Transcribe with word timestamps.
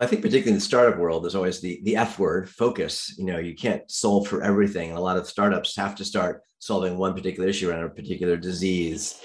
I 0.00 0.06
think 0.06 0.22
particularly 0.22 0.50
in 0.50 0.56
the 0.56 0.60
startup 0.60 0.98
world, 0.98 1.22
there's 1.22 1.36
always 1.36 1.60
the 1.60 1.80
the 1.84 1.94
F 1.94 2.18
word, 2.18 2.50
focus. 2.50 3.14
You 3.16 3.26
know, 3.26 3.38
you 3.38 3.54
can't 3.54 3.88
solve 3.88 4.26
for 4.26 4.42
everything. 4.42 4.88
And 4.88 4.98
a 4.98 5.00
lot 5.00 5.16
of 5.16 5.28
startups 5.28 5.76
have 5.76 5.94
to 5.94 6.04
start 6.04 6.42
solving 6.58 6.98
one 6.98 7.14
particular 7.14 7.48
issue 7.48 7.70
around 7.70 7.84
a 7.84 7.90
particular 7.90 8.36
disease. 8.36 9.22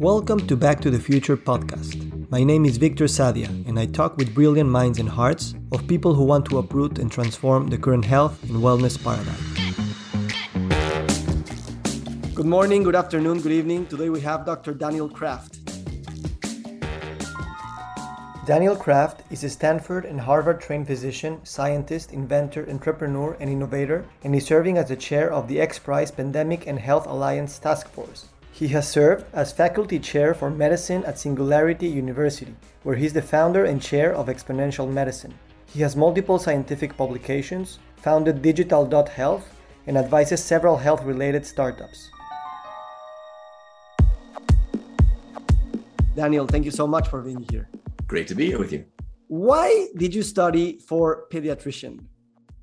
Welcome 0.00 0.48
to 0.48 0.56
Back 0.56 0.80
to 0.80 0.90
the 0.90 0.98
Future 0.98 1.36
podcast. 1.36 2.11
My 2.32 2.42
name 2.42 2.64
is 2.64 2.78
Victor 2.78 3.04
Sadia, 3.04 3.50
and 3.68 3.78
I 3.78 3.84
talk 3.84 4.16
with 4.16 4.34
brilliant 4.34 4.70
minds 4.70 4.98
and 4.98 5.06
hearts 5.06 5.54
of 5.70 5.86
people 5.86 6.14
who 6.14 6.24
want 6.24 6.46
to 6.46 6.56
uproot 6.56 6.98
and 6.98 7.12
transform 7.12 7.68
the 7.68 7.76
current 7.76 8.06
health 8.06 8.42
and 8.44 8.52
wellness 8.52 8.96
paradigm. 8.96 9.36
Good 12.34 12.46
morning, 12.46 12.84
good 12.84 12.94
afternoon, 12.94 13.42
good 13.42 13.52
evening. 13.52 13.84
Today 13.84 14.08
we 14.08 14.22
have 14.22 14.46
Dr. 14.46 14.72
Daniel 14.72 15.10
Kraft. 15.10 15.58
Daniel 18.46 18.76
Kraft 18.76 19.24
is 19.30 19.44
a 19.44 19.50
Stanford 19.50 20.06
and 20.06 20.18
Harvard 20.18 20.62
trained 20.62 20.86
physician, 20.86 21.38
scientist, 21.44 22.12
inventor, 22.12 22.66
entrepreneur, 22.66 23.36
and 23.40 23.50
innovator, 23.50 24.06
and 24.24 24.34
is 24.34 24.46
serving 24.46 24.78
as 24.78 24.88
the 24.88 24.96
chair 24.96 25.30
of 25.30 25.48
the 25.48 25.60
X 25.60 25.78
Prize 25.78 26.10
Pandemic 26.10 26.66
and 26.66 26.78
Health 26.78 27.06
Alliance 27.06 27.58
Task 27.58 27.90
Force. 27.90 28.31
He 28.54 28.68
has 28.68 28.86
served 28.86 29.24
as 29.32 29.50
faculty 29.50 29.98
chair 29.98 30.34
for 30.34 30.50
medicine 30.50 31.04
at 31.04 31.18
Singularity 31.18 31.88
University, 31.88 32.54
where 32.82 32.96
he 32.96 33.06
is 33.06 33.14
the 33.14 33.22
founder 33.22 33.64
and 33.64 33.80
chair 33.80 34.14
of 34.14 34.26
exponential 34.26 34.86
medicine. 34.92 35.32
He 35.72 35.80
has 35.80 35.96
multiple 35.96 36.38
scientific 36.38 36.94
publications, 36.94 37.78
founded 37.96 38.42
Digital.health, 38.42 39.48
and 39.86 39.96
advises 39.96 40.44
several 40.44 40.76
health 40.76 41.02
related 41.02 41.46
startups. 41.46 42.10
Daniel, 46.14 46.46
thank 46.46 46.66
you 46.66 46.70
so 46.70 46.86
much 46.86 47.08
for 47.08 47.22
being 47.22 47.46
here. 47.50 47.70
Great 48.06 48.28
to 48.28 48.34
be 48.34 48.48
here 48.48 48.58
with 48.58 48.70
you. 48.70 48.84
Why 49.28 49.88
did 49.96 50.14
you 50.14 50.22
study 50.22 50.78
for 50.78 51.24
pediatrician? 51.32 52.04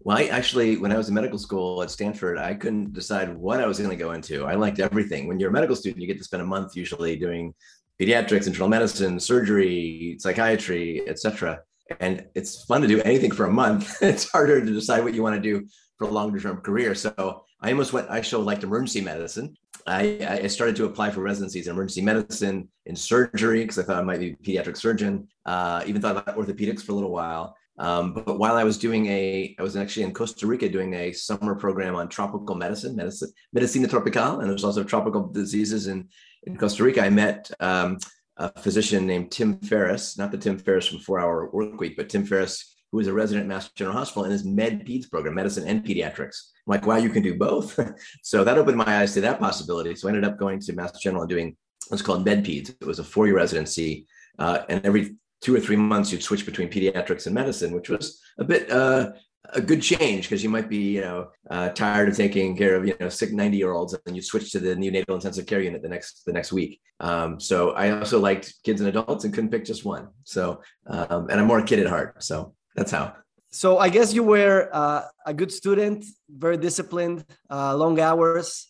Well, 0.01 0.17
I 0.17 0.25
actually, 0.25 0.77
when 0.77 0.93
I 0.93 0.97
was 0.97 1.09
in 1.09 1.13
medical 1.13 1.37
school 1.37 1.83
at 1.83 1.91
Stanford, 1.91 2.37
I 2.37 2.53
couldn't 2.53 2.93
decide 2.93 3.35
what 3.35 3.59
I 3.59 3.67
was 3.67 3.79
going 3.79 3.89
to 3.89 3.97
go 3.97 4.13
into. 4.13 4.45
I 4.45 4.55
liked 4.55 4.79
everything. 4.79 5.27
When 5.27 5.39
you're 5.39 5.49
a 5.49 5.53
medical 5.53 5.75
student, 5.75 6.01
you 6.01 6.07
get 6.07 6.17
to 6.17 6.23
spend 6.23 6.41
a 6.41 6.45
month 6.45 6.75
usually 6.75 7.17
doing 7.17 7.53
pediatrics, 7.99 8.47
internal 8.47 8.69
medicine, 8.69 9.19
surgery, 9.19 10.15
psychiatry, 10.19 11.01
etc. 11.07 11.59
And 11.99 12.25
it's 12.33 12.63
fun 12.63 12.81
to 12.81 12.87
do 12.87 13.01
anything 13.01 13.31
for 13.31 13.45
a 13.45 13.51
month. 13.51 13.97
it's 14.01 14.29
harder 14.31 14.63
to 14.63 14.71
decide 14.71 15.03
what 15.03 15.13
you 15.13 15.21
want 15.21 15.35
to 15.35 15.41
do 15.41 15.67
for 15.97 16.07
a 16.07 16.11
longer 16.11 16.39
term 16.39 16.61
career. 16.61 16.95
So 16.95 17.43
I 17.61 17.71
almost 17.71 17.91
went, 17.91 18.09
I 18.09 18.21
show 18.21 18.39
liked 18.39 18.63
emergency 18.63 19.01
medicine. 19.01 19.55
I, 19.85 20.39
I 20.43 20.47
started 20.47 20.75
to 20.77 20.85
apply 20.85 21.09
for 21.11 21.21
residencies 21.21 21.67
in 21.67 21.73
emergency 21.73 22.01
medicine, 22.01 22.69
in 22.85 22.95
surgery, 22.95 23.61
because 23.61 23.79
I 23.79 23.83
thought 23.83 23.97
I 23.97 24.03
might 24.03 24.19
be 24.19 24.31
a 24.31 24.35
pediatric 24.35 24.77
surgeon. 24.77 25.27
Uh, 25.45 25.83
even 25.85 26.01
thought 26.01 26.15
about 26.15 26.37
orthopedics 26.37 26.83
for 26.83 26.93
a 26.93 26.95
little 26.95 27.11
while. 27.11 27.55
Um, 27.79 28.13
but 28.13 28.37
while 28.37 28.55
I 28.55 28.65
was 28.65 28.77
doing 28.77 29.07
a, 29.07 29.55
I 29.57 29.63
was 29.63 29.77
actually 29.77 30.03
in 30.03 30.13
Costa 30.13 30.45
Rica 30.45 30.67
doing 30.67 30.93
a 30.93 31.13
summer 31.13 31.55
program 31.55 31.95
on 31.95 32.09
tropical 32.09 32.55
medicine, 32.55 32.95
medicine, 32.95 33.31
medicina 33.53 33.87
tropical, 33.87 34.41
and 34.41 34.49
there's 34.49 34.65
also 34.65 34.83
tropical 34.83 35.27
diseases 35.27 35.87
in, 35.87 36.09
in 36.43 36.57
Costa 36.57 36.83
Rica. 36.83 37.01
I 37.01 37.09
met 37.09 37.49
um, 37.61 37.97
a 38.35 38.51
physician 38.61 39.07
named 39.07 39.31
Tim 39.31 39.59
Ferriss, 39.59 40.17
not 40.17 40.31
the 40.31 40.37
Tim 40.37 40.57
Ferriss 40.57 40.87
from 40.87 40.99
Four 40.99 41.21
Hour 41.21 41.49
Work 41.51 41.79
Week, 41.79 41.95
but 41.95 42.09
Tim 42.09 42.25
Ferriss, 42.25 42.75
who 42.91 42.97
was 42.97 43.07
a 43.07 43.13
resident 43.13 43.45
at 43.45 43.47
Mass 43.47 43.71
General 43.71 43.95
Hospital 43.95 44.25
in 44.25 44.31
his 44.31 44.43
Med 44.43 44.85
Peds 44.85 45.09
program, 45.09 45.35
medicine 45.35 45.65
and 45.65 45.85
pediatrics. 45.85 46.49
I'm 46.67 46.71
like, 46.71 46.85
wow, 46.85 46.97
you 46.97 47.09
can 47.09 47.23
do 47.23 47.37
both. 47.37 47.79
so 48.23 48.43
that 48.43 48.57
opened 48.57 48.77
my 48.77 49.01
eyes 49.01 49.13
to 49.13 49.21
that 49.21 49.39
possibility. 49.39 49.95
So 49.95 50.09
I 50.09 50.11
ended 50.11 50.25
up 50.25 50.37
going 50.37 50.59
to 50.59 50.73
Mass 50.73 50.99
General 50.99 51.23
and 51.23 51.29
doing 51.29 51.55
what's 51.87 52.01
called 52.01 52.25
Med 52.25 52.43
Peds. 52.43 52.69
It 52.69 52.85
was 52.85 52.99
a 52.99 53.05
four 53.05 53.25
year 53.25 53.37
residency. 53.37 54.05
Uh, 54.37 54.63
and 54.69 54.85
every 54.85 55.15
two 55.41 55.55
or 55.55 55.59
three 55.59 55.75
months 55.75 56.11
you'd 56.11 56.23
switch 56.23 56.45
between 56.45 56.69
pediatrics 56.69 57.25
and 57.25 57.35
medicine, 57.35 57.73
which 57.73 57.89
was 57.89 58.21
a 58.37 58.43
bit 58.43 58.69
uh, 58.71 59.11
a 59.53 59.61
good 59.61 59.81
change 59.81 60.25
because 60.25 60.43
you 60.43 60.49
might 60.49 60.69
be 60.69 60.95
you 60.95 61.01
know 61.01 61.29
uh, 61.49 61.69
tired 61.69 62.09
of 62.09 62.15
taking 62.15 62.55
care 62.55 62.75
of 62.75 62.85
you 62.85 62.95
know 62.99 63.09
sick 63.09 63.31
90 63.31 63.57
year 63.57 63.71
olds 63.71 63.95
and 64.05 64.15
you 64.15 64.21
switch 64.21 64.51
to 64.51 64.59
the 64.59 64.75
neonatal 64.75 65.15
intensive 65.15 65.45
care 65.45 65.61
unit 65.61 65.81
the 65.81 65.89
next 65.89 66.23
the 66.25 66.33
next 66.33 66.51
week. 66.51 66.81
Um, 66.99 67.39
so 67.39 67.71
i 67.71 67.91
also 67.91 68.19
liked 68.19 68.55
kids 68.63 68.81
and 68.81 68.89
adults 68.89 69.23
and 69.23 69.33
couldn't 69.33 69.51
pick 69.51 69.65
just 69.65 69.85
one. 69.85 70.09
So 70.23 70.61
um, 70.87 71.29
and 71.29 71.39
i'm 71.39 71.47
more 71.47 71.59
a 71.59 71.63
kid 71.63 71.79
at 71.79 71.87
heart 71.87 72.23
so 72.23 72.53
that's 72.75 72.91
how. 72.91 73.15
So 73.51 73.77
i 73.79 73.89
guess 73.89 74.13
you 74.13 74.23
were 74.23 74.69
uh, 74.71 75.03
a 75.25 75.33
good 75.33 75.51
student 75.51 76.05
very 76.29 76.57
disciplined 76.57 77.25
uh, 77.49 77.75
long 77.75 77.99
hours. 77.99 78.67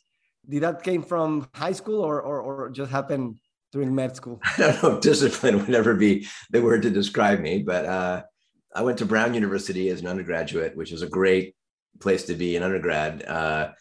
Did 0.48 0.64
that 0.64 0.82
came 0.84 1.04
from 1.04 1.48
high 1.54 1.74
school 1.74 2.02
or, 2.02 2.22
or, 2.22 2.42
or 2.42 2.70
just 2.72 2.92
happened 2.92 3.38
during 3.72 3.94
med 3.94 4.16
school? 4.16 4.40
I 4.58 4.62
don't 4.62 4.84
know 4.84 4.96
if 4.96 5.02
discipline 5.02 5.60
would 5.60 5.76
ever 5.76 5.96
be 5.96 6.28
the 6.52 6.62
word 6.62 6.82
to 6.84 6.90
describe 6.90 7.40
me, 7.40 7.64
but 7.64 7.86
uh, 7.86 8.24
I 8.76 8.82
went 8.84 8.98
to 9.00 9.06
Brown 9.06 9.34
University 9.34 9.90
as 9.90 10.02
an 10.02 10.08
undergraduate, 10.08 10.76
which 10.76 10.92
is 10.92 11.02
a 11.02 11.08
great 11.08 11.56
place 12.00 12.24
to 12.26 12.36
be 12.36 12.56
an 12.56 12.64
undergrad. 12.64 13.24
Uh, 13.24 13.72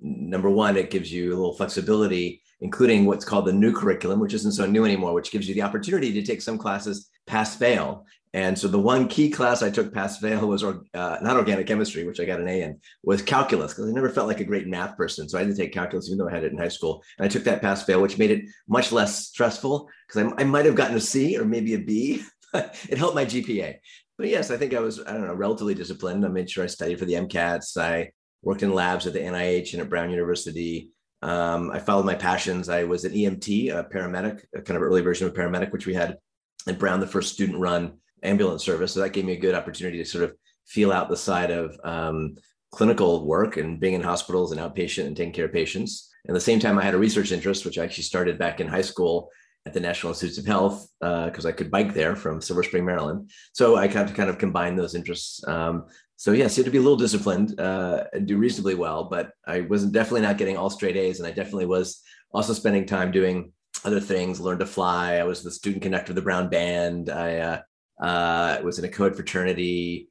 number 0.00 0.50
one, 0.50 0.76
it 0.76 0.90
gives 0.90 1.12
you 1.12 1.30
a 1.30 1.36
little 1.36 1.56
flexibility, 1.56 2.42
including 2.60 3.04
what's 3.04 3.24
called 3.24 3.46
the 3.46 3.52
new 3.52 3.72
curriculum, 3.72 4.20
which 4.20 4.34
isn't 4.34 4.52
so 4.52 4.66
new 4.66 4.84
anymore, 4.84 5.14
which 5.14 5.30
gives 5.30 5.48
you 5.48 5.54
the 5.54 5.62
opportunity 5.62 6.12
to 6.12 6.22
take 6.22 6.42
some 6.42 6.58
classes 6.58 7.08
pass 7.26 7.56
fail. 7.56 8.06
And 8.34 8.58
so 8.58 8.68
the 8.68 8.78
one 8.78 9.08
key 9.08 9.30
class 9.30 9.62
I 9.62 9.70
took 9.70 9.92
pass 9.92 10.18
fail 10.18 10.46
was 10.46 10.62
uh, 10.62 10.76
not 10.94 11.36
organic 11.36 11.66
chemistry, 11.66 12.06
which 12.06 12.20
I 12.20 12.24
got 12.24 12.40
an 12.40 12.48
A 12.48 12.62
in, 12.62 12.80
was 13.02 13.22
calculus 13.22 13.72
because 13.72 13.88
I 13.88 13.92
never 13.92 14.10
felt 14.10 14.28
like 14.28 14.40
a 14.40 14.44
great 14.44 14.66
math 14.66 14.96
person. 14.96 15.28
So 15.28 15.38
I 15.38 15.42
had 15.42 15.50
to 15.50 15.56
take 15.56 15.72
calculus, 15.72 16.08
even 16.08 16.18
though 16.18 16.28
I 16.28 16.34
had 16.34 16.44
it 16.44 16.52
in 16.52 16.58
high 16.58 16.68
school. 16.68 17.02
And 17.18 17.24
I 17.24 17.28
took 17.28 17.44
that 17.44 17.62
pass 17.62 17.84
fail, 17.84 18.02
which 18.02 18.18
made 18.18 18.30
it 18.30 18.44
much 18.68 18.92
less 18.92 19.28
stressful 19.28 19.88
because 20.06 20.32
I, 20.38 20.42
I 20.42 20.44
might 20.44 20.66
have 20.66 20.74
gotten 20.74 20.96
a 20.96 21.00
C 21.00 21.38
or 21.38 21.44
maybe 21.44 21.74
a 21.74 21.78
B. 21.78 22.22
it 22.54 22.98
helped 22.98 23.14
my 23.14 23.24
GPA. 23.24 23.76
But 24.18 24.28
yes, 24.28 24.50
I 24.50 24.56
think 24.56 24.74
I 24.74 24.80
was, 24.80 25.00
I 25.00 25.12
don't 25.12 25.26
know, 25.26 25.34
relatively 25.34 25.74
disciplined. 25.74 26.24
I 26.24 26.28
made 26.28 26.50
sure 26.50 26.64
I 26.64 26.68
studied 26.68 26.98
for 26.98 27.04
the 27.04 27.14
MCATs. 27.14 27.76
I 27.76 28.10
worked 28.42 28.62
in 28.62 28.74
labs 28.74 29.06
at 29.06 29.12
the 29.12 29.20
NIH 29.20 29.72
and 29.72 29.82
at 29.82 29.88
Brown 29.88 30.10
University. 30.10 30.90
Um, 31.22 31.70
I 31.70 31.78
followed 31.78 32.06
my 32.06 32.14
passions. 32.14 32.68
I 32.68 32.84
was 32.84 33.04
an 33.04 33.12
EMT, 33.12 33.70
a 33.74 33.84
paramedic, 33.84 34.44
a 34.54 34.62
kind 34.62 34.76
of 34.76 34.82
early 34.82 35.00
version 35.00 35.26
of 35.26 35.34
paramedic, 35.34 35.72
which 35.72 35.86
we 35.86 35.94
had 35.94 36.18
at 36.66 36.78
Brown, 36.78 37.00
the 37.00 37.06
first 37.06 37.32
student 37.32 37.58
run 37.58 37.98
ambulance 38.22 38.64
service. 38.64 38.92
So 38.92 39.00
that 39.00 39.12
gave 39.12 39.24
me 39.24 39.32
a 39.32 39.40
good 39.40 39.54
opportunity 39.54 39.98
to 39.98 40.04
sort 40.04 40.24
of 40.24 40.34
feel 40.66 40.92
out 40.92 41.08
the 41.08 41.16
side 41.16 41.50
of 41.50 41.78
um, 41.84 42.34
clinical 42.70 43.26
work 43.26 43.56
and 43.56 43.80
being 43.80 43.94
in 43.94 44.02
hospitals 44.02 44.52
and 44.52 44.60
outpatient 44.60 45.06
and 45.06 45.16
taking 45.16 45.32
care 45.32 45.46
of 45.46 45.52
patients. 45.52 46.10
At 46.28 46.34
the 46.34 46.40
same 46.40 46.60
time, 46.60 46.78
I 46.78 46.84
had 46.84 46.94
a 46.94 46.98
research 46.98 47.32
interest, 47.32 47.64
which 47.64 47.78
I 47.78 47.84
actually 47.84 48.04
started 48.04 48.38
back 48.38 48.60
in 48.60 48.68
high 48.68 48.82
school 48.82 49.30
at 49.66 49.72
the 49.72 49.80
National 49.80 50.12
Institutes 50.12 50.38
of 50.38 50.46
Health 50.46 50.88
because 51.00 51.46
uh, 51.46 51.48
I 51.48 51.52
could 51.52 51.70
bike 51.70 51.94
there 51.94 52.16
from 52.16 52.40
Silver 52.40 52.62
Spring, 52.62 52.84
Maryland. 52.84 53.30
So 53.52 53.76
I 53.76 53.88
kind 53.88 54.08
of 54.08 54.14
kind 54.14 54.30
of 54.30 54.38
combine 54.38 54.76
those 54.76 54.94
interests. 54.94 55.46
Um, 55.46 55.86
so 56.16 56.32
yes, 56.32 56.56
you 56.56 56.62
have 56.62 56.68
to 56.68 56.72
be 56.72 56.78
a 56.78 56.82
little 56.82 56.96
disciplined 56.96 57.58
uh, 57.60 58.04
and 58.12 58.26
do 58.26 58.38
reasonably 58.38 58.74
well. 58.74 59.04
But 59.04 59.30
I 59.46 59.60
wasn't 59.62 59.92
definitely 59.92 60.22
not 60.22 60.38
getting 60.38 60.56
all 60.56 60.70
straight 60.70 60.96
A's, 60.96 61.20
and 61.20 61.26
I 61.26 61.30
definitely 61.30 61.66
was 61.66 62.02
also 62.32 62.52
spending 62.52 62.86
time 62.86 63.10
doing 63.10 63.52
other 63.84 64.00
things. 64.00 64.40
Learned 64.40 64.60
to 64.60 64.66
fly. 64.66 65.16
I 65.16 65.24
was 65.24 65.42
the 65.42 65.50
student 65.50 65.82
conductor 65.82 66.12
of 66.12 66.16
the 66.16 66.22
Brown 66.22 66.48
Band. 66.48 67.08
I 67.08 67.36
uh, 67.38 67.60
uh, 68.00 68.58
was 68.62 68.78
in 68.78 68.84
a 68.84 68.88
co-ed 68.88 69.14
fraternity, 69.14 70.08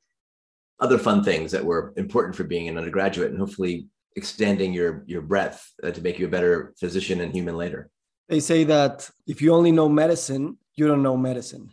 other 0.79 0.97
fun 0.97 1.23
things 1.23 1.51
that 1.51 1.63
were 1.63 1.93
important 1.97 2.35
for 2.35 2.43
being 2.43 2.67
an 2.67 2.77
undergraduate 2.77 3.31
and 3.31 3.39
hopefully 3.39 3.87
extending 4.15 4.73
your 4.73 5.03
your 5.07 5.21
breadth 5.21 5.71
uh, 5.83 5.91
to 5.91 6.01
make 6.01 6.19
you 6.19 6.25
a 6.25 6.29
better 6.29 6.73
physician 6.79 7.21
and 7.21 7.33
human 7.33 7.55
later. 7.55 7.89
They 8.29 8.39
say 8.39 8.63
that 8.65 9.09
if 9.25 9.41
you 9.41 9.53
only 9.53 9.71
know 9.71 9.87
medicine, 9.87 10.57
you 10.75 10.87
don't 10.87 11.03
know 11.03 11.15
medicine. 11.15 11.69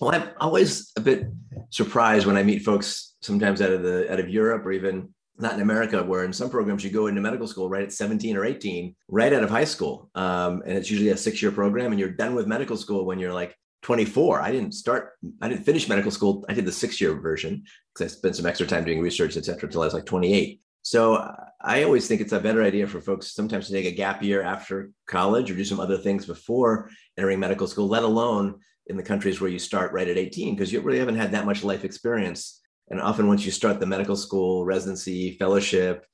Well, 0.00 0.14
I'm 0.14 0.28
always 0.38 0.92
a 0.96 1.00
bit 1.00 1.28
surprised 1.70 2.26
when 2.26 2.36
I 2.36 2.42
meet 2.42 2.62
folks 2.62 3.16
sometimes 3.22 3.60
out 3.62 3.72
of 3.72 3.82
the 3.82 4.12
out 4.12 4.20
of 4.20 4.28
Europe 4.28 4.64
or 4.66 4.72
even 4.72 5.14
Latin 5.38 5.60
America, 5.60 6.02
where 6.02 6.24
in 6.24 6.32
some 6.32 6.50
programs 6.50 6.84
you 6.84 6.90
go 6.90 7.06
into 7.06 7.20
medical 7.20 7.46
school 7.46 7.68
right 7.68 7.84
at 7.84 7.92
17 7.92 8.36
or 8.36 8.44
18, 8.44 8.94
right 9.08 9.32
out 9.32 9.44
of 9.44 9.50
high 9.50 9.64
school. 9.64 10.10
Um, 10.14 10.62
and 10.66 10.76
it's 10.76 10.90
usually 10.90 11.10
a 11.10 11.16
six 11.16 11.40
year 11.40 11.52
program, 11.52 11.92
and 11.92 11.98
you're 11.98 12.10
done 12.10 12.34
with 12.34 12.46
medical 12.46 12.76
school 12.76 13.04
when 13.06 13.18
you're 13.18 13.32
like 13.32 13.56
24. 13.82 14.40
I 14.40 14.52
didn't 14.52 14.72
start, 14.72 15.12
I 15.40 15.48
didn't 15.48 15.64
finish 15.64 15.88
medical 15.88 16.10
school. 16.10 16.44
I 16.48 16.54
did 16.54 16.64
the 16.64 16.72
six 16.72 17.00
year 17.00 17.14
version 17.14 17.64
because 17.94 18.12
I 18.12 18.16
spent 18.16 18.36
some 18.36 18.46
extra 18.46 18.66
time 18.66 18.84
doing 18.84 19.00
research, 19.00 19.36
et 19.36 19.44
cetera, 19.44 19.66
until 19.66 19.82
I 19.82 19.86
was 19.86 19.94
like 19.94 20.06
28. 20.06 20.60
So 20.82 21.34
I 21.60 21.82
always 21.82 22.08
think 22.08 22.20
it's 22.20 22.32
a 22.32 22.40
better 22.40 22.62
idea 22.62 22.86
for 22.86 23.00
folks 23.00 23.34
sometimes 23.34 23.66
to 23.66 23.72
take 23.72 23.86
a 23.86 23.94
gap 23.94 24.22
year 24.22 24.42
after 24.42 24.90
college 25.06 25.50
or 25.50 25.54
do 25.54 25.64
some 25.64 25.80
other 25.80 25.98
things 25.98 26.24
before 26.24 26.90
entering 27.16 27.40
medical 27.40 27.66
school, 27.66 27.88
let 27.88 28.04
alone 28.04 28.60
in 28.86 28.96
the 28.96 29.02
countries 29.02 29.40
where 29.40 29.50
you 29.50 29.58
start 29.58 29.92
right 29.92 30.08
at 30.08 30.16
18, 30.16 30.54
because 30.54 30.72
you 30.72 30.80
really 30.80 30.98
haven't 30.98 31.16
had 31.16 31.32
that 31.32 31.44
much 31.44 31.62
life 31.62 31.84
experience. 31.84 32.60
And 32.90 33.00
often 33.00 33.28
once 33.28 33.44
you 33.44 33.52
start 33.52 33.80
the 33.80 33.86
medical 33.86 34.16
school, 34.16 34.64
residency, 34.64 35.32
fellowship, 35.32 36.06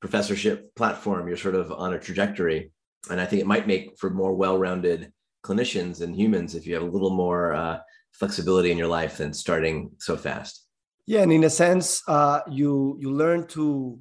professorship 0.00 0.74
platform, 0.74 1.26
you're 1.26 1.36
sort 1.36 1.54
of 1.54 1.72
on 1.72 1.94
a 1.94 1.98
trajectory. 1.98 2.72
And 3.10 3.20
I 3.20 3.24
think 3.24 3.40
it 3.40 3.46
might 3.46 3.66
make 3.66 3.98
for 3.98 4.10
more 4.10 4.34
well-rounded 4.34 5.10
clinicians 5.48 5.96
and 6.02 6.10
humans 6.22 6.54
if 6.54 6.62
you 6.66 6.74
have 6.76 6.86
a 6.88 6.92
little 6.96 7.14
more 7.24 7.42
uh, 7.62 7.78
flexibility 8.20 8.70
in 8.70 8.78
your 8.82 8.92
life 8.98 9.14
than 9.20 9.32
starting 9.32 9.76
so 9.98 10.14
fast. 10.16 10.52
Yeah, 11.06 11.22
and 11.24 11.32
in 11.32 11.44
a 11.44 11.50
sense, 11.64 12.02
uh, 12.16 12.40
you 12.60 12.98
you 13.02 13.10
learn 13.22 13.40
to 13.56 13.98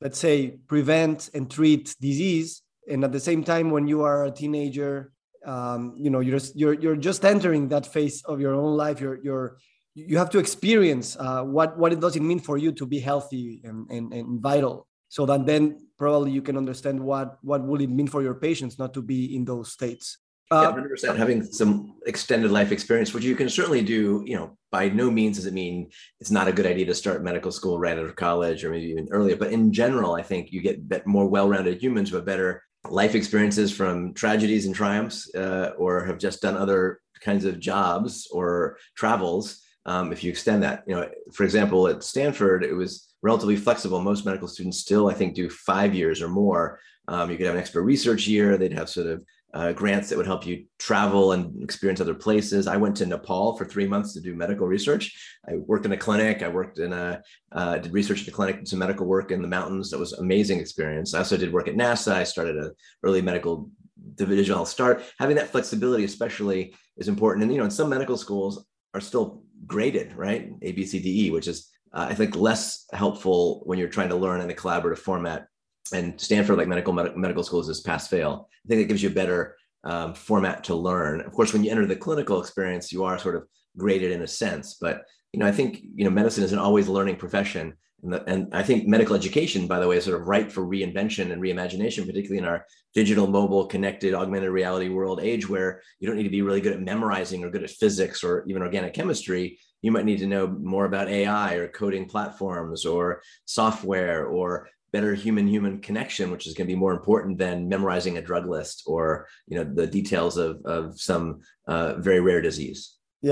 let's 0.00 0.18
say, 0.18 0.58
prevent 0.68 1.30
and 1.34 1.50
treat 1.50 1.94
disease. 2.00 2.62
And 2.88 3.04
at 3.04 3.12
the 3.12 3.20
same 3.20 3.42
time, 3.42 3.70
when 3.70 3.86
you 3.86 4.02
are 4.02 4.26
a 4.26 4.30
teenager, 4.30 5.12
um, 5.44 5.94
you 5.96 6.10
know, 6.10 6.20
you're 6.20 6.38
just, 6.38 6.56
you're, 6.56 6.74
you're 6.74 6.96
just 6.96 7.24
entering 7.24 7.68
that 7.68 7.86
phase 7.86 8.22
of 8.24 8.40
your 8.40 8.54
own 8.54 8.76
life. 8.76 9.00
You're, 9.00 9.18
you're, 9.22 9.58
you 9.94 10.18
have 10.18 10.30
to 10.30 10.38
experience 10.38 11.16
uh, 11.18 11.42
what, 11.42 11.78
what 11.78 11.92
it 11.92 12.00
does 12.00 12.16
it 12.16 12.22
mean 12.22 12.40
for 12.40 12.58
you 12.58 12.72
to 12.72 12.86
be 12.86 13.00
healthy 13.00 13.62
and, 13.64 13.90
and, 13.90 14.12
and 14.12 14.40
vital. 14.40 14.86
So 15.08 15.24
that 15.26 15.46
then 15.46 15.88
probably 15.98 16.32
you 16.32 16.42
can 16.42 16.56
understand 16.56 17.00
what, 17.00 17.38
what 17.42 17.66
will 17.66 17.80
it 17.80 17.88
mean 17.88 18.08
for 18.08 18.22
your 18.22 18.34
patients 18.34 18.78
not 18.78 18.92
to 18.94 19.02
be 19.02 19.34
in 19.34 19.44
those 19.44 19.72
states. 19.72 20.18
Uh, 20.50 20.72
yeah, 20.76 20.82
100% 20.82 21.16
having 21.16 21.42
some 21.42 21.96
extended 22.06 22.52
life 22.52 22.70
experience, 22.70 23.12
which 23.12 23.24
you 23.24 23.34
can 23.34 23.48
certainly 23.48 23.82
do, 23.82 24.22
you 24.24 24.36
know, 24.36 24.56
by 24.70 24.88
no 24.88 25.10
means 25.10 25.38
does 25.38 25.46
it 25.46 25.54
mean 25.54 25.90
it's 26.20 26.30
not 26.30 26.46
a 26.46 26.52
good 26.52 26.66
idea 26.66 26.86
to 26.86 26.94
start 26.94 27.24
medical 27.24 27.50
school 27.50 27.80
right 27.80 27.98
out 27.98 28.04
of 28.04 28.14
college 28.14 28.64
or 28.64 28.70
maybe 28.70 28.86
even 28.86 29.08
earlier. 29.10 29.36
But 29.36 29.52
in 29.52 29.72
general, 29.72 30.14
I 30.14 30.22
think 30.22 30.52
you 30.52 30.60
get 30.60 31.06
more 31.06 31.26
well-rounded 31.26 31.82
humans 31.82 32.12
with 32.12 32.24
better 32.24 32.62
life 32.88 33.16
experiences 33.16 33.72
from 33.72 34.14
tragedies 34.14 34.66
and 34.66 34.74
triumphs, 34.74 35.34
uh, 35.34 35.72
or 35.76 36.04
have 36.04 36.18
just 36.18 36.42
done 36.42 36.56
other 36.56 37.00
kinds 37.20 37.44
of 37.44 37.58
jobs 37.58 38.28
or 38.30 38.78
travels. 38.94 39.60
Um, 39.84 40.12
if 40.12 40.22
you 40.22 40.30
extend 40.30 40.62
that, 40.62 40.84
you 40.86 40.94
know, 40.94 41.08
for 41.32 41.44
example, 41.44 41.88
at 41.88 42.02
Stanford, 42.02 42.64
it 42.64 42.72
was 42.72 43.12
relatively 43.22 43.56
flexible. 43.56 44.00
Most 44.00 44.24
medical 44.24 44.48
students 44.48 44.78
still, 44.78 45.08
I 45.08 45.14
think, 45.14 45.34
do 45.34 45.48
five 45.50 45.94
years 45.94 46.22
or 46.22 46.28
more. 46.28 46.78
Um, 47.08 47.30
you 47.30 47.36
could 47.36 47.46
have 47.46 47.54
an 47.54 47.60
expert 47.60 47.82
research 47.82 48.26
year. 48.26 48.56
They'd 48.56 48.72
have 48.72 48.88
sort 48.88 49.06
of 49.06 49.24
uh, 49.56 49.72
grants 49.72 50.10
that 50.10 50.18
would 50.18 50.26
help 50.26 50.44
you 50.46 50.64
travel 50.78 51.32
and 51.32 51.62
experience 51.62 51.98
other 51.98 52.14
places. 52.14 52.66
I 52.66 52.76
went 52.76 52.94
to 52.98 53.06
Nepal 53.06 53.56
for 53.56 53.64
three 53.64 53.86
months 53.86 54.12
to 54.12 54.20
do 54.20 54.34
medical 54.34 54.66
research. 54.66 55.04
I 55.48 55.54
worked 55.54 55.86
in 55.86 55.92
a 55.92 55.96
clinic. 55.96 56.42
I 56.42 56.48
worked 56.48 56.78
in 56.78 56.92
a 56.92 57.22
uh, 57.52 57.78
did 57.78 57.94
research 57.94 58.20
at 58.20 58.26
the 58.26 58.32
clinic, 58.32 58.66
some 58.66 58.78
medical 58.78 59.06
work 59.06 59.30
in 59.30 59.40
the 59.40 59.48
mountains. 59.48 59.90
That 59.90 59.98
was 59.98 60.12
amazing 60.12 60.60
experience. 60.60 61.14
I 61.14 61.20
also 61.20 61.38
did 61.38 61.54
work 61.54 61.68
at 61.68 61.74
NASA. 61.74 62.12
I 62.12 62.24
started 62.24 62.58
a 62.58 62.72
early 63.02 63.22
medical 63.22 63.70
division. 64.16 64.54
I'll 64.54 64.66
start 64.66 65.02
having 65.18 65.36
that 65.36 65.48
flexibility, 65.48 66.04
especially, 66.04 66.74
is 66.98 67.08
important. 67.08 67.44
And 67.44 67.52
you 67.52 67.58
know, 67.58 67.64
in 67.64 67.70
some 67.70 67.88
medical 67.88 68.18
schools 68.18 68.66
are 68.92 69.00
still 69.00 69.42
graded, 69.66 70.14
right? 70.16 70.52
A, 70.60 70.72
B, 70.72 70.84
C, 70.84 71.00
D, 71.00 71.26
E, 71.26 71.30
which 71.30 71.48
is 71.48 71.70
uh, 71.94 72.06
I 72.10 72.14
think 72.14 72.36
less 72.36 72.84
helpful 72.92 73.62
when 73.64 73.78
you're 73.78 73.88
trying 73.88 74.10
to 74.10 74.16
learn 74.16 74.42
in 74.42 74.50
a 74.50 74.54
collaborative 74.54 74.98
format 74.98 75.46
and 75.92 76.20
Stanford, 76.20 76.58
like 76.58 76.68
medical 76.68 76.92
med- 76.92 77.16
medical 77.16 77.42
schools, 77.42 77.68
is 77.68 77.80
pass 77.80 78.08
fail. 78.08 78.48
I 78.64 78.68
think 78.68 78.80
it 78.82 78.88
gives 78.88 79.02
you 79.02 79.10
a 79.10 79.12
better 79.12 79.56
um, 79.84 80.14
format 80.14 80.64
to 80.64 80.74
learn. 80.74 81.20
Of 81.20 81.32
course, 81.32 81.52
when 81.52 81.64
you 81.64 81.70
enter 81.70 81.86
the 81.86 81.96
clinical 81.96 82.40
experience, 82.40 82.92
you 82.92 83.04
are 83.04 83.18
sort 83.18 83.36
of 83.36 83.46
graded 83.76 84.12
in 84.12 84.22
a 84.22 84.26
sense. 84.26 84.74
But 84.80 85.04
you 85.32 85.40
know, 85.40 85.46
I 85.46 85.52
think 85.52 85.82
you 85.94 86.04
know, 86.04 86.10
medicine 86.10 86.44
is 86.44 86.52
an 86.52 86.58
always 86.58 86.88
learning 86.88 87.16
profession, 87.16 87.74
and, 88.02 88.12
the, 88.12 88.24
and 88.24 88.54
I 88.54 88.62
think 88.62 88.86
medical 88.86 89.16
education, 89.16 89.66
by 89.66 89.80
the 89.80 89.88
way, 89.88 89.96
is 89.96 90.04
sort 90.04 90.20
of 90.20 90.28
ripe 90.28 90.52
for 90.52 90.64
reinvention 90.64 91.32
and 91.32 91.42
reimagination, 91.42 92.06
particularly 92.06 92.38
in 92.38 92.44
our 92.44 92.64
digital, 92.94 93.26
mobile, 93.26 93.66
connected, 93.66 94.14
augmented 94.14 94.50
reality 94.50 94.88
world 94.88 95.20
age, 95.20 95.48
where 95.48 95.82
you 95.98 96.06
don't 96.06 96.16
need 96.16 96.22
to 96.22 96.30
be 96.30 96.42
really 96.42 96.60
good 96.60 96.74
at 96.74 96.82
memorizing 96.82 97.42
or 97.42 97.50
good 97.50 97.64
at 97.64 97.70
physics 97.70 98.22
or 98.22 98.44
even 98.46 98.62
organic 98.62 98.94
chemistry. 98.94 99.58
You 99.82 99.92
might 99.92 100.04
need 100.04 100.18
to 100.18 100.26
know 100.26 100.46
more 100.46 100.84
about 100.84 101.08
AI 101.08 101.54
or 101.54 101.68
coding 101.68 102.06
platforms 102.06 102.84
or 102.84 103.22
software 103.44 104.26
or 104.26 104.68
better 104.96 105.12
human 105.24 105.46
human 105.54 105.74
connection 105.88 106.26
which 106.32 106.44
is 106.46 106.52
going 106.54 106.66
to 106.66 106.74
be 106.74 106.82
more 106.84 106.94
important 106.98 107.34
than 107.44 107.68
memorizing 107.74 108.14
a 108.16 108.26
drug 108.28 108.44
list 108.56 108.76
or 108.92 109.04
you 109.48 109.54
know 109.56 109.64
the 109.80 109.86
details 109.98 110.34
of 110.46 110.52
of 110.76 110.82
some 111.08 111.26
uh, 111.72 111.90
very 112.08 112.20
rare 112.28 112.42
disease. 112.48 112.80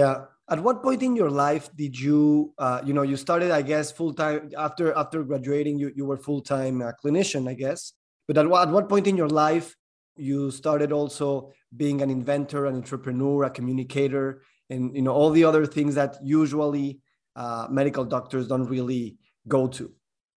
Yeah. 0.01 0.15
At 0.55 0.61
what 0.67 0.83
point 0.87 1.03
in 1.09 1.13
your 1.21 1.33
life 1.47 1.65
did 1.83 1.95
you 2.07 2.21
uh, 2.65 2.81
you 2.87 2.95
know 2.97 3.07
you 3.11 3.17
started 3.27 3.51
i 3.61 3.63
guess 3.71 3.87
full 3.99 4.13
time 4.23 4.41
after 4.67 4.87
after 5.03 5.19
graduating 5.31 5.77
you, 5.83 5.89
you 5.99 6.05
were 6.11 6.21
full 6.29 6.43
time 6.55 6.77
uh, 6.83 6.93
clinician 7.01 7.43
i 7.55 7.57
guess. 7.65 7.81
But 8.29 8.37
at 8.41 8.47
what, 8.51 8.61
at 8.67 8.71
what 8.77 8.87
point 8.93 9.07
in 9.11 9.17
your 9.23 9.33
life 9.47 9.69
you 10.31 10.39
started 10.63 10.91
also 10.99 11.27
being 11.83 11.99
an 12.05 12.11
inventor 12.19 12.61
an 12.71 12.75
entrepreneur 12.83 13.37
a 13.49 13.51
communicator 13.59 14.27
and 14.73 14.83
you 14.99 15.05
know 15.07 15.15
all 15.19 15.31
the 15.39 15.45
other 15.51 15.65
things 15.77 15.93
that 16.01 16.13
usually 16.41 16.89
uh, 17.43 17.67
medical 17.81 18.05
doctors 18.17 18.45
don't 18.53 18.69
really 18.77 19.05
go 19.57 19.63
to 19.79 19.85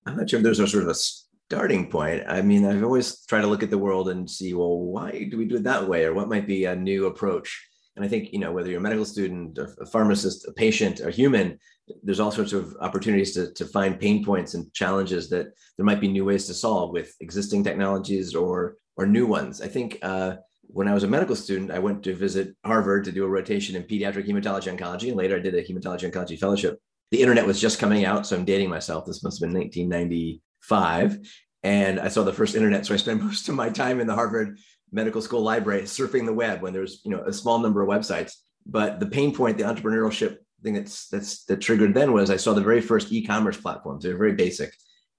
I'm 0.07 0.17
not 0.17 0.29
sure 0.29 0.39
if 0.39 0.43
there's 0.43 0.59
a 0.59 0.67
sort 0.67 0.83
of 0.83 0.89
a 0.89 0.95
starting 0.95 1.89
point. 1.89 2.23
I 2.27 2.41
mean, 2.41 2.65
I've 2.65 2.83
always 2.83 3.25
tried 3.25 3.41
to 3.41 3.47
look 3.47 3.63
at 3.63 3.69
the 3.69 3.77
world 3.77 4.09
and 4.09 4.29
see, 4.29 4.53
well, 4.53 4.79
why 4.79 5.27
do 5.29 5.37
we 5.37 5.45
do 5.45 5.55
it 5.55 5.63
that 5.63 5.87
way? 5.87 6.05
Or 6.05 6.13
what 6.13 6.29
might 6.29 6.47
be 6.47 6.65
a 6.65 6.75
new 6.75 7.05
approach? 7.07 7.65
And 7.95 8.05
I 8.05 8.07
think, 8.07 8.31
you 8.31 8.39
know, 8.39 8.51
whether 8.51 8.69
you're 8.69 8.79
a 8.79 8.83
medical 8.83 9.05
student, 9.05 9.57
a 9.57 9.85
pharmacist, 9.87 10.47
a 10.47 10.53
patient, 10.53 10.99
a 10.99 11.09
human, 11.09 11.57
there's 12.03 12.19
all 12.19 12.31
sorts 12.31 12.53
of 12.53 12.75
opportunities 12.79 13.33
to, 13.33 13.51
to 13.53 13.65
find 13.65 13.99
pain 13.99 14.23
points 14.23 14.53
and 14.53 14.71
challenges 14.73 15.29
that 15.29 15.47
there 15.77 15.85
might 15.85 16.01
be 16.01 16.07
new 16.07 16.25
ways 16.25 16.45
to 16.45 16.53
solve 16.53 16.91
with 16.91 17.15
existing 17.21 17.63
technologies 17.63 18.35
or 18.35 18.75
or 18.97 19.05
new 19.05 19.27
ones. 19.27 19.61
I 19.61 19.67
think 19.67 19.99
uh, 20.01 20.37
when 20.63 20.87
I 20.87 20.93
was 20.93 21.03
a 21.03 21.07
medical 21.07 21.35
student, 21.35 21.71
I 21.71 21.79
went 21.79 22.03
to 22.03 22.15
visit 22.15 22.55
Harvard 22.65 23.03
to 23.05 23.11
do 23.11 23.23
a 23.23 23.29
rotation 23.29 23.75
in 23.75 23.83
pediatric 23.83 24.27
hematology 24.27 24.75
oncology, 24.75 25.09
and 25.09 25.17
later 25.17 25.37
I 25.37 25.39
did 25.39 25.53
a 25.55 25.63
hematology 25.63 26.11
oncology 26.11 26.37
fellowship 26.37 26.79
the 27.11 27.21
internet 27.21 27.45
was 27.45 27.61
just 27.61 27.79
coming 27.79 28.05
out. 28.05 28.25
So 28.25 28.35
I'm 28.35 28.45
dating 28.45 28.69
myself. 28.69 29.05
This 29.05 29.23
must 29.23 29.39
have 29.39 29.49
been 29.49 29.59
1995. 29.59 31.19
And 31.63 31.99
I 31.99 32.07
saw 32.07 32.23
the 32.23 32.33
first 32.33 32.55
internet. 32.55 32.85
So 32.85 32.93
I 32.93 32.97
spent 32.97 33.21
most 33.23 33.49
of 33.49 33.55
my 33.55 33.69
time 33.69 33.99
in 33.99 34.07
the 34.07 34.15
Harvard 34.15 34.59
Medical 34.91 35.21
School 35.21 35.41
library 35.41 35.83
surfing 35.83 36.25
the 36.25 36.33
web 36.33 36.61
when 36.61 36.73
there's, 36.73 37.01
you 37.03 37.11
know, 37.11 37.23
a 37.23 37.33
small 37.33 37.59
number 37.59 37.81
of 37.81 37.89
websites. 37.89 38.33
But 38.65 38.99
the 38.99 39.07
pain 39.07 39.33
point, 39.33 39.57
the 39.57 39.63
entrepreneurship 39.63 40.37
thing 40.63 40.73
that's 40.73 41.07
that's 41.09 41.45
that 41.45 41.61
triggered 41.61 41.93
then 41.93 42.13
was 42.13 42.29
I 42.29 42.37
saw 42.37 42.53
the 42.53 42.61
very 42.61 42.81
first 42.81 43.11
e-commerce 43.11 43.57
platforms. 43.57 44.03
They 44.03 44.11
were 44.11 44.17
very 44.17 44.33
basic. 44.33 44.73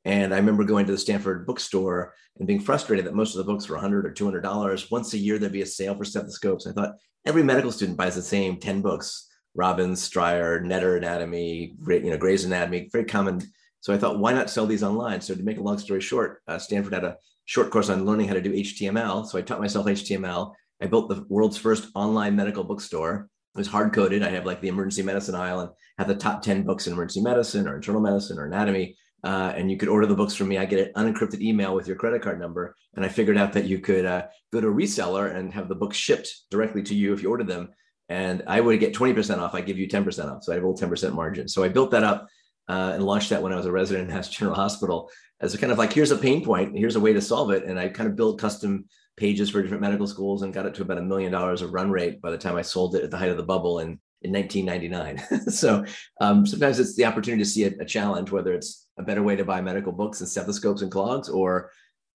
And 0.05 0.32
I 0.32 0.37
remember 0.38 0.64
going 0.64 0.87
to 0.87 0.93
the 0.93 0.99
Stanford 0.99 1.46
bookstore 1.46 2.14
and 2.38 2.46
being 2.46 2.61
frustrated 2.61 3.05
that 3.06 3.14
most 3.14 3.34
of 3.34 3.38
the 3.38 3.52
books 3.52 3.69
were 3.69 3.76
100 3.76 4.06
or 4.06 4.12
200 4.12 4.41
dollars. 4.41 4.91
Once 4.91 5.12
a 5.12 5.19
year, 5.19 5.38
there'd 5.38 5.52
be 5.52 5.62
a 5.62 5.67
sale 5.67 5.94
for 5.94 6.05
stethoscopes. 6.05 6.67
I 6.67 6.73
thought 6.73 6.96
every 7.26 7.43
medical 7.43 7.73
student 7.73 7.99
buys 7.99 8.14
the 8.14 8.23
same 8.23 8.58
10 8.58 8.81
books 8.81 9.27
Robbins, 9.54 10.08
Stryer, 10.08 10.62
Netter 10.62 10.96
Anatomy, 10.96 11.74
you 11.86 12.10
know, 12.10 12.16
Gray's 12.16 12.44
Anatomy, 12.44 12.88
very 12.92 13.04
common. 13.04 13.40
So 13.80 13.92
I 13.92 13.98
thought, 13.98 14.18
why 14.18 14.32
not 14.32 14.50
sell 14.50 14.66
these 14.66 14.82
online? 14.82 15.20
So 15.20 15.34
to 15.34 15.42
make 15.42 15.58
a 15.58 15.62
long 15.62 15.78
story 15.78 16.00
short, 16.00 16.42
uh, 16.46 16.58
Stanford 16.58 16.94
had 16.94 17.04
a 17.04 17.16
short 17.44 17.70
course 17.70 17.88
on 17.88 18.04
learning 18.04 18.28
how 18.28 18.34
to 18.34 18.40
do 18.40 18.52
HTML. 18.52 19.26
So 19.26 19.38
I 19.38 19.42
taught 19.42 19.60
myself 19.60 19.86
HTML. 19.86 20.52
I 20.82 20.86
built 20.86 21.08
the 21.08 21.24
world's 21.28 21.58
first 21.58 21.88
online 21.94 22.36
medical 22.36 22.64
bookstore. 22.64 23.28
It 23.54 23.58
was 23.58 23.66
hard 23.66 23.92
coded. 23.92 24.22
I 24.22 24.28
have 24.30 24.46
like 24.46 24.60
the 24.60 24.68
emergency 24.68 25.02
medicine 25.02 25.34
aisle 25.34 25.60
and 25.60 25.70
have 25.98 26.08
the 26.08 26.14
top 26.14 26.42
10 26.42 26.62
books 26.62 26.86
in 26.86 26.92
emergency 26.92 27.22
medicine 27.22 27.66
or 27.66 27.76
internal 27.76 28.00
medicine 28.00 28.38
or 28.38 28.46
anatomy. 28.46 28.96
Uh, 29.24 29.52
and 29.56 29.70
you 29.70 29.76
could 29.76 29.88
order 29.88 30.06
the 30.06 30.14
books 30.14 30.34
from 30.34 30.48
me. 30.48 30.58
I 30.58 30.64
get 30.64 30.92
an 30.94 31.12
unencrypted 31.12 31.40
email 31.40 31.74
with 31.74 31.88
your 31.88 31.96
credit 31.96 32.22
card 32.22 32.38
number. 32.38 32.76
And 32.94 33.04
I 33.04 33.08
figured 33.08 33.36
out 33.36 33.52
that 33.55 33.64
you 33.64 33.81
could 33.81 34.05
uh, 34.05 34.26
go 34.52 34.60
to 34.60 34.69
a 34.69 34.72
reseller 34.72 35.34
and 35.34 35.52
have 35.52 35.69
the 35.69 35.74
books 35.74 35.96
shipped 35.96 36.28
directly 36.50 36.82
to 36.84 36.94
you 36.94 37.12
if 37.12 37.22
you 37.22 37.31
order 37.31 37.44
them 37.44 37.70
and 38.08 38.43
I 38.46 38.60
would 38.60 38.81
get 38.81 38.94
20% 38.94 39.38
off. 39.38 39.55
I 39.55 39.60
give 39.60 39.79
you 39.79 39.86
10% 39.86 40.31
off. 40.31 40.43
So 40.43 40.53
I 40.53 40.55
have 40.55 40.65
a 40.65 40.69
little 40.69 40.88
10% 40.88 41.12
margin. 41.12 41.48
So 41.48 41.62
I 41.62 41.69
built 41.69 41.91
that 41.91 42.05
up 42.05 42.29
uh, 42.69 42.93
and 42.94 43.05
launched 43.05 43.31
that 43.31 43.43
when 43.43 43.53
I 43.53 43.56
was 43.56 43.67
a 43.67 43.72
resident 43.72 44.08
in 44.08 44.15
Mass 44.15 44.29
General 44.29 44.56
Hospital 44.56 45.10
as 45.41 45.55
a 45.55 45.58
kind 45.58 45.72
of 45.72 45.79
like, 45.79 45.93
here's 45.93 46.10
a 46.10 46.17
pain 46.17 46.44
point, 46.44 46.77
here's 46.77 46.96
a 46.96 47.00
way 47.00 47.12
to 47.12 47.20
solve 47.20 47.50
it. 47.50 47.65
And 47.65 47.79
I 47.79 47.88
kind 47.88 48.08
of 48.08 48.17
built 48.17 48.41
custom 48.41 48.86
pages 49.17 49.50
for 49.50 49.60
different 49.60 49.82
medical 49.82 50.06
schools 50.06 50.43
and 50.43 50.55
got 50.55 50.67
it 50.67 50.74
to 50.77 50.82
about 50.82 50.98
a 50.98 51.03
million 51.03 51.32
dollars 51.32 51.60
of 51.60 51.72
run 51.72 51.91
rate 51.91 52.20
by 52.22 52.31
the 52.31 52.38
time 52.38 52.56
I 52.56 52.62
sold 52.62 52.94
it 52.94 53.05
at 53.05 53.10
the 53.10 53.19
height 53.19 53.31
of 53.31 53.36
the 53.36 53.43
bubble 53.43 53.81
in, 53.81 54.00
in 54.22 54.32
1999. 54.32 55.41
so 55.50 55.84
um, 56.20 56.46
sometimes 56.46 56.79
it's 56.79 56.96
the 56.96 57.05
opportunity 57.05 57.43
to 57.43 57.48
see 57.48 57.65
a, 57.65 57.72
a 57.81 57.84
challenge, 57.84 58.31
whether 58.31 58.55
it's 58.55 58.86
a 58.98 59.03
better 59.03 59.22
way 59.22 59.36
to 59.36 59.44
buy 59.44 59.60
medical 59.60 59.93
books 59.93 60.20
and 60.20 60.29
stethoscopes 60.29 60.82
and 60.82 60.91
clogs, 60.91 61.29
or 61.29 61.70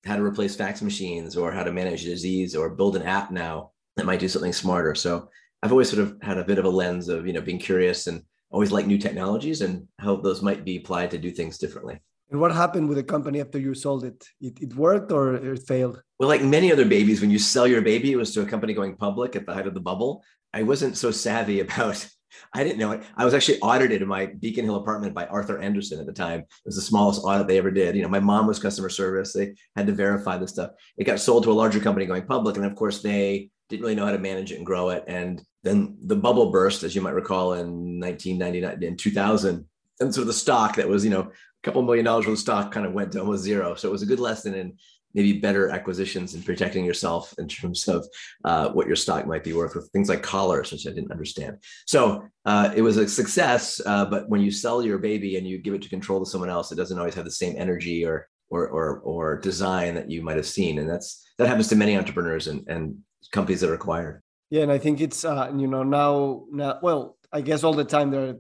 how 0.06 0.16
to 0.16 0.24
replace 0.24 0.56
fax 0.56 0.82
machines, 0.82 1.38
or 1.38 1.52
how 1.52 1.64
to 1.64 1.72
manage 1.72 2.04
disease, 2.04 2.56
or 2.56 2.70
build 2.70 2.96
an 2.96 3.04
app 3.04 3.32
now 3.32 3.72
that 3.96 4.06
might 4.06 4.20
do 4.20 4.28
something 4.28 4.54
smarter. 4.54 4.96
So 4.96 5.30
I've 5.64 5.72
always 5.72 5.90
sort 5.90 6.02
of 6.02 6.18
had 6.22 6.38
a 6.38 6.44
bit 6.44 6.60
of 6.60 6.66
a 6.66 6.70
lens 6.70 7.08
of, 7.08 7.26
you 7.26 7.32
know, 7.32 7.40
being 7.40 7.58
curious 7.58 8.08
and 8.08 8.22
always 8.52 8.74
like 8.74 8.86
new 8.86 8.98
technologies 8.98 9.62
and 9.62 9.88
how 9.98 10.18
those 10.18 10.42
might 10.42 10.66
be 10.66 10.76
applied 10.76 11.10
to 11.12 11.18
do 11.18 11.32
things 11.32 11.58
differently. 11.58 12.02
And 12.30 12.42
what 12.42 12.52
happened 12.52 12.90
with 12.90 12.98
the 12.98 13.04
company 13.04 13.40
after 13.40 13.60
you 13.60 13.74
sold 13.74 14.04
it? 14.04 14.28
It, 14.42 14.62
it 14.62 14.76
worked 14.76 15.14
or 15.14 15.36
it 15.36 15.64
failed? 15.66 16.04
Well, 16.20 16.28
like 16.28 16.44
many 16.44 16.70
other 16.70 16.84
babies, 16.84 17.22
when 17.22 17.32
you 17.32 17.40
sell 17.40 17.66
your 17.66 17.82
baby, 17.82 18.12
it 18.12 18.18
was 18.18 18.34
to 18.34 18.42
a 18.42 18.46
company 18.46 18.74
going 18.74 18.98
public 18.98 19.38
at 19.38 19.46
the 19.46 19.54
height 19.54 19.66
of 19.68 19.74
the 19.74 19.80
bubble. 19.80 20.22
I 20.54 20.64
wasn't 20.64 20.98
so 20.98 21.12
savvy 21.12 21.62
about 21.62 22.06
I 22.54 22.64
didn't 22.64 22.80
know 22.80 22.92
it. 22.92 23.04
I 23.16 23.26
was 23.26 23.34
actually 23.34 23.60
audited 23.60 24.02
in 24.02 24.08
my 24.08 24.26
Beacon 24.26 24.66
Hill 24.66 24.76
apartment 24.76 25.14
by 25.14 25.28
Arthur 25.28 25.60
Andersen 25.60 26.00
at 26.00 26.08
the 26.08 26.14
time. 26.14 26.40
It 26.40 26.48
was 26.66 26.76
the 26.76 26.82
smallest 26.82 27.22
audit 27.24 27.48
they 27.48 27.60
ever 27.60 27.72
did. 27.72 27.96
You 27.96 28.02
know, 28.02 28.10
my 28.10 28.20
mom 28.20 28.48
was 28.48 28.60
customer 28.60 28.90
service. 28.90 29.34
They 29.34 29.54
had 29.76 29.86
to 29.86 29.94
verify 29.94 30.38
this 30.38 30.52
stuff. 30.52 30.72
It 30.98 31.04
got 31.04 31.20
sold 31.20 31.44
to 31.44 31.52
a 31.52 31.54
larger 31.54 31.80
company 31.80 32.08
going 32.08 32.26
public. 32.26 32.58
And 32.58 32.66
of 32.66 32.76
course, 32.76 33.02
they 33.02 33.52
didn't 33.74 33.84
really 33.84 33.96
know 33.96 34.06
how 34.06 34.12
to 34.12 34.20
manage 34.20 34.52
it 34.52 34.58
and 34.58 34.66
grow 34.66 34.90
it. 34.90 35.04
And 35.08 35.44
then 35.64 35.98
the 36.06 36.16
bubble 36.16 36.52
burst, 36.52 36.84
as 36.84 36.96
you 36.96 37.02
might 37.02 37.16
recall, 37.16 37.54
in 37.54 38.00
1999, 38.00 38.84
in 38.84 38.96
2000. 38.96 39.66
And 40.00 40.14
so 40.14 40.24
the 40.24 40.34
stock 40.34 40.76
that 40.76 40.88
was, 40.88 41.04
you 41.04 41.10
know, 41.10 41.22
a 41.22 41.32
couple 41.64 41.82
million 41.82 42.06
dollars 42.06 42.28
worth 42.28 42.34
of 42.34 42.40
stock 42.40 42.72
kind 42.72 42.86
of 42.86 42.94
went 42.94 43.12
to 43.14 43.20
almost 43.20 43.44
zero. 43.44 43.74
So 43.74 43.90
it 43.90 43.92
was 43.92 44.04
a 44.04 44.08
good 44.08 44.20
lesson 44.20 44.54
in 44.54 44.78
maybe 45.16 45.40
better 45.40 45.70
acquisitions 45.70 46.34
and 46.34 46.46
protecting 46.46 46.86
yourself 46.86 47.34
in 47.38 47.48
terms 47.48 47.88
of 47.88 48.06
uh, 48.46 48.70
what 48.70 48.88
your 48.88 48.96
stock 48.96 49.26
might 49.26 49.44
be 49.44 49.54
worth 49.54 49.76
with 49.76 49.90
things 49.92 50.10
like 50.10 50.22
collars, 50.22 50.72
which 50.72 50.86
I 50.88 50.92
didn't 50.92 51.12
understand. 51.12 51.58
So 51.88 52.24
uh, 52.46 52.72
it 52.76 52.82
was 52.82 52.98
a 52.98 53.08
success, 53.08 53.82
uh, 53.86 54.06
but 54.06 54.30
when 54.30 54.42
you 54.42 54.52
sell 54.52 54.84
your 54.84 54.98
baby 54.98 55.38
and 55.38 55.48
you 55.48 55.58
give 55.58 55.74
it 55.74 55.82
to 55.84 55.90
control 55.90 56.24
to 56.24 56.30
someone 56.30 56.50
else, 56.50 56.72
it 56.72 56.76
doesn't 56.76 56.98
always 56.98 57.16
have 57.16 57.26
the 57.26 57.32
same 57.32 57.56
energy 57.58 58.06
or 58.06 58.28
or, 58.54 58.68
or, 58.68 59.00
or 59.00 59.40
design 59.40 59.96
that 59.96 60.12
you 60.12 60.22
might 60.22 60.38
have 60.38 60.46
seen. 60.46 60.78
And 60.78 60.88
that's, 60.88 61.26
that 61.40 61.48
happens 61.48 61.68
to 61.70 61.76
many 61.76 61.98
entrepreneurs 61.98 62.48
and, 62.48 62.64
and 62.68 63.00
companies 63.32 63.62
that 63.62 63.70
are 63.70 63.76
acquired. 63.76 64.22
Yeah. 64.50 64.62
And 64.62 64.72
I 64.72 64.78
think 64.78 65.02
it's, 65.02 65.26
uh, 65.26 65.52
you 65.56 65.68
know, 65.68 65.84
now, 65.84 66.46
now, 66.52 66.80
well, 66.82 67.18
I 67.32 67.42
guess 67.42 67.64
all 67.64 67.74
the 67.74 67.86
time 67.86 68.12
there 68.12 68.30
are 68.30 68.36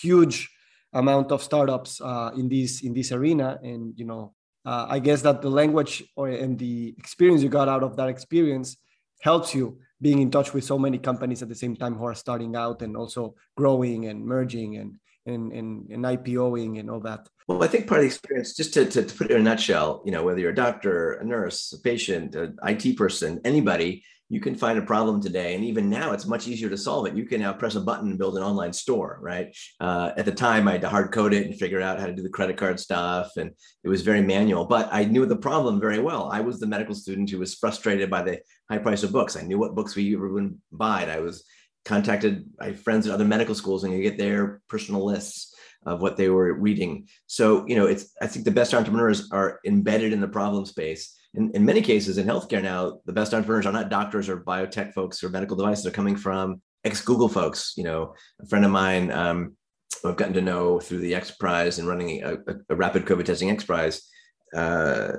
huge 0.00 0.48
amount 0.92 1.32
of 1.32 1.42
startups 1.42 2.00
uh, 2.00 2.30
in 2.36 2.48
this, 2.48 2.82
in 2.82 2.94
this 2.94 3.12
arena. 3.12 3.58
And, 3.62 3.94
you 3.96 4.04
know, 4.04 4.34
uh, 4.64 4.86
I 4.88 4.98
guess 4.98 5.22
that 5.22 5.42
the 5.42 5.50
language 5.50 6.04
or, 6.16 6.28
and 6.28 6.58
the 6.58 6.94
experience 6.98 7.42
you 7.42 7.48
got 7.48 7.68
out 7.68 7.82
of 7.82 7.96
that 7.96 8.08
experience 8.08 8.76
helps 9.22 9.54
you 9.54 9.78
being 10.00 10.20
in 10.20 10.30
touch 10.30 10.54
with 10.54 10.64
so 10.64 10.78
many 10.78 10.98
companies 10.98 11.42
at 11.42 11.48
the 11.48 11.54
same 11.54 11.74
time 11.74 11.94
who 11.94 12.04
are 12.04 12.14
starting 12.14 12.54
out 12.54 12.82
and 12.82 12.96
also 12.96 13.34
growing 13.56 14.06
and 14.06 14.24
merging 14.24 14.76
and 14.76 14.96
and, 15.28 15.52
and, 15.52 15.90
and 15.90 16.04
IPOing 16.04 16.80
and 16.80 16.90
all 16.90 17.00
that? 17.00 17.28
Well, 17.46 17.62
I 17.62 17.66
think 17.66 17.86
part 17.86 18.00
of 18.00 18.02
the 18.02 18.08
experience, 18.08 18.54
just 18.54 18.74
to, 18.74 18.84
to, 18.86 19.04
to, 19.04 19.14
put 19.14 19.30
it 19.30 19.34
in 19.34 19.40
a 19.40 19.44
nutshell, 19.44 20.02
you 20.04 20.12
know, 20.12 20.22
whether 20.22 20.40
you're 20.40 20.50
a 20.50 20.54
doctor, 20.54 21.12
a 21.14 21.24
nurse, 21.24 21.72
a 21.72 21.80
patient, 21.80 22.34
an 22.34 22.56
IT 22.64 22.96
person, 22.96 23.40
anybody, 23.44 24.02
you 24.30 24.40
can 24.40 24.54
find 24.54 24.78
a 24.78 24.82
problem 24.82 25.22
today. 25.22 25.54
And 25.54 25.64
even 25.64 25.88
now, 25.88 26.12
it's 26.12 26.26
much 26.26 26.46
easier 26.46 26.68
to 26.68 26.76
solve 26.76 27.06
it. 27.06 27.14
You 27.14 27.24
can 27.24 27.40
now 27.40 27.54
press 27.54 27.76
a 27.76 27.80
button 27.80 28.10
and 28.10 28.18
build 28.18 28.36
an 28.36 28.42
online 28.42 28.74
store, 28.74 29.18
right? 29.22 29.56
Uh, 29.80 30.12
at 30.16 30.26
the 30.26 30.32
time, 30.32 30.68
I 30.68 30.72
had 30.72 30.82
to 30.82 30.88
hard 30.88 31.12
code 31.12 31.32
it 31.32 31.46
and 31.46 31.58
figure 31.58 31.80
out 31.80 31.98
how 31.98 32.06
to 32.06 32.14
do 32.14 32.22
the 32.22 32.28
credit 32.28 32.58
card 32.58 32.78
stuff. 32.78 33.38
And 33.38 33.52
it 33.84 33.88
was 33.88 34.02
very 34.02 34.20
manual, 34.20 34.66
but 34.66 34.88
I 34.92 35.04
knew 35.04 35.24
the 35.24 35.36
problem 35.36 35.80
very 35.80 35.98
well. 35.98 36.28
I 36.30 36.42
was 36.42 36.60
the 36.60 36.66
medical 36.66 36.94
student 36.94 37.30
who 37.30 37.38
was 37.38 37.54
frustrated 37.54 38.10
by 38.10 38.22
the 38.22 38.40
high 38.70 38.78
price 38.78 39.02
of 39.02 39.12
books. 39.12 39.36
I 39.36 39.42
knew 39.42 39.58
what 39.58 39.74
books 39.74 39.96
we 39.96 40.14
would 40.14 40.58
buy. 40.72 41.06
I 41.06 41.20
was 41.20 41.44
contacted 41.88 42.44
my 42.60 42.72
friends 42.72 43.06
at 43.06 43.12
other 43.12 43.24
medical 43.24 43.54
schools 43.54 43.82
and 43.82 43.92
you 43.92 44.02
get 44.02 44.18
their 44.18 44.60
personal 44.68 45.04
lists 45.04 45.54
of 45.86 46.02
what 46.02 46.16
they 46.16 46.28
were 46.28 46.52
reading. 46.52 47.08
So, 47.26 47.66
you 47.66 47.76
know, 47.76 47.86
it's 47.86 48.14
I 48.20 48.26
think 48.26 48.44
the 48.44 48.58
best 48.60 48.74
entrepreneurs 48.74 49.30
are 49.32 49.58
embedded 49.64 50.12
in 50.12 50.20
the 50.20 50.28
problem 50.28 50.66
space. 50.66 51.16
In, 51.34 51.50
in 51.54 51.64
many 51.64 51.82
cases 51.82 52.18
in 52.18 52.26
healthcare 52.26 52.62
now, 52.62 53.00
the 53.06 53.12
best 53.12 53.32
entrepreneurs 53.32 53.66
are 53.66 53.72
not 53.72 53.88
doctors 53.88 54.28
or 54.28 54.44
biotech 54.44 54.92
folks 54.92 55.24
or 55.24 55.30
medical 55.30 55.56
devices. 55.56 55.82
They're 55.82 55.92
coming 55.92 56.16
from 56.16 56.60
ex-Google 56.84 57.28
folks. 57.28 57.74
You 57.76 57.84
know, 57.84 58.14
a 58.42 58.46
friend 58.46 58.64
of 58.64 58.70
mine 58.70 59.10
um, 59.10 59.56
I've 60.04 60.16
gotten 60.16 60.34
to 60.34 60.40
know 60.42 60.80
through 60.80 60.98
the 60.98 61.14
X 61.14 61.30
Prize 61.30 61.78
and 61.78 61.88
running 61.88 62.22
a, 62.22 62.34
a, 62.34 62.54
a 62.70 62.76
rapid 62.76 63.06
COVID 63.06 63.24
testing 63.24 63.50
X 63.50 63.64
Prize 63.64 64.06
uh, 64.54 65.12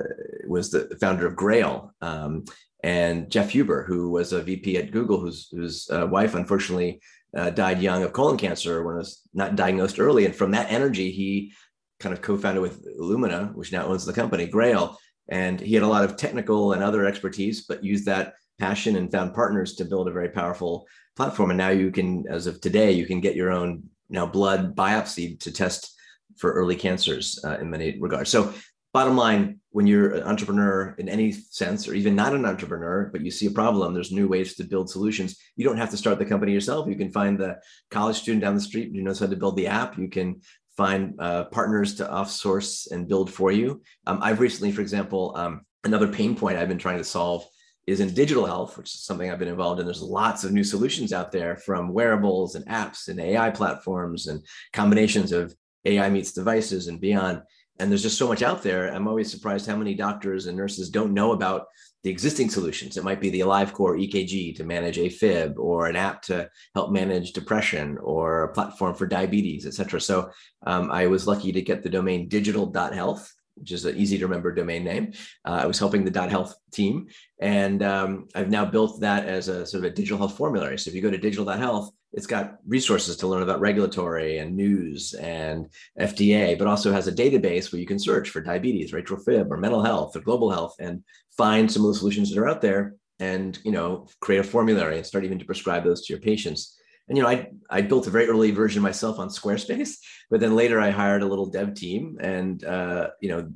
was 0.48 0.70
the 0.72 0.98
founder 1.02 1.26
of 1.26 1.36
Grail. 1.36 1.94
Um, 2.02 2.46
and 2.84 3.30
Jeff 3.30 3.50
Huber, 3.50 3.84
who 3.84 4.10
was 4.10 4.32
a 4.32 4.42
VP 4.42 4.78
at 4.78 4.92
Google, 4.92 5.20
whose 5.20 5.50
whose 5.52 5.90
uh, 5.90 6.08
wife 6.08 6.36
unfortunately 6.36 7.02
uh, 7.36 7.50
died 7.50 7.82
young 7.82 8.04
of 8.04 8.14
colon 8.14 8.38
cancer 8.38 8.84
when 8.84 8.96
it 8.96 9.00
was 9.00 9.22
not 9.34 9.56
diagnosed 9.56 10.00
early. 10.00 10.26
And 10.26 10.36
from 10.36 10.52
that 10.52 10.72
energy, 10.72 11.12
he 11.12 11.54
kind 12.00 12.14
of 12.14 12.22
co-founded 12.22 12.62
with 12.62 12.86
Illumina, 12.98 13.54
which 13.54 13.72
now 13.72 13.86
owns 13.86 14.06
the 14.06 14.14
company 14.14 14.48
Grail. 14.48 14.98
And 15.28 15.60
he 15.60 15.76
had 15.76 15.84
a 15.84 15.88
lot 15.88 16.06
of 16.06 16.16
technical 16.16 16.74
and 16.74 16.82
other 16.82 17.06
expertise, 17.06 17.66
but 17.66 17.84
used 17.84 18.06
that 18.06 18.34
passion 18.58 18.96
and 18.96 19.12
found 19.12 19.36
partners 19.36 19.76
to 19.76 19.86
build 19.86 20.08
a 20.08 20.12
very 20.12 20.30
powerful 20.30 20.88
platform. 21.16 21.52
And 21.52 21.58
now 21.58 21.70
you 21.70 21.92
can, 21.92 22.26
as 22.30 22.48
of 22.48 22.62
today, 22.62 22.92
you 22.94 23.06
can 23.06 23.22
get 23.22 23.36
your 23.36 23.52
own 23.52 23.84
now 24.10 24.26
blood 24.26 24.76
biopsy 24.76 25.40
to 25.42 25.52
test 25.52 25.96
for 26.38 26.54
early 26.54 26.76
cancers 26.76 27.40
uh, 27.44 27.58
in 27.60 27.70
many 27.70 28.00
regards. 28.00 28.30
So 28.30 28.54
bottom 28.94 29.16
line, 29.16 29.60
when 29.72 29.86
you're 29.86 30.16
an 30.16 30.24
entrepreneur 30.24 30.96
in 30.98 31.08
any 31.08 31.32
sense, 31.32 31.88
or 31.88 31.94
even 31.94 32.16
not 32.16 32.34
an 32.34 32.46
entrepreneur, 32.46 33.10
but 33.12 33.22
you 33.22 33.30
see 33.30 33.46
a 33.46 33.52
problem, 33.52 33.94
there's 33.94 34.12
new 34.12 34.28
ways 34.28 34.56
to 34.56 34.64
build 34.64 34.90
solutions. 34.90 35.38
You 35.56 35.66
don't 35.66 35.78
have 35.78 35.92
to 35.92 35.98
start 35.98 36.18
the 36.18 36.26
company 36.26 36.54
yourself. 36.54 36.88
You 36.88 36.96
can 36.96 37.12
find 37.12 37.38
the 37.38 37.60
college 37.92 38.18
student 38.18 38.42
down 38.42 38.56
the 38.56 38.62
street 38.62 38.92
who 38.94 39.02
knows 39.02 39.20
how 39.20 39.28
to 39.28 39.36
build 39.36 39.56
the 39.58 39.68
app. 39.68 39.98
You 39.98 40.10
can 40.10 40.42
find 40.76 41.14
uh, 41.20 41.46
partners 41.46 41.96
to 41.96 42.06
offsource 42.06 42.90
and 42.90 43.08
build 43.08 43.32
for 43.32 43.52
you. 43.52 43.82
Um, 44.08 44.20
I've 44.24 44.40
recently, 44.40 44.72
for 44.72 44.82
example, 44.82 45.34
um, 45.36 45.62
another 45.84 46.08
pain 46.08 46.36
point 46.36 46.58
I've 46.58 46.70
been 46.70 46.78
trying 46.80 46.98
to 46.98 47.04
solve 47.04 47.46
is 47.86 48.00
in 48.00 48.14
digital 48.14 48.46
health, 48.46 48.78
which 48.78 48.94
is 48.94 49.04
something 49.04 49.30
I've 49.30 49.40
been 49.40 49.48
involved 49.48 49.80
in. 49.80 49.86
There's 49.86 50.02
lots 50.02 50.44
of 50.44 50.52
new 50.52 50.64
solutions 50.64 51.12
out 51.12 51.32
there 51.32 51.58
from 51.58 51.94
wearables 51.94 52.56
and 52.56 52.66
apps 52.68 53.08
and 53.08 53.20
AI 53.20 53.50
platforms 53.50 54.28
and 54.28 54.44
combinations 54.74 55.32
of 55.32 55.54
AI 55.86 56.10
meets 56.10 56.32
devices 56.32 56.88
and 56.88 57.00
beyond 57.00 57.42
and 57.80 57.90
there's 57.90 58.04
just 58.04 58.18
so 58.18 58.28
much 58.28 58.44
out 58.44 58.62
there. 58.62 58.94
I'm 58.94 59.08
always 59.08 59.32
surprised 59.32 59.66
how 59.66 59.78
many 59.78 59.96
doctors 59.96 60.48
and 60.48 60.58
nurses 60.58 60.90
don't 60.90 61.14
know 61.14 61.32
about 61.32 61.68
the 62.04 62.10
existing 62.10 62.50
solutions. 62.50 62.98
It 62.98 63.04
might 63.04 63.20
be 63.20 63.30
the 63.30 63.42
AliveCor 63.42 64.08
EKG 64.08 64.56
to 64.58 64.64
manage 64.64 64.98
AFib, 64.98 65.58
or 65.58 65.88
an 65.88 65.96
app 65.96 66.22
to 66.24 66.50
help 66.76 66.92
manage 66.92 67.34
depression, 67.34 67.98
or 68.02 68.44
a 68.44 68.54
platform 68.54 68.96
for 68.96 69.06
diabetes, 69.06 69.66
et 69.66 69.74
cetera. 69.74 70.00
So 70.00 70.30
um, 70.66 70.92
I 70.92 71.08
was 71.08 71.28
lucky 71.28 71.52
to 71.52 71.62
get 71.62 71.84
the 71.84 71.90
domain 71.90 72.30
digital.health, 72.30 73.34
which 73.56 73.72
is 73.74 73.84
an 73.84 73.98
easy 73.98 74.18
to 74.18 74.26
remember 74.26 74.54
domain 74.54 74.86
name. 74.86 75.12
Uh, 75.44 75.60
I 75.64 75.66
was 75.66 75.80
helping 75.80 76.06
the 76.06 76.30
.health 76.30 76.56
team, 76.72 77.08
and 77.42 77.84
um, 77.84 78.28
I've 78.34 78.50
now 78.50 78.66
built 78.66 79.02
that 79.02 79.26
as 79.26 79.50
a 79.50 79.66
sort 79.66 79.84
of 79.84 79.92
a 79.92 79.96
digital 79.96 80.18
health 80.18 80.38
formulary. 80.38 80.78
So 80.80 80.90
if 80.90 80.96
you 80.96 81.02
go 81.02 81.12
to 81.12 81.18
digital.health, 81.18 81.92
it's 82.12 82.28
got 82.28 82.58
resources 82.68 83.18
to 83.18 83.28
learn 83.28 83.44
about 83.44 83.60
regulatory 83.60 84.40
and 84.40 84.56
news 84.56 85.14
and 85.14 85.68
FDA, 86.00 86.58
but 86.58 86.68
also 86.68 86.92
has 86.92 87.08
a 87.08 87.12
database 87.12 87.72
where 87.72 87.80
you 87.80 87.86
can 87.86 88.00
search 88.00 88.30
for 88.30 88.42
diabetes, 88.42 88.92
atrial 88.92 89.24
fib, 89.24 89.52
or 89.52 89.58
mental 89.58 89.84
health, 89.84 90.16
or 90.16 90.22
global 90.22 90.50
health, 90.50 90.76
and 90.80 91.04
find 91.38 91.72
some 91.72 91.86
of 91.86 91.94
the 91.94 92.00
solutions 92.00 92.32
that 92.32 92.40
are 92.40 92.48
out 92.48 92.62
there, 92.62 92.96
and 93.20 93.60
you 93.64 93.72
know 93.72 94.08
create 94.22 94.40
a 94.40 94.44
formulary 94.44 94.98
and 94.98 95.06
start 95.06 95.24
even 95.24 95.40
to 95.40 95.46
prescribe 95.46 95.84
those 95.84 96.06
to 96.06 96.14
your 96.14 96.22
patients. 96.22 96.78
And 97.08 97.18
you 97.18 97.24
know, 97.24 97.30
I 97.30 97.50
I 97.70 97.82
built 97.82 98.08
a 98.08 98.12
very 98.12 98.28
early 98.28 98.52
version 98.52 98.82
myself 98.82 99.20
on 99.20 99.30
Squarespace, 99.30 99.98
but 100.32 100.40
then 100.40 100.56
later 100.56 100.80
I 100.80 100.90
hired 100.90 101.22
a 101.22 101.28
little 101.28 101.48
dev 101.48 101.76
team 101.76 102.18
and 102.20 102.64
uh, 102.64 103.10
you 103.22 103.30
know 103.30 103.50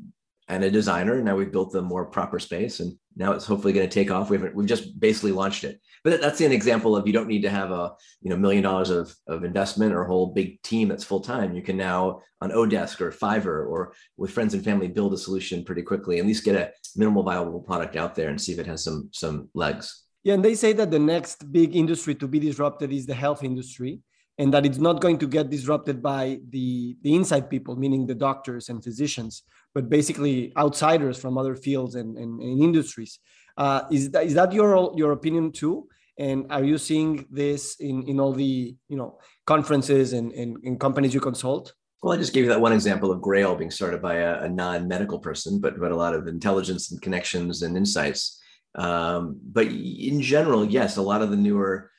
and 0.48 0.64
a 0.64 0.70
designer. 0.70 1.24
Now 1.24 1.36
we've 1.36 1.52
built 1.52 1.72
the 1.72 1.82
more 1.82 2.06
proper 2.06 2.38
space, 2.38 2.82
and 2.82 2.94
now 3.16 3.32
it's 3.32 3.46
hopefully 3.46 3.74
going 3.74 3.90
to 3.90 3.94
take 3.94 4.12
off. 4.12 4.30
We've 4.30 4.54
we've 4.54 4.68
just 4.68 5.00
basically 5.00 5.32
launched 5.32 5.64
it 5.64 5.80
but 6.04 6.22
that's 6.22 6.42
an 6.42 6.52
example 6.52 6.96
of 6.96 7.08
you 7.08 7.14
don't 7.14 7.28
need 7.28 7.42
to 7.42 7.50
have 7.50 7.72
a 7.72 7.94
you 8.22 8.30
know 8.30 8.38
million 8.38 8.64
dollars 8.64 8.90
of, 8.90 9.16
of 9.28 9.44
investment 9.44 9.94
or 9.94 10.04
a 10.04 10.08
whole 10.08 10.28
big 10.28 10.62
team 10.62 10.88
that's 10.88 11.04
full 11.04 11.20
time 11.20 11.56
you 11.56 11.62
can 11.62 11.78
now 11.78 12.22
on 12.42 12.52
odesk 12.52 13.02
or 13.02 13.12
fiverr 13.12 13.68
or 13.68 13.94
with 14.18 14.32
friends 14.32 14.54
and 14.54 14.64
family 14.64 14.88
build 14.88 15.14
a 15.14 15.18
solution 15.18 15.64
pretty 15.64 15.82
quickly 15.82 16.20
at 16.20 16.26
least 16.26 16.44
get 16.44 16.56
a 16.56 16.72
minimal 16.96 17.24
viable 17.24 17.60
product 17.60 17.96
out 17.96 18.16
there 18.16 18.30
and 18.30 18.40
see 18.40 18.52
if 18.52 18.60
it 18.60 18.68
has 18.68 18.84
some 18.84 19.10
some 19.12 19.50
legs 19.54 20.04
yeah 20.24 20.34
and 20.34 20.44
they 20.44 20.56
say 20.56 20.74
that 20.74 20.92
the 20.92 21.00
next 21.00 21.52
big 21.52 21.76
industry 21.76 22.16
to 22.16 22.28
be 22.28 22.40
disrupted 22.40 22.92
is 22.92 23.06
the 23.06 23.16
health 23.16 23.44
industry 23.44 24.00
and 24.40 24.54
that 24.54 24.66
it's 24.66 24.80
not 24.80 25.00
going 25.00 25.18
to 25.20 25.28
get 25.28 25.50
disrupted 25.50 26.02
by 26.02 26.40
the, 26.50 26.98
the 27.04 27.14
inside 27.14 27.50
people, 27.50 27.76
meaning 27.76 28.08
the 28.08 28.16
doctors 28.16 28.70
and 28.70 28.84
physicians, 28.84 29.44
but 29.76 29.90
basically 29.90 30.52
outsiders 30.58 31.20
from 31.20 31.38
other 31.38 31.56
fields 31.56 31.96
and, 31.96 32.18
and, 32.18 32.42
and 32.42 32.64
industries. 32.64 33.20
Uh, 33.58 33.82
is 33.92 34.12
that 34.12 34.26
is 34.26 34.34
that 34.34 34.52
your 34.54 34.94
your 34.96 35.12
opinion 35.12 35.52
too? 35.52 35.88
And 36.18 36.46
are 36.52 36.64
you 36.64 36.78
seeing 36.78 37.26
this 37.32 37.76
in 37.80 38.04
in 38.08 38.20
all 38.20 38.34
the 38.34 38.76
you 38.88 38.98
know 38.98 39.20
conferences 39.46 40.14
and, 40.14 40.32
and, 40.32 40.58
and 40.64 40.80
companies 40.80 41.14
you 41.14 41.20
consult? 41.20 41.74
Well, 42.02 42.14
I 42.14 42.18
just 42.18 42.34
gave 42.34 42.44
you 42.44 42.50
that 42.50 42.60
one 42.60 42.74
example 42.74 43.12
of 43.12 43.22
Grail 43.22 43.56
being 43.56 43.72
started 43.72 44.02
by 44.02 44.16
a, 44.16 44.44
a 44.44 44.50
non-medical 44.50 45.20
person, 45.20 45.60
but 45.60 45.80
but 45.80 45.92
a 45.92 45.96
lot 45.96 46.14
of 46.14 46.28
intelligence 46.28 46.92
and 46.92 47.02
connections 47.02 47.62
and 47.62 47.78
insights. 47.78 48.42
Um, 48.76 49.40
but 49.44 49.68
in 49.68 50.22
general, 50.22 50.66
yes, 50.66 50.98
a 50.98 51.02
lot 51.02 51.22
of 51.22 51.30
the 51.30 51.38
newer 51.38 51.92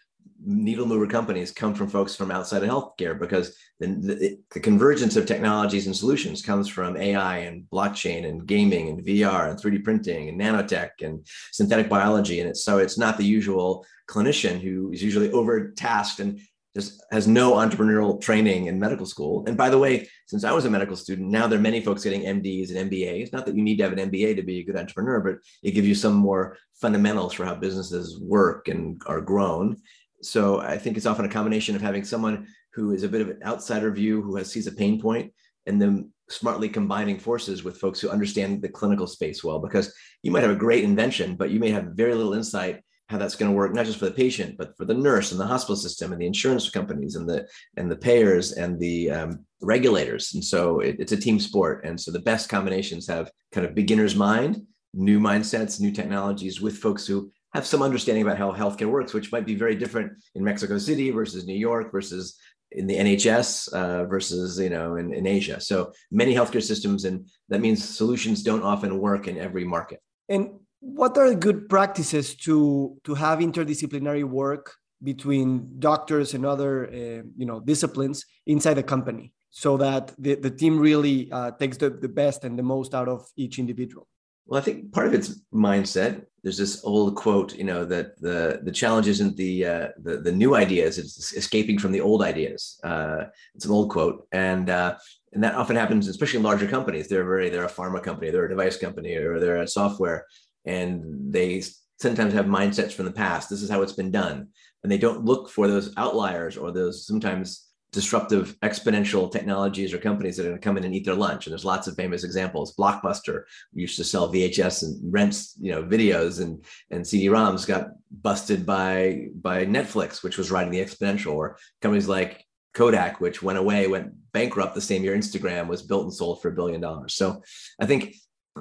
needle 0.47 0.87
mover 0.87 1.07
companies 1.07 1.51
come 1.51 1.75
from 1.75 1.89
folks 1.89 2.15
from 2.15 2.31
outside 2.31 2.63
of 2.63 2.69
healthcare 2.69 3.19
because 3.19 3.57
the, 3.81 3.87
the, 3.87 4.39
the, 4.53 4.61
convergence 4.61 5.17
of 5.17 5.27
technologies 5.27 5.87
and 5.87 5.97
solutions 5.97 6.43
comes 6.43 6.69
from 6.69 6.97
AI 6.97 7.39
and 7.39 7.65
blockchain 7.73 8.27
and 8.29 8.47
gaming 8.47 8.89
and 8.89 9.05
VR 9.05 9.51
and 9.51 9.59
3D 9.59 9.83
printing 9.83 10.29
and 10.29 10.41
nanotech 10.41 10.91
and 11.03 11.27
synthetic 11.53 11.89
biology. 11.89 12.41
And 12.41 12.49
it's 12.49 12.65
so 12.65 12.79
it's 12.79 12.99
not 12.99 13.17
the 13.17 13.25
usual 13.25 13.85
clinician 14.09 14.61
who 14.61 14.93
is 14.93 15.03
usually 15.03 15.31
overtasked 15.31 16.21
and 16.21 16.41
just 16.75 17.05
has 17.13 17.29
no 17.29 17.53
entrepreneurial 17.53 18.21
training 18.21 18.67
in 18.67 18.81
medical 18.81 19.07
school. 19.07 19.45
And 19.47 19.57
by 19.57 19.71
the 19.71 19.79
way, 19.79 20.09
since 20.27 20.43
I 20.43 20.53
was 20.53 20.65
a 20.65 20.71
medical 20.71 20.97
student, 20.97 21.31
now 21.31 21.47
there 21.47 21.59
are 21.59 21.63
many 21.63 21.81
folks 21.81 22.03
getting 22.03 22.23
MDs 22.23 22.75
and 22.75 22.91
MBAs. 22.91 23.33
Not 23.33 23.47
that 23.47 23.55
you 23.55 23.63
need 23.63 23.77
to 23.77 23.85
have 23.85 23.93
an 23.93 24.11
MBA 24.11 24.35
to 24.37 24.43
be 24.43 24.59
a 24.59 24.65
good 24.65 24.77
entrepreneur, 24.77 25.21
but 25.21 25.37
it 25.63 25.71
gives 25.71 25.87
you 25.87 25.95
some 25.95 26.15
more 26.15 26.57
fundamentals 26.75 27.33
for 27.33 27.45
how 27.45 27.55
businesses 27.55 28.19
work 28.21 28.67
and 28.67 29.01
are 29.07 29.21
grown 29.21 29.77
so 30.25 30.61
I 30.61 30.79
think 30.79 30.97
it's 30.97 31.07
often 31.07 31.25
a 31.25 31.29
combination 31.29 31.77
of 31.77 31.83
having 31.83 32.05
someone 32.05 32.47
who 32.73 32.93
is 32.93 33.03
a 33.03 33.09
bit 33.09 33.21
of 33.21 33.29
an 33.29 33.41
outsider 33.45 33.91
view, 33.91 34.23
who 34.23 34.37
has 34.37 34.51
sees 34.51 34.67
a 34.67 34.73
pain 34.73 35.01
point, 35.01 35.33
and 35.67 35.81
then 35.81 36.11
smartly 36.31 36.69
combining 36.69 37.19
forces 37.19 37.63
with 37.63 37.79
folks 37.79 38.01
who 38.01 38.09
understand 38.09 38.63
the 38.63 38.69
clinical 38.69 39.07
space 39.07 39.45
well. 39.45 39.59
Because 39.59 39.95
you 40.23 40.31
might 40.31 40.43
have 40.43 40.51
a 40.51 40.57
great 40.57 40.85
invention, 40.85 41.37
but 41.37 41.51
you 41.51 41.61
may 41.61 41.71
have 41.71 41.93
very 41.95 42.15
little 42.15 42.35
insight 42.35 42.81
how 43.09 43.19
that's 43.19 43.37
going 43.37 43.51
to 43.51 43.57
work, 43.57 43.75
not 43.75 43.85
just 43.85 43.99
for 43.99 44.07
the 44.07 44.11
patient, 44.11 44.57
but 44.57 44.77
for 44.77 44.87
the 44.87 44.95
nurse 44.95 45.31
and 45.31 45.41
the 45.41 45.47
hospital 45.47 45.77
system 45.77 46.13
and 46.13 46.21
the 46.21 46.27
insurance 46.27 46.71
companies 46.71 47.17
and 47.17 47.29
the 47.29 47.47
and 47.77 47.91
the 47.91 47.97
payers 47.97 48.53
and 48.53 48.81
the 48.81 49.11
um, 49.11 49.45
regulators. 49.61 50.33
And 50.35 50.43
so 50.43 50.81
it, 50.81 50.97
it's 50.99 51.13
a 51.13 51.17
team 51.17 51.39
sport. 51.39 51.85
And 51.85 52.01
so 52.01 52.11
the 52.11 52.21
best 52.21 52.49
combinations 52.49 53.07
have 53.09 53.31
kind 53.53 53.67
of 53.67 53.75
beginner's 53.75 54.17
mind, 54.17 54.63
new 54.95 55.21
mindsets, 55.21 55.81
new 55.81 55.93
technologies 55.93 56.61
with 56.61 56.79
folks 56.79 57.07
who 57.07 57.31
have 57.55 57.67
some 57.67 57.83
understanding 57.83 58.23
about 58.25 58.37
how 58.37 58.53
healthcare 58.53 58.91
works, 58.91 59.15
which 59.15 59.31
might 59.31 59.47
be 59.47 59.55
very 59.55 59.77
different 59.77 60.13
in 60.35 60.43
Mexico 60.43 60.77
City 60.79 61.11
versus 61.11 61.47
New 61.47 61.57
York 61.57 61.93
versus 61.93 62.37
in 62.73 62.87
the 62.89 62.97
NHS 62.97 63.73
uh, 63.73 64.05
versus 64.07 64.59
you 64.59 64.71
know 64.71 64.97
in, 64.97 65.15
in 65.15 65.27
Asia. 65.27 65.61
So 65.61 65.93
many 66.11 66.35
healthcare 66.35 66.63
systems, 66.63 67.05
and 67.05 67.29
that 67.49 67.61
means 67.61 67.83
solutions 67.83 68.43
don't 68.43 68.63
often 68.63 68.99
work 68.99 69.29
in 69.29 69.39
every 69.39 69.65
market. 69.65 70.01
And 70.29 70.59
what 70.81 71.17
are 71.17 71.33
good 71.35 71.69
practices 71.69 72.35
to 72.47 72.99
to 73.05 73.15
have 73.15 73.39
interdisciplinary 73.39 74.25
work 74.25 74.75
between 75.03 75.79
doctors 75.79 76.35
and 76.35 76.45
other 76.45 76.89
uh, 76.89 77.23
you 77.37 77.47
know 77.47 77.61
disciplines 77.61 78.25
inside 78.47 78.75
the 78.75 78.83
company 78.83 79.33
so 79.51 79.77
that 79.77 80.13
the, 80.19 80.35
the 80.35 80.51
team 80.51 80.81
really 80.81 81.31
uh, 81.31 81.53
takes 81.53 81.77
the, 81.77 81.89
the 81.89 82.09
best 82.09 82.43
and 82.43 82.59
the 82.59 82.63
most 82.63 82.93
out 82.93 83.09
of 83.09 83.25
each 83.37 83.61
individual 83.61 84.09
well, 84.47 84.61
I 84.61 84.65
think 84.65 84.93
part 84.93 85.07
of 85.07 85.15
it's 85.15 85.41
mindset. 85.53 86.27
There's 86.43 86.59
this 86.59 86.85
old 86.85 87.17
quote, 87.17 87.55
you 87.57 87.65
know, 87.65 87.87
that 87.87 88.21
the 88.21 88.61
the 88.63 88.73
challenge 88.73 89.09
isn't 89.09 89.37
the 89.37 89.65
uh, 89.65 89.89
the, 90.03 90.19
the 90.19 90.33
new 90.33 90.55
ideas; 90.55 90.99
it's 90.99 91.33
escaping 91.33 91.79
from 91.79 91.93
the 91.93 92.03
old 92.03 92.23
ideas. 92.23 92.79
Uh, 92.85 93.25
it's 93.55 93.65
an 93.65 93.71
old 93.71 93.91
quote, 93.91 94.27
and 94.33 94.69
uh, 94.69 94.97
and 95.33 95.43
that 95.43 95.55
often 95.55 95.77
happens, 95.77 96.09
especially 96.09 96.39
in 96.39 96.45
larger 96.45 96.69
companies. 96.69 97.09
They're 97.09 97.25
very 97.25 97.49
they're 97.49 97.65
a 97.65 97.71
pharma 97.71 98.03
company, 98.03 98.31
they're 98.31 98.45
a 98.45 98.49
device 98.49 98.77
company, 98.77 99.15
or 99.15 99.41
they're 99.41 99.63
a 99.63 99.69
software, 99.69 100.27
and 100.67 101.33
they 101.33 101.63
sometimes 101.99 102.35
have 102.35 102.47
mindsets 102.47 102.93
from 102.93 103.07
the 103.07 103.13
past. 103.13 103.49
This 103.49 103.63
is 103.63 103.71
how 103.71 103.81
it's 103.81 103.93
been 103.93 104.11
done, 104.11 104.49
and 104.83 104.93
they 104.93 104.99
don't 104.99 105.25
look 105.25 105.49
for 105.49 105.67
those 105.67 105.95
outliers 105.97 106.59
or 106.59 106.71
those 106.71 107.07
sometimes 107.07 107.71
disruptive 107.95 108.57
exponential 108.61 109.31
technologies 109.31 109.95
or 109.95 109.99
companies 109.99 110.37
that 110.37 110.45
are 110.45 110.51
going 110.51 110.61
to 110.61 110.65
come 110.65 110.77
in 110.77 110.85
and 110.85 110.95
eat 110.95 111.05
their 111.05 111.15
lunch. 111.15 111.47
And 111.47 111.53
there's 111.53 111.65
lots 111.65 111.87
of 111.87 111.97
famous 111.97 112.25
examples. 112.25 112.75
Blockbuster 112.77 113.45
used 113.73 113.97
to 113.97 114.05
sell 114.05 114.33
VHS 114.33 114.83
and 114.83 115.13
rents, 115.13 115.57
you 115.61 115.71
know, 115.71 115.83
videos 115.83 116.43
and 116.43 116.65
and 116.91 117.07
CD-ROMs 117.07 117.67
got 117.67 117.89
busted 118.11 118.67
by 118.67 119.29
by 119.41 119.65
Netflix, 119.65 120.23
which 120.23 120.37
was 120.37 120.51
riding 120.51 120.73
the 120.73 120.85
exponential. 120.85 121.35
Or 121.35 121.57
companies 121.81 122.09
like 122.09 122.45
Kodak, 122.75 123.21
which 123.21 123.43
went 123.43 123.59
away, 123.59 123.87
went 123.87 124.13
bankrupt 124.33 124.75
the 124.75 124.81
same 124.81 125.05
year 125.05 125.17
Instagram 125.17 125.69
was 125.69 125.83
built 125.83 126.03
and 126.03 126.13
sold 126.13 126.43
for 126.43 126.49
a 126.49 126.53
billion 126.53 126.81
dollars. 126.81 127.15
So 127.15 127.43
I 127.81 127.87
think 127.87 128.17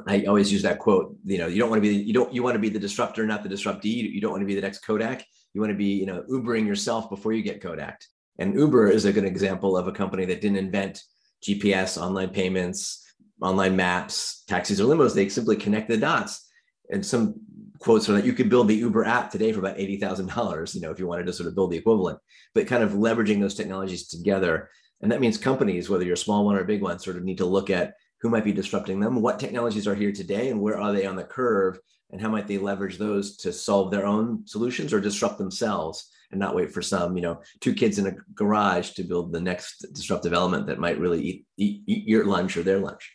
I 0.07 0.25
always 0.25 0.51
use 0.51 0.61
that 0.63 0.79
quote. 0.79 1.15
You 1.25 1.39
know, 1.39 1.47
you 1.47 1.59
don't 1.59 1.69
want 1.69 1.83
to 1.83 1.89
be 1.89 1.95
you 1.95 2.13
don't 2.13 2.33
you 2.33 2.43
want 2.43 2.55
to 2.55 2.59
be 2.59 2.69
the 2.69 2.79
disruptor, 2.79 3.25
not 3.25 3.43
the 3.43 3.49
disruptee. 3.49 3.89
You 3.89 4.21
don't 4.21 4.31
want 4.31 4.41
to 4.41 4.47
be 4.47 4.55
the 4.55 4.61
next 4.61 4.79
Kodak. 4.79 5.25
You 5.53 5.61
want 5.61 5.71
to 5.71 5.77
be 5.77 5.93
you 5.93 6.05
know 6.05 6.23
Ubering 6.29 6.65
yourself 6.65 7.09
before 7.09 7.33
you 7.33 7.43
get 7.43 7.61
Kodak. 7.61 8.01
And 8.39 8.55
Uber 8.55 8.89
is 8.89 9.05
a 9.05 9.13
good 9.13 9.25
example 9.25 9.77
of 9.77 9.87
a 9.87 9.91
company 9.91 10.25
that 10.25 10.41
didn't 10.41 10.57
invent 10.57 11.03
GPS, 11.43 12.01
online 12.01 12.29
payments, 12.29 13.03
online 13.41 13.75
maps, 13.75 14.43
taxis, 14.47 14.79
or 14.81 14.85
limos. 14.85 15.13
They 15.13 15.29
simply 15.29 15.55
connect 15.55 15.89
the 15.89 15.97
dots. 15.97 16.49
And 16.89 17.05
some 17.05 17.35
quotes 17.79 18.07
are 18.09 18.13
that 18.13 18.25
you 18.25 18.33
could 18.33 18.49
build 18.49 18.67
the 18.67 18.75
Uber 18.75 19.05
app 19.05 19.29
today 19.29 19.51
for 19.51 19.59
about 19.59 19.77
$80,000, 19.77 20.75
you 20.75 20.81
know, 20.81 20.91
if 20.91 20.99
you 20.99 21.07
wanted 21.07 21.25
to 21.25 21.33
sort 21.33 21.47
of 21.47 21.55
build 21.55 21.71
the 21.71 21.77
equivalent, 21.77 22.19
but 22.55 22.67
kind 22.67 22.83
of 22.83 22.91
leveraging 22.91 23.39
those 23.41 23.55
technologies 23.55 24.07
together. 24.07 24.69
And 25.01 25.11
that 25.11 25.19
means 25.19 25.37
companies, 25.37 25.89
whether 25.89 26.05
you're 26.05 26.13
a 26.13 26.17
small 26.17 26.45
one 26.45 26.55
or 26.55 26.61
a 26.61 26.65
big 26.65 26.81
one, 26.81 26.97
sort 26.99 27.17
of 27.17 27.23
need 27.23 27.39
to 27.39 27.45
look 27.45 27.69
at 27.69 27.93
who 28.21 28.29
might 28.29 28.45
be 28.45 28.53
disrupting 28.53 29.01
them, 29.01 29.21
what 29.21 29.37
technologies 29.37 29.85
are 29.85 29.95
here 29.95 30.13
today, 30.13 30.49
and 30.49 30.61
where 30.61 30.79
are 30.79 30.93
they 30.93 31.05
on 31.05 31.17
the 31.17 31.25
curve, 31.25 31.77
and 32.11 32.21
how 32.21 32.29
might 32.29 32.47
they 32.47 32.57
leverage 32.57 32.97
those 32.97 33.35
to 33.37 33.51
solve 33.51 33.91
their 33.91 34.05
own 34.05 34.47
solutions 34.47 34.93
or 34.93 35.01
disrupt 35.01 35.37
themselves 35.37 36.09
and 36.33 36.39
not 36.39 36.55
wait 36.55 36.71
for 36.71 36.81
some, 36.81 37.15
you 37.15 37.21
know, 37.21 37.41
two 37.61 37.73
kids 37.73 37.97
in 37.97 38.07
a 38.07 38.15
garage 38.35 38.91
to 38.91 39.03
build 39.03 39.31
the 39.31 39.39
next 39.39 39.85
disruptive 39.93 40.33
element 40.33 40.67
that 40.67 40.79
might 40.79 40.99
really 40.99 41.21
eat, 41.21 41.45
eat, 41.57 41.83
eat 41.87 42.07
your 42.07 42.25
lunch 42.25 42.57
or 42.57 42.63
their 42.63 42.79
lunch. 42.79 43.13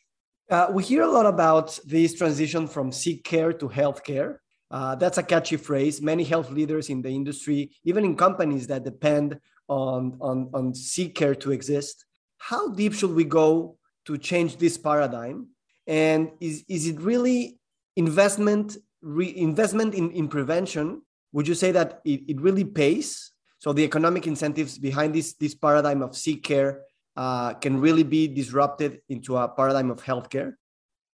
Uh, 0.50 0.68
we 0.72 0.82
hear 0.82 1.02
a 1.02 1.10
lot 1.10 1.26
about 1.26 1.78
this 1.84 2.14
transition 2.14 2.66
from 2.66 2.90
sick 2.90 3.22
care 3.22 3.52
to 3.52 3.68
healthcare. 3.68 4.38
Uh, 4.70 4.94
that's 4.94 5.18
a 5.18 5.22
catchy 5.22 5.56
phrase. 5.56 6.00
Many 6.00 6.24
health 6.24 6.50
leaders 6.50 6.88
in 6.88 7.02
the 7.02 7.10
industry, 7.10 7.70
even 7.84 8.04
in 8.04 8.16
companies 8.16 8.66
that 8.68 8.84
depend 8.84 9.38
on, 9.68 10.16
on, 10.20 10.50
on 10.54 10.74
sick 10.74 11.14
care 11.14 11.34
to 11.34 11.52
exist. 11.52 12.06
How 12.38 12.70
deep 12.70 12.94
should 12.94 13.14
we 13.14 13.24
go 13.24 13.76
to 14.06 14.16
change 14.16 14.56
this 14.56 14.78
paradigm? 14.78 15.48
And 15.86 16.30
is, 16.40 16.64
is 16.68 16.86
it 16.86 17.00
really 17.00 17.58
investment, 17.96 18.76
re, 19.02 19.34
investment 19.36 19.94
in, 19.94 20.10
in 20.12 20.28
prevention 20.28 21.02
would 21.32 21.46
you 21.46 21.54
say 21.54 21.72
that 21.72 22.00
it, 22.04 22.22
it 22.28 22.40
really 22.40 22.64
pays? 22.64 23.32
So 23.58 23.72
the 23.72 23.84
economic 23.84 24.26
incentives 24.26 24.78
behind 24.78 25.14
this, 25.14 25.34
this 25.34 25.54
paradigm 25.54 26.02
of 26.02 26.16
sick 26.16 26.42
care 26.42 26.82
uh, 27.16 27.54
can 27.54 27.80
really 27.80 28.04
be 28.04 28.28
disrupted 28.28 29.00
into 29.08 29.36
a 29.36 29.48
paradigm 29.48 29.90
of 29.90 30.02
healthcare? 30.02 30.54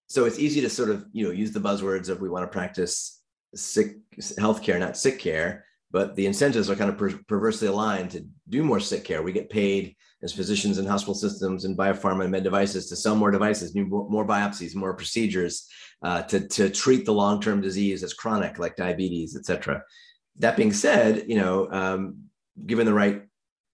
So 0.08 0.26
it's 0.26 0.38
easy 0.38 0.62
to 0.62 0.70
sort 0.70 0.90
of 0.90 1.06
you 1.14 1.26
know 1.26 1.32
use 1.32 1.52
the 1.52 1.60
buzzwords 1.60 2.10
of 2.10 2.22
we 2.22 2.30
want 2.30 2.44
to 2.44 2.48
practice 2.48 3.22
sick 3.56 3.98
healthcare, 4.18 4.80
not 4.80 4.98
sick 4.98 5.20
care, 5.20 5.66
but 5.94 6.16
the 6.16 6.26
incentives 6.26 6.70
are 6.70 6.76
kind 6.76 6.92
of 6.92 6.98
per- 6.98 7.20
perversely 7.28 7.68
aligned 7.70 8.12
to 8.12 8.26
do 8.50 8.64
more 8.64 8.82
sick 8.82 9.04
care. 9.06 9.22
We 9.22 9.32
get 9.32 9.50
paid 9.50 9.96
as 10.24 10.34
physicians 10.34 10.78
in 10.78 10.86
hospital 10.86 11.16
systems 11.16 11.64
and 11.66 11.78
biopharma 11.78 12.24
and 12.24 12.32
med 12.32 12.44
devices 12.44 12.88
to 12.88 12.96
sell 12.96 13.16
more 13.16 13.32
devices, 13.32 13.76
more, 13.76 14.10
more 14.10 14.28
biopsies, 14.28 14.74
more 14.74 14.96
procedures 14.96 15.68
uh, 16.02 16.22
to, 16.24 16.48
to 16.48 16.70
treat 16.70 17.06
the 17.06 17.14
long-term 17.14 17.62
disease 17.62 18.02
that's 18.02 18.14
chronic, 18.14 18.58
like 18.58 18.76
diabetes, 18.76 19.36
et 19.38 19.46
cetera. 19.46 19.82
That 20.40 20.58
being 20.58 20.74
said, 20.74 21.26
you 21.28 21.38
know, 21.42 21.72
um, 21.72 22.00
given 22.66 22.86
the 22.86 22.94
right 22.94 23.22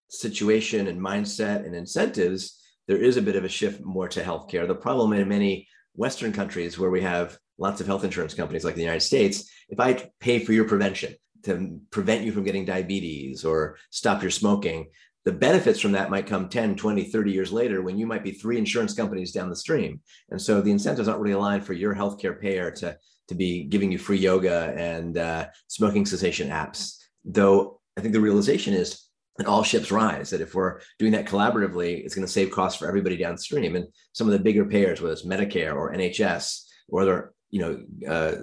situation 0.09 0.87
and 0.87 0.99
mindset 0.99 1.65
and 1.65 1.73
incentives, 1.75 2.59
there 2.87 2.97
is 2.97 3.17
a 3.17 3.21
bit 3.21 3.35
of 3.35 3.45
a 3.45 3.49
shift 3.49 3.79
more 3.95 4.09
to 4.09 4.23
healthcare. 4.23 4.67
The 4.67 4.75
problem 4.75 5.13
in 5.13 5.27
many 5.27 5.67
Western 5.93 6.33
countries 6.33 6.77
where 6.79 6.89
we 6.89 7.01
have 7.01 7.37
lots 7.57 7.79
of 7.79 7.87
health 7.87 8.03
insurance 8.03 8.33
companies 8.33 8.65
like 8.65 8.75
the 8.75 8.81
United 8.89 9.01
States, 9.01 9.49
if 9.69 9.79
I 9.79 10.09
pay 10.19 10.39
for 10.39 10.53
your 10.53 10.67
prevention, 10.67 11.13
to 11.43 11.79
prevent 11.91 12.23
you 12.23 12.31
from 12.31 12.43
getting 12.43 12.65
diabetes 12.65 13.45
or 13.45 13.77
stop 13.89 14.21
your 14.21 14.31
smoking 14.31 14.87
the 15.25 15.31
benefits 15.31 15.79
from 15.79 15.91
that 15.91 16.09
might 16.09 16.27
come 16.27 16.49
10 16.49 16.75
20 16.75 17.03
30 17.03 17.31
years 17.31 17.51
later 17.51 17.81
when 17.81 17.97
you 17.97 18.07
might 18.07 18.23
be 18.23 18.31
three 18.31 18.57
insurance 18.57 18.93
companies 18.93 19.31
down 19.31 19.49
the 19.49 19.55
stream. 19.55 20.01
And 20.29 20.41
so 20.41 20.61
the 20.61 20.71
incentives 20.71 21.07
aren't 21.07 21.21
really 21.21 21.33
aligned 21.33 21.65
for 21.65 21.73
your 21.73 21.93
healthcare 21.93 22.39
payer 22.39 22.71
to 22.71 22.97
to 23.27 23.35
be 23.35 23.65
giving 23.65 23.91
you 23.91 23.99
free 23.99 24.17
yoga 24.17 24.73
and 24.75 25.17
uh, 25.17 25.47
smoking 25.67 26.05
cessation 26.05 26.49
apps. 26.49 26.95
Though 27.25 27.79
i 27.97 28.01
think 28.01 28.13
the 28.13 28.21
realization 28.21 28.73
is 28.73 29.07
that 29.37 29.47
all 29.47 29.63
ships 29.63 29.91
rise 29.91 30.29
that 30.29 30.41
if 30.41 30.55
we're 30.55 30.79
doing 30.99 31.11
that 31.11 31.25
collaboratively 31.25 32.03
it's 32.03 32.15
going 32.15 32.25
to 32.25 32.31
save 32.31 32.49
costs 32.51 32.79
for 32.79 32.87
everybody 32.87 33.17
downstream. 33.17 33.75
And 33.75 33.87
some 34.13 34.27
of 34.27 34.33
the 34.33 34.39
bigger 34.39 34.65
payers 34.65 35.01
whether 35.01 35.13
it's 35.13 35.25
medicare 35.25 35.75
or 35.75 35.93
nhs 35.93 36.63
or 36.87 37.01
other 37.01 37.33
you 37.49 37.59
know 37.59 38.11
uh, 38.11 38.35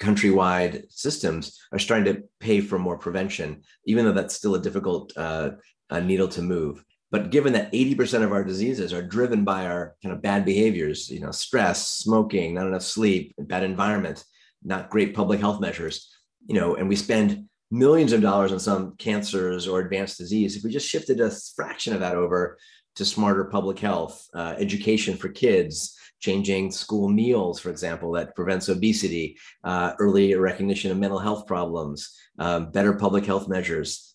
countrywide 0.00 0.90
systems 0.90 1.58
are 1.72 1.78
starting 1.78 2.14
to 2.14 2.22
pay 2.40 2.60
for 2.60 2.78
more 2.78 2.98
prevention 2.98 3.62
even 3.86 4.04
though 4.04 4.12
that's 4.12 4.34
still 4.34 4.54
a 4.54 4.60
difficult 4.60 5.12
uh, 5.16 5.50
a 5.90 6.00
needle 6.00 6.28
to 6.28 6.42
move. 6.42 6.84
But 7.12 7.30
given 7.30 7.52
that 7.52 7.72
80% 7.72 8.24
of 8.24 8.32
our 8.32 8.42
diseases 8.42 8.92
are 8.92 9.02
driven 9.02 9.44
by 9.44 9.66
our 9.66 9.94
kind 10.02 10.14
of 10.14 10.22
bad 10.22 10.44
behaviors 10.44 11.08
you 11.08 11.20
know 11.20 11.30
stress 11.30 11.86
smoking 11.86 12.54
not 12.54 12.66
enough 12.66 12.82
sleep 12.82 13.34
bad 13.38 13.62
environment 13.62 14.24
not 14.64 14.90
great 14.90 15.14
public 15.14 15.40
health 15.40 15.60
measures 15.60 16.12
you 16.46 16.54
know 16.54 16.74
and 16.74 16.88
we 16.88 16.96
spend 16.96 17.48
millions 17.70 18.12
of 18.12 18.20
dollars 18.20 18.52
on 18.52 18.60
some 18.60 18.96
cancers 18.96 19.66
or 19.66 19.80
advanced 19.80 20.18
disease 20.18 20.56
if 20.56 20.64
we 20.64 20.70
just 20.70 20.88
shifted 20.88 21.20
a 21.20 21.30
fraction 21.54 21.94
of 21.94 22.00
that 22.00 22.16
over 22.16 22.58
to 22.96 23.04
smarter 23.04 23.44
public 23.44 23.78
health 23.78 24.26
uh, 24.34 24.54
education 24.58 25.16
for 25.16 25.28
kids 25.28 25.96
changing 26.20 26.70
school 26.70 27.08
meals, 27.08 27.60
for 27.60 27.70
example, 27.70 28.12
that 28.12 28.34
prevents 28.34 28.68
obesity, 28.68 29.36
uh, 29.64 29.92
early 29.98 30.34
recognition 30.34 30.90
of 30.90 30.98
mental 30.98 31.18
health 31.18 31.46
problems, 31.46 32.16
um, 32.38 32.70
better 32.70 32.94
public 32.94 33.24
health 33.26 33.48
measures, 33.48 34.14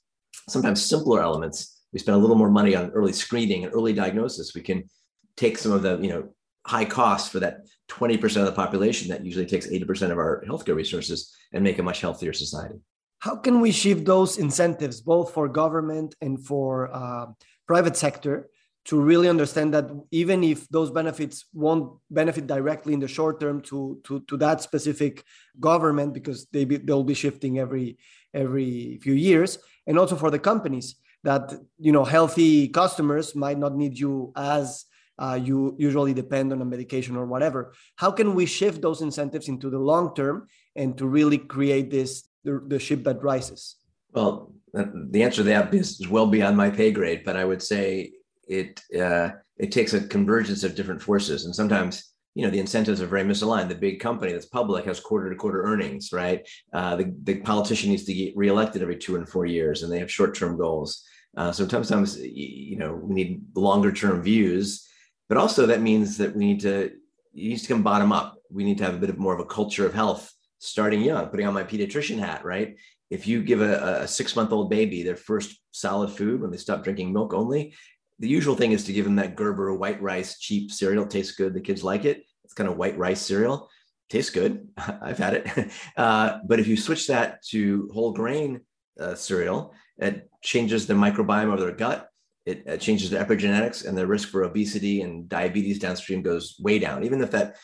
sometimes 0.49 0.83
simpler 0.83 1.21
elements. 1.21 1.81
We 1.93 1.99
spend 1.99 2.15
a 2.15 2.19
little 2.19 2.35
more 2.35 2.49
money 2.49 2.75
on 2.75 2.91
early 2.91 3.13
screening 3.13 3.63
and 3.65 3.73
early 3.73 3.93
diagnosis. 3.93 4.55
We 4.55 4.61
can 4.61 4.89
take 5.35 5.57
some 5.57 5.71
of 5.71 5.81
the, 5.81 5.99
you 5.99 6.09
know, 6.09 6.29
high 6.65 6.85
costs 6.85 7.29
for 7.29 7.39
that 7.39 7.65
20% 7.89 8.23
of 8.37 8.45
the 8.45 8.51
population 8.51 9.09
that 9.09 9.25
usually 9.25 9.45
takes 9.45 9.67
80% 9.67 10.11
of 10.11 10.17
our 10.17 10.43
healthcare 10.47 10.75
resources 10.75 11.35
and 11.53 11.63
make 11.63 11.79
a 11.79 11.83
much 11.83 12.01
healthier 12.01 12.33
society. 12.33 12.79
How 13.19 13.35
can 13.35 13.59
we 13.61 13.71
shift 13.71 14.05
those 14.05 14.37
incentives, 14.37 15.01
both 15.01 15.33
for 15.33 15.47
government 15.47 16.15
and 16.21 16.43
for 16.43 16.89
uh, 16.93 17.27
private 17.67 17.95
sector, 17.95 18.49
to 18.85 18.99
really 18.99 19.29
understand 19.29 19.73
that 19.73 19.89
even 20.11 20.43
if 20.43 20.67
those 20.69 20.89
benefits 20.89 21.45
won't 21.53 21.93
benefit 22.09 22.47
directly 22.47 22.93
in 22.93 22.99
the 22.99 23.07
short 23.07 23.39
term 23.39 23.61
to 23.61 23.99
to, 24.03 24.21
to 24.21 24.37
that 24.37 24.61
specific 24.61 25.23
government 25.59 26.13
because 26.13 26.47
they 26.51 26.65
be, 26.65 26.77
they'll 26.77 27.03
be 27.03 27.13
shifting 27.13 27.59
every 27.59 27.97
every 28.33 28.99
few 29.01 29.13
years 29.13 29.59
and 29.87 29.99
also 29.99 30.15
for 30.15 30.31
the 30.31 30.39
companies 30.39 30.95
that 31.23 31.53
you 31.77 31.91
know 31.91 32.03
healthy 32.03 32.67
customers 32.67 33.35
might 33.35 33.59
not 33.59 33.75
need 33.75 33.97
you 33.97 34.31
as 34.35 34.85
uh, 35.19 35.39
you 35.41 35.75
usually 35.77 36.13
depend 36.13 36.51
on 36.51 36.61
a 36.61 36.65
medication 36.65 37.15
or 37.15 37.27
whatever. 37.27 37.73
How 37.97 38.09
can 38.09 38.33
we 38.33 38.47
shift 38.47 38.81
those 38.81 39.01
incentives 39.01 39.49
into 39.49 39.69
the 39.69 39.77
long 39.77 40.15
term 40.15 40.47
and 40.75 40.97
to 40.97 41.05
really 41.05 41.37
create 41.37 41.91
this 41.91 42.27
the, 42.43 42.63
the 42.67 42.79
ship 42.79 43.03
that 43.03 43.21
rises? 43.21 43.75
Well 44.13 44.53
the 44.73 45.23
answer 45.23 45.37
to 45.37 45.43
that 45.43 45.73
is 45.73 46.07
well 46.07 46.27
beyond 46.27 46.55
my 46.55 46.69
pay 46.69 46.91
grade 46.91 47.23
but 47.25 47.35
i 47.35 47.43
would 47.43 47.61
say 47.61 48.11
it 48.51 48.81
uh, 48.99 49.29
it 49.57 49.71
takes 49.71 49.93
a 49.93 50.07
convergence 50.07 50.63
of 50.63 50.75
different 50.75 51.01
forces, 51.01 51.45
and 51.45 51.55
sometimes 51.55 52.13
you 52.35 52.43
know 52.43 52.51
the 52.51 52.59
incentives 52.59 53.01
are 53.01 53.07
very 53.07 53.23
misaligned. 53.23 53.69
The 53.69 53.75
big 53.75 53.99
company 53.99 54.31
that's 54.31 54.45
public 54.45 54.85
has 54.85 54.99
quarter 54.99 55.29
to 55.29 55.35
quarter 55.35 55.63
earnings, 55.63 56.11
right? 56.11 56.47
Uh, 56.73 56.95
the 56.97 57.13
the 57.23 57.39
politician 57.41 57.89
needs 57.89 58.05
to 58.05 58.13
get 58.13 58.35
reelected 58.35 58.81
every 58.81 58.97
two 58.97 59.15
and 59.15 59.27
four 59.27 59.45
years, 59.45 59.83
and 59.83 59.91
they 59.91 59.99
have 59.99 60.11
short 60.11 60.35
term 60.35 60.57
goals. 60.57 61.03
Uh, 61.37 61.51
so 61.51 61.65
sometimes, 61.65 62.19
you 62.19 62.77
know, 62.77 62.93
we 62.93 63.15
need 63.15 63.41
longer 63.55 63.91
term 63.91 64.21
views, 64.21 64.85
but 65.29 65.37
also 65.37 65.65
that 65.65 65.81
means 65.81 66.17
that 66.17 66.35
we 66.35 66.45
need 66.45 66.59
to, 66.59 66.85
it 66.85 66.93
needs 67.33 67.61
to 67.61 67.69
come 67.69 67.83
bottom 67.83 68.11
up. 68.11 68.35
We 68.51 68.65
need 68.65 68.77
to 68.79 68.83
have 68.83 68.95
a 68.95 68.97
bit 68.97 69.09
of 69.09 69.17
more 69.17 69.33
of 69.33 69.39
a 69.39 69.45
culture 69.45 69.85
of 69.85 69.93
health 69.93 70.29
starting 70.59 71.01
young, 71.01 71.27
putting 71.27 71.47
on 71.47 71.53
my 71.53 71.63
pediatrician 71.63 72.19
hat, 72.19 72.43
right? 72.43 72.75
If 73.09 73.27
you 73.27 73.43
give 73.43 73.61
a, 73.61 74.01
a 74.01 74.07
six 74.07 74.35
month 74.35 74.51
old 74.51 74.69
baby 74.69 75.03
their 75.03 75.15
first 75.15 75.57
solid 75.71 76.11
food 76.11 76.41
when 76.41 76.51
they 76.51 76.57
stop 76.57 76.83
drinking 76.83 77.13
milk 77.13 77.33
only, 77.33 77.73
the 78.21 78.29
usual 78.29 78.55
thing 78.55 78.71
is 78.71 78.83
to 78.83 78.93
give 78.93 79.05
them 79.05 79.15
that 79.15 79.35
Gerber 79.35 79.73
white 79.73 79.99
rice, 79.99 80.37
cheap 80.37 80.71
cereal. 80.71 81.07
Tastes 81.07 81.35
good. 81.35 81.55
The 81.55 81.59
kids 81.59 81.83
like 81.83 82.05
it. 82.05 82.23
It's 82.43 82.53
kind 82.53 82.69
of 82.69 82.77
white 82.77 82.95
rice 82.95 83.19
cereal. 83.19 83.67
Tastes 84.09 84.29
good. 84.29 84.69
I've 84.77 85.17
had 85.17 85.33
it. 85.33 85.71
Uh, 85.97 86.39
but 86.45 86.59
if 86.59 86.67
you 86.67 86.77
switch 86.77 87.07
that 87.07 87.43
to 87.45 87.89
whole 87.93 88.13
grain 88.13 88.61
uh, 88.99 89.15
cereal, 89.15 89.73
it 89.97 90.29
changes 90.41 90.85
the 90.85 90.93
microbiome 90.93 91.53
of 91.53 91.59
their 91.59 91.71
gut. 91.71 92.09
It, 92.45 92.63
it 92.65 92.79
changes 92.79 93.09
the 93.09 93.17
epigenetics, 93.17 93.85
and 93.85 93.97
the 93.97 94.07
risk 94.07 94.29
for 94.29 94.43
obesity 94.43 95.01
and 95.01 95.27
diabetes 95.27 95.79
downstream 95.79 96.21
goes 96.21 96.55
way 96.59 96.79
down. 96.79 97.03
Even 97.03 97.21
if 97.21 97.31
that 97.31 97.55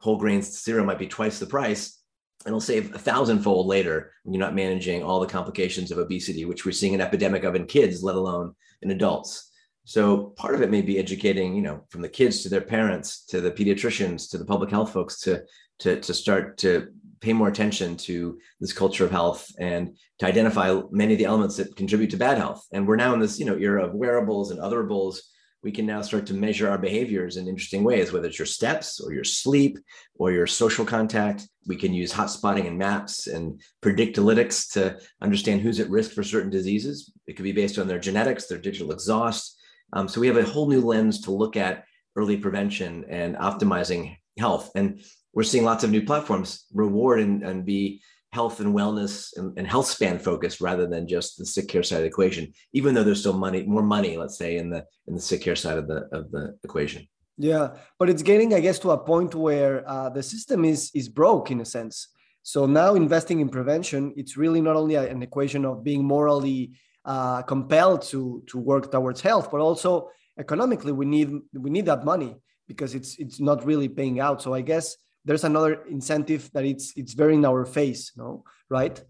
whole 0.00 0.18
grain 0.18 0.42
cereal 0.42 0.86
might 0.86 0.98
be 0.98 1.06
twice 1.06 1.38
the 1.38 1.46
price, 1.46 2.02
it'll 2.46 2.60
save 2.60 2.94
a 2.94 2.98
thousandfold 2.98 3.66
later 3.66 4.12
when 4.24 4.34
you're 4.34 4.44
not 4.44 4.54
managing 4.54 5.02
all 5.02 5.20
the 5.20 5.26
complications 5.26 5.90
of 5.90 5.98
obesity, 5.98 6.44
which 6.44 6.64
we're 6.64 6.72
seeing 6.72 6.94
an 6.94 7.00
epidemic 7.00 7.44
of 7.44 7.54
in 7.54 7.66
kids, 7.66 8.02
let 8.02 8.16
alone 8.16 8.54
in 8.82 8.90
adults. 8.90 9.50
So 9.86 10.34
part 10.36 10.56
of 10.56 10.62
it 10.62 10.70
may 10.70 10.82
be 10.82 10.98
educating, 10.98 11.54
you 11.54 11.62
know, 11.62 11.84
from 11.90 12.02
the 12.02 12.08
kids 12.08 12.42
to 12.42 12.48
their 12.48 12.60
parents, 12.60 13.24
to 13.26 13.40
the 13.40 13.52
pediatricians, 13.52 14.28
to 14.30 14.38
the 14.38 14.44
public 14.44 14.68
health 14.68 14.92
folks, 14.92 15.20
to 15.20 15.44
to 15.78 16.00
to 16.00 16.12
start 16.12 16.58
to 16.58 16.88
pay 17.20 17.32
more 17.32 17.46
attention 17.46 17.96
to 17.96 18.36
this 18.60 18.72
culture 18.72 19.04
of 19.04 19.12
health 19.12 19.48
and 19.60 19.96
to 20.18 20.26
identify 20.26 20.80
many 20.90 21.12
of 21.12 21.18
the 21.18 21.24
elements 21.24 21.56
that 21.56 21.76
contribute 21.76 22.10
to 22.10 22.16
bad 22.16 22.36
health. 22.36 22.66
And 22.72 22.86
we're 22.86 22.96
now 22.96 23.14
in 23.14 23.20
this, 23.20 23.38
you 23.38 23.46
know, 23.46 23.56
era 23.56 23.86
of 23.86 23.94
wearables 23.94 24.50
and 24.50 24.58
otherables. 24.60 25.20
We 25.62 25.70
can 25.70 25.86
now 25.86 26.02
start 26.02 26.26
to 26.26 26.34
measure 26.34 26.68
our 26.68 26.78
behaviors 26.78 27.36
in 27.36 27.46
interesting 27.46 27.84
ways, 27.84 28.12
whether 28.12 28.26
it's 28.26 28.40
your 28.40 28.46
steps 28.46 29.00
or 29.00 29.12
your 29.12 29.24
sleep 29.24 29.78
or 30.16 30.32
your 30.32 30.48
social 30.48 30.84
contact. 30.84 31.48
We 31.66 31.76
can 31.76 31.94
use 31.94 32.12
hotspotting 32.12 32.66
and 32.66 32.76
maps 32.76 33.28
and 33.28 33.60
predictalytics 33.82 34.72
to 34.72 34.98
understand 35.20 35.60
who's 35.60 35.78
at 35.78 35.90
risk 35.90 36.10
for 36.10 36.24
certain 36.24 36.50
diseases. 36.50 37.12
It 37.26 37.34
could 37.34 37.44
be 37.44 37.52
based 37.52 37.78
on 37.78 37.86
their 37.86 38.00
genetics, 38.00 38.46
their 38.46 38.58
digital 38.58 38.92
exhaust. 38.92 39.55
Um, 39.92 40.08
so 40.08 40.20
we 40.20 40.26
have 40.26 40.36
a 40.36 40.44
whole 40.44 40.68
new 40.68 40.80
lens 40.80 41.22
to 41.22 41.30
look 41.30 41.56
at 41.56 41.84
early 42.16 42.36
prevention 42.36 43.04
and 43.08 43.36
optimizing 43.36 44.16
health. 44.38 44.70
And 44.74 45.00
we're 45.32 45.42
seeing 45.42 45.64
lots 45.64 45.84
of 45.84 45.90
new 45.90 46.02
platforms 46.02 46.64
reward 46.72 47.20
and, 47.20 47.42
and 47.42 47.64
be 47.64 48.00
health 48.32 48.60
and 48.60 48.74
wellness 48.74 49.36
and, 49.36 49.56
and, 49.58 49.66
health 49.66 49.86
span 49.86 50.18
focused 50.18 50.60
rather 50.60 50.86
than 50.86 51.06
just 51.08 51.38
the 51.38 51.46
sick 51.46 51.68
care 51.68 51.82
side 51.82 51.96
of 51.96 52.02
the 52.02 52.08
equation 52.14 52.52
even 52.72 52.92
though 52.92 53.04
there's 53.04 53.20
still 53.20 53.38
money 53.46 53.62
more 53.62 53.82
money 53.82 54.16
let's 54.16 54.36
say 54.36 54.56
in 54.56 54.68
the 54.68 54.84
in 55.06 55.14
the 55.14 55.20
sick 55.20 55.40
care 55.40 55.56
side 55.56 55.78
of 55.78 55.86
the 55.86 56.00
of 56.12 56.30
the 56.32 56.54
equation 56.64 57.06
yeah 57.38 57.66
but 57.98 58.10
it's 58.10 58.22
getting 58.22 58.52
i 58.52 58.60
guess 58.60 58.78
to 58.78 58.90
a 58.90 58.98
point 59.12 59.34
where 59.34 59.88
uh, 59.88 60.08
the 60.10 60.22
system 60.22 60.64
is 60.64 60.90
is 60.94 61.08
broke 61.08 61.50
in 61.50 61.60
a 61.60 61.64
sense 61.64 62.08
so 62.42 62.66
now 62.66 62.94
investing 62.94 63.38
in 63.40 63.48
prevention 63.48 64.12
it's 64.16 64.36
really 64.36 64.60
not 64.60 64.76
only 64.76 64.96
an 64.96 65.22
equation 65.22 65.64
of 65.64 65.82
being 65.82 66.04
morally 66.04 66.72
uh, 67.06 67.42
compelled 67.42 68.02
to 68.02 68.42
to 68.48 68.58
work 68.58 68.90
towards 68.90 69.20
health. 69.20 69.50
But 69.50 69.60
also 69.60 70.10
economically 70.38 70.92
we 70.92 71.06
need 71.06 71.30
we 71.54 71.70
need 71.70 71.86
that 71.86 72.04
money 72.04 72.36
because 72.68 72.94
it's 72.94 73.16
it's 73.18 73.40
not 73.40 73.64
really 73.64 73.88
paying 73.88 74.20
out. 74.20 74.42
So 74.42 74.52
i 74.52 74.60
guess 74.60 74.96
there's 75.24 75.44
another 75.44 75.82
incentive 75.88 76.50
that 76.52 76.64
it's 76.64 76.92
it's 76.96 77.14
very 77.14 77.34
in 77.34 77.44
our 77.44 77.64
face 77.64 78.12
no? 78.16 78.44
Right? 78.68 79.02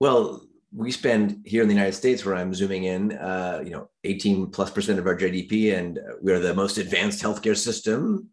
Well 0.00 0.46
we 0.76 0.90
spend 0.90 1.40
here 1.44 1.62
in 1.62 1.68
the 1.68 1.74
united 1.74 1.92
states 1.92 2.24
where 2.24 2.34
i'm 2.34 2.52
zooming 2.52 2.84
in 2.84 3.12
uh, 3.12 3.62
you 3.64 3.70
know 3.70 3.88
18 4.02 4.50
plus 4.50 4.70
percent 4.70 4.98
of 4.98 5.06
our 5.06 5.16
gdp 5.16 5.76
and 5.76 6.00
we're 6.20 6.40
the 6.40 6.54
most 6.54 6.78
advanced 6.78 7.22
healthcare 7.22 7.56
system 7.56 8.28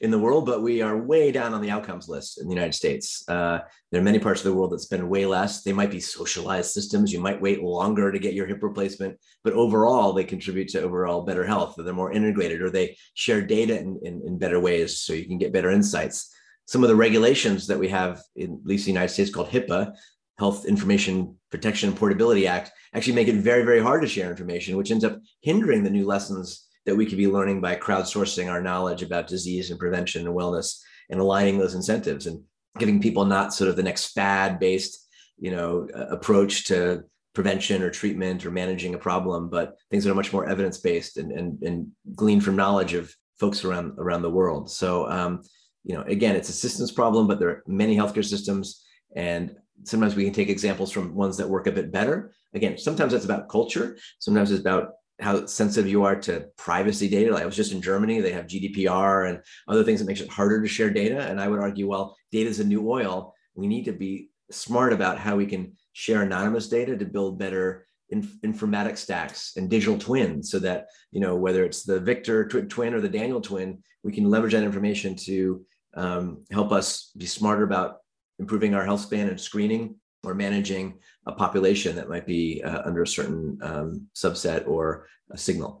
in 0.00 0.10
the 0.10 0.18
world 0.18 0.44
but 0.44 0.62
we 0.62 0.82
are 0.82 0.96
way 0.96 1.30
down 1.30 1.54
on 1.54 1.62
the 1.62 1.70
outcomes 1.70 2.08
list 2.08 2.40
in 2.40 2.48
the 2.48 2.54
united 2.54 2.74
states. 2.74 3.24
Uh, 3.28 3.60
there 3.90 4.00
are 4.00 4.04
many 4.04 4.18
parts 4.18 4.40
of 4.40 4.44
the 4.44 4.56
world 4.56 4.72
that 4.72 4.80
spend 4.80 5.08
way 5.08 5.26
less. 5.26 5.62
They 5.62 5.72
might 5.72 5.90
be 5.90 6.00
socialized 6.00 6.70
systems. 6.70 7.12
You 7.12 7.20
might 7.20 7.40
wait 7.40 7.62
longer 7.62 8.10
to 8.10 8.18
get 8.18 8.34
your 8.34 8.46
hip 8.46 8.62
replacement 8.62 9.18
but 9.44 9.52
overall 9.54 10.12
they 10.12 10.24
contribute 10.24 10.68
to 10.68 10.82
overall 10.82 11.22
better 11.22 11.46
health. 11.46 11.74
They're 11.76 11.92
more 11.92 12.12
integrated 12.12 12.62
or 12.62 12.70
they 12.70 12.96
share 13.14 13.42
data 13.42 13.78
in, 13.78 13.98
in, 14.02 14.22
in 14.26 14.38
better 14.38 14.60
ways 14.60 15.00
so 15.00 15.12
you 15.12 15.26
can 15.26 15.38
get 15.38 15.52
better 15.52 15.70
insights. 15.70 16.34
Some 16.66 16.82
of 16.82 16.88
the 16.88 16.96
regulations 16.96 17.66
that 17.66 17.78
we 17.78 17.88
have 17.88 18.22
in 18.36 18.54
at 18.54 18.66
least 18.66 18.84
the 18.84 18.92
United 18.92 19.12
States 19.12 19.30
called 19.30 19.50
HIPAA, 19.50 19.94
Health 20.42 20.64
Information 20.66 21.36
Protection 21.50 21.90
and 21.90 21.98
Portability 21.98 22.46
Act, 22.46 22.72
actually 22.94 23.14
make 23.14 23.28
it 23.28 23.36
very, 23.36 23.64
very 23.64 23.80
hard 23.80 24.02
to 24.02 24.08
share 24.08 24.30
information, 24.30 24.76
which 24.76 24.90
ends 24.90 25.04
up 25.04 25.18
hindering 25.40 25.84
the 25.84 25.90
new 25.90 26.04
lessons 26.04 26.66
that 26.84 26.96
we 26.96 27.06
could 27.06 27.18
be 27.18 27.28
learning 27.28 27.60
by 27.60 27.76
crowdsourcing 27.76 28.50
our 28.50 28.60
knowledge 28.60 29.02
about 29.02 29.28
disease 29.28 29.70
and 29.70 29.78
prevention 29.78 30.26
and 30.26 30.36
wellness 30.36 30.80
and 31.10 31.20
aligning 31.20 31.58
those 31.58 31.74
incentives 31.74 32.26
and 32.26 32.42
giving 32.78 33.00
people 33.00 33.24
not 33.24 33.54
sort 33.54 33.70
of 33.70 33.76
the 33.76 33.82
next 33.82 34.12
fad 34.14 34.58
based 34.58 35.06
you 35.38 35.50
know 35.50 35.86
approach 36.10 36.64
to 36.64 37.04
prevention 37.34 37.82
or 37.82 37.90
treatment 37.90 38.44
or 38.44 38.50
managing 38.50 38.94
a 38.94 38.98
problem 38.98 39.48
but 39.48 39.76
things 39.90 40.02
that 40.04 40.10
are 40.10 40.22
much 40.22 40.32
more 40.32 40.48
evidence 40.48 40.78
based 40.78 41.18
and, 41.18 41.30
and, 41.32 41.62
and 41.62 41.86
gleaned 42.14 42.44
from 42.44 42.56
knowledge 42.56 42.94
of 42.94 43.14
folks 43.38 43.64
around 43.64 43.92
around 43.98 44.22
the 44.22 44.36
world. 44.38 44.70
So 44.70 45.08
um, 45.10 45.42
you 45.84 45.94
know, 45.94 46.02
again, 46.02 46.36
it's 46.36 46.48
a 46.48 46.52
systems 46.52 46.92
problem, 46.92 47.26
but 47.26 47.38
there 47.38 47.48
are 47.48 47.62
many 47.66 47.96
healthcare 47.96 48.24
systems, 48.24 48.84
and 49.16 49.56
sometimes 49.84 50.14
we 50.14 50.24
can 50.24 50.32
take 50.32 50.48
examples 50.48 50.90
from 50.90 51.14
ones 51.14 51.36
that 51.36 51.48
work 51.48 51.66
a 51.66 51.72
bit 51.72 51.92
better. 51.92 52.32
Again, 52.54 52.78
sometimes 52.78 53.12
it's 53.12 53.24
about 53.24 53.48
culture. 53.48 53.96
Sometimes 54.18 54.50
it's 54.50 54.60
about 54.60 54.90
how 55.20 55.46
sensitive 55.46 55.90
you 55.90 56.04
are 56.04 56.16
to 56.16 56.46
privacy 56.56 57.08
data. 57.08 57.32
Like 57.32 57.42
I 57.42 57.46
was 57.46 57.56
just 57.56 57.72
in 57.72 57.82
Germany, 57.82 58.20
they 58.20 58.32
have 58.32 58.46
GDPR 58.46 59.28
and 59.28 59.40
other 59.68 59.84
things 59.84 60.00
that 60.00 60.06
makes 60.06 60.20
it 60.20 60.28
harder 60.28 60.60
to 60.60 60.68
share 60.68 60.90
data. 60.90 61.22
And 61.22 61.40
I 61.40 61.48
would 61.48 61.60
argue, 61.60 61.88
well, 61.88 62.16
data 62.30 62.50
is 62.50 62.60
a 62.60 62.64
new 62.64 62.90
oil. 62.90 63.34
We 63.54 63.66
need 63.66 63.84
to 63.84 63.92
be 63.92 64.30
smart 64.50 64.92
about 64.92 65.18
how 65.18 65.36
we 65.36 65.46
can 65.46 65.72
share 65.92 66.22
anonymous 66.22 66.68
data 66.68 66.96
to 66.96 67.04
build 67.04 67.38
better 67.38 67.86
inf- 68.08 68.40
informatic 68.42 68.96
stacks 68.98 69.52
and 69.56 69.70
digital 69.70 69.98
twins 69.98 70.50
so 70.50 70.58
that, 70.58 70.86
you 71.10 71.20
know, 71.20 71.36
whether 71.36 71.64
it's 71.64 71.84
the 71.84 72.00
Victor 72.00 72.46
tw- 72.46 72.68
twin 72.68 72.94
or 72.94 73.00
the 73.00 73.08
Daniel 73.08 73.40
twin, 73.40 73.82
we 74.02 74.12
can 74.12 74.28
leverage 74.28 74.52
that 74.52 74.64
information 74.64 75.14
to 75.16 75.64
um, 75.94 76.44
help 76.50 76.72
us 76.72 77.12
be 77.16 77.26
smarter 77.26 77.64
about 77.64 77.98
improving 78.42 78.72
our 78.74 78.84
health 78.88 79.02
span 79.08 79.28
and 79.28 79.40
screening 79.48 79.84
or 80.24 80.34
managing 80.46 80.86
a 81.26 81.32
population 81.44 81.92
that 81.96 82.08
might 82.12 82.26
be 82.26 82.62
uh, 82.68 82.82
under 82.88 83.02
a 83.02 83.12
certain 83.18 83.42
um, 83.68 83.88
subset 84.22 84.60
or 84.72 85.06
a 85.30 85.38
signal. 85.48 85.72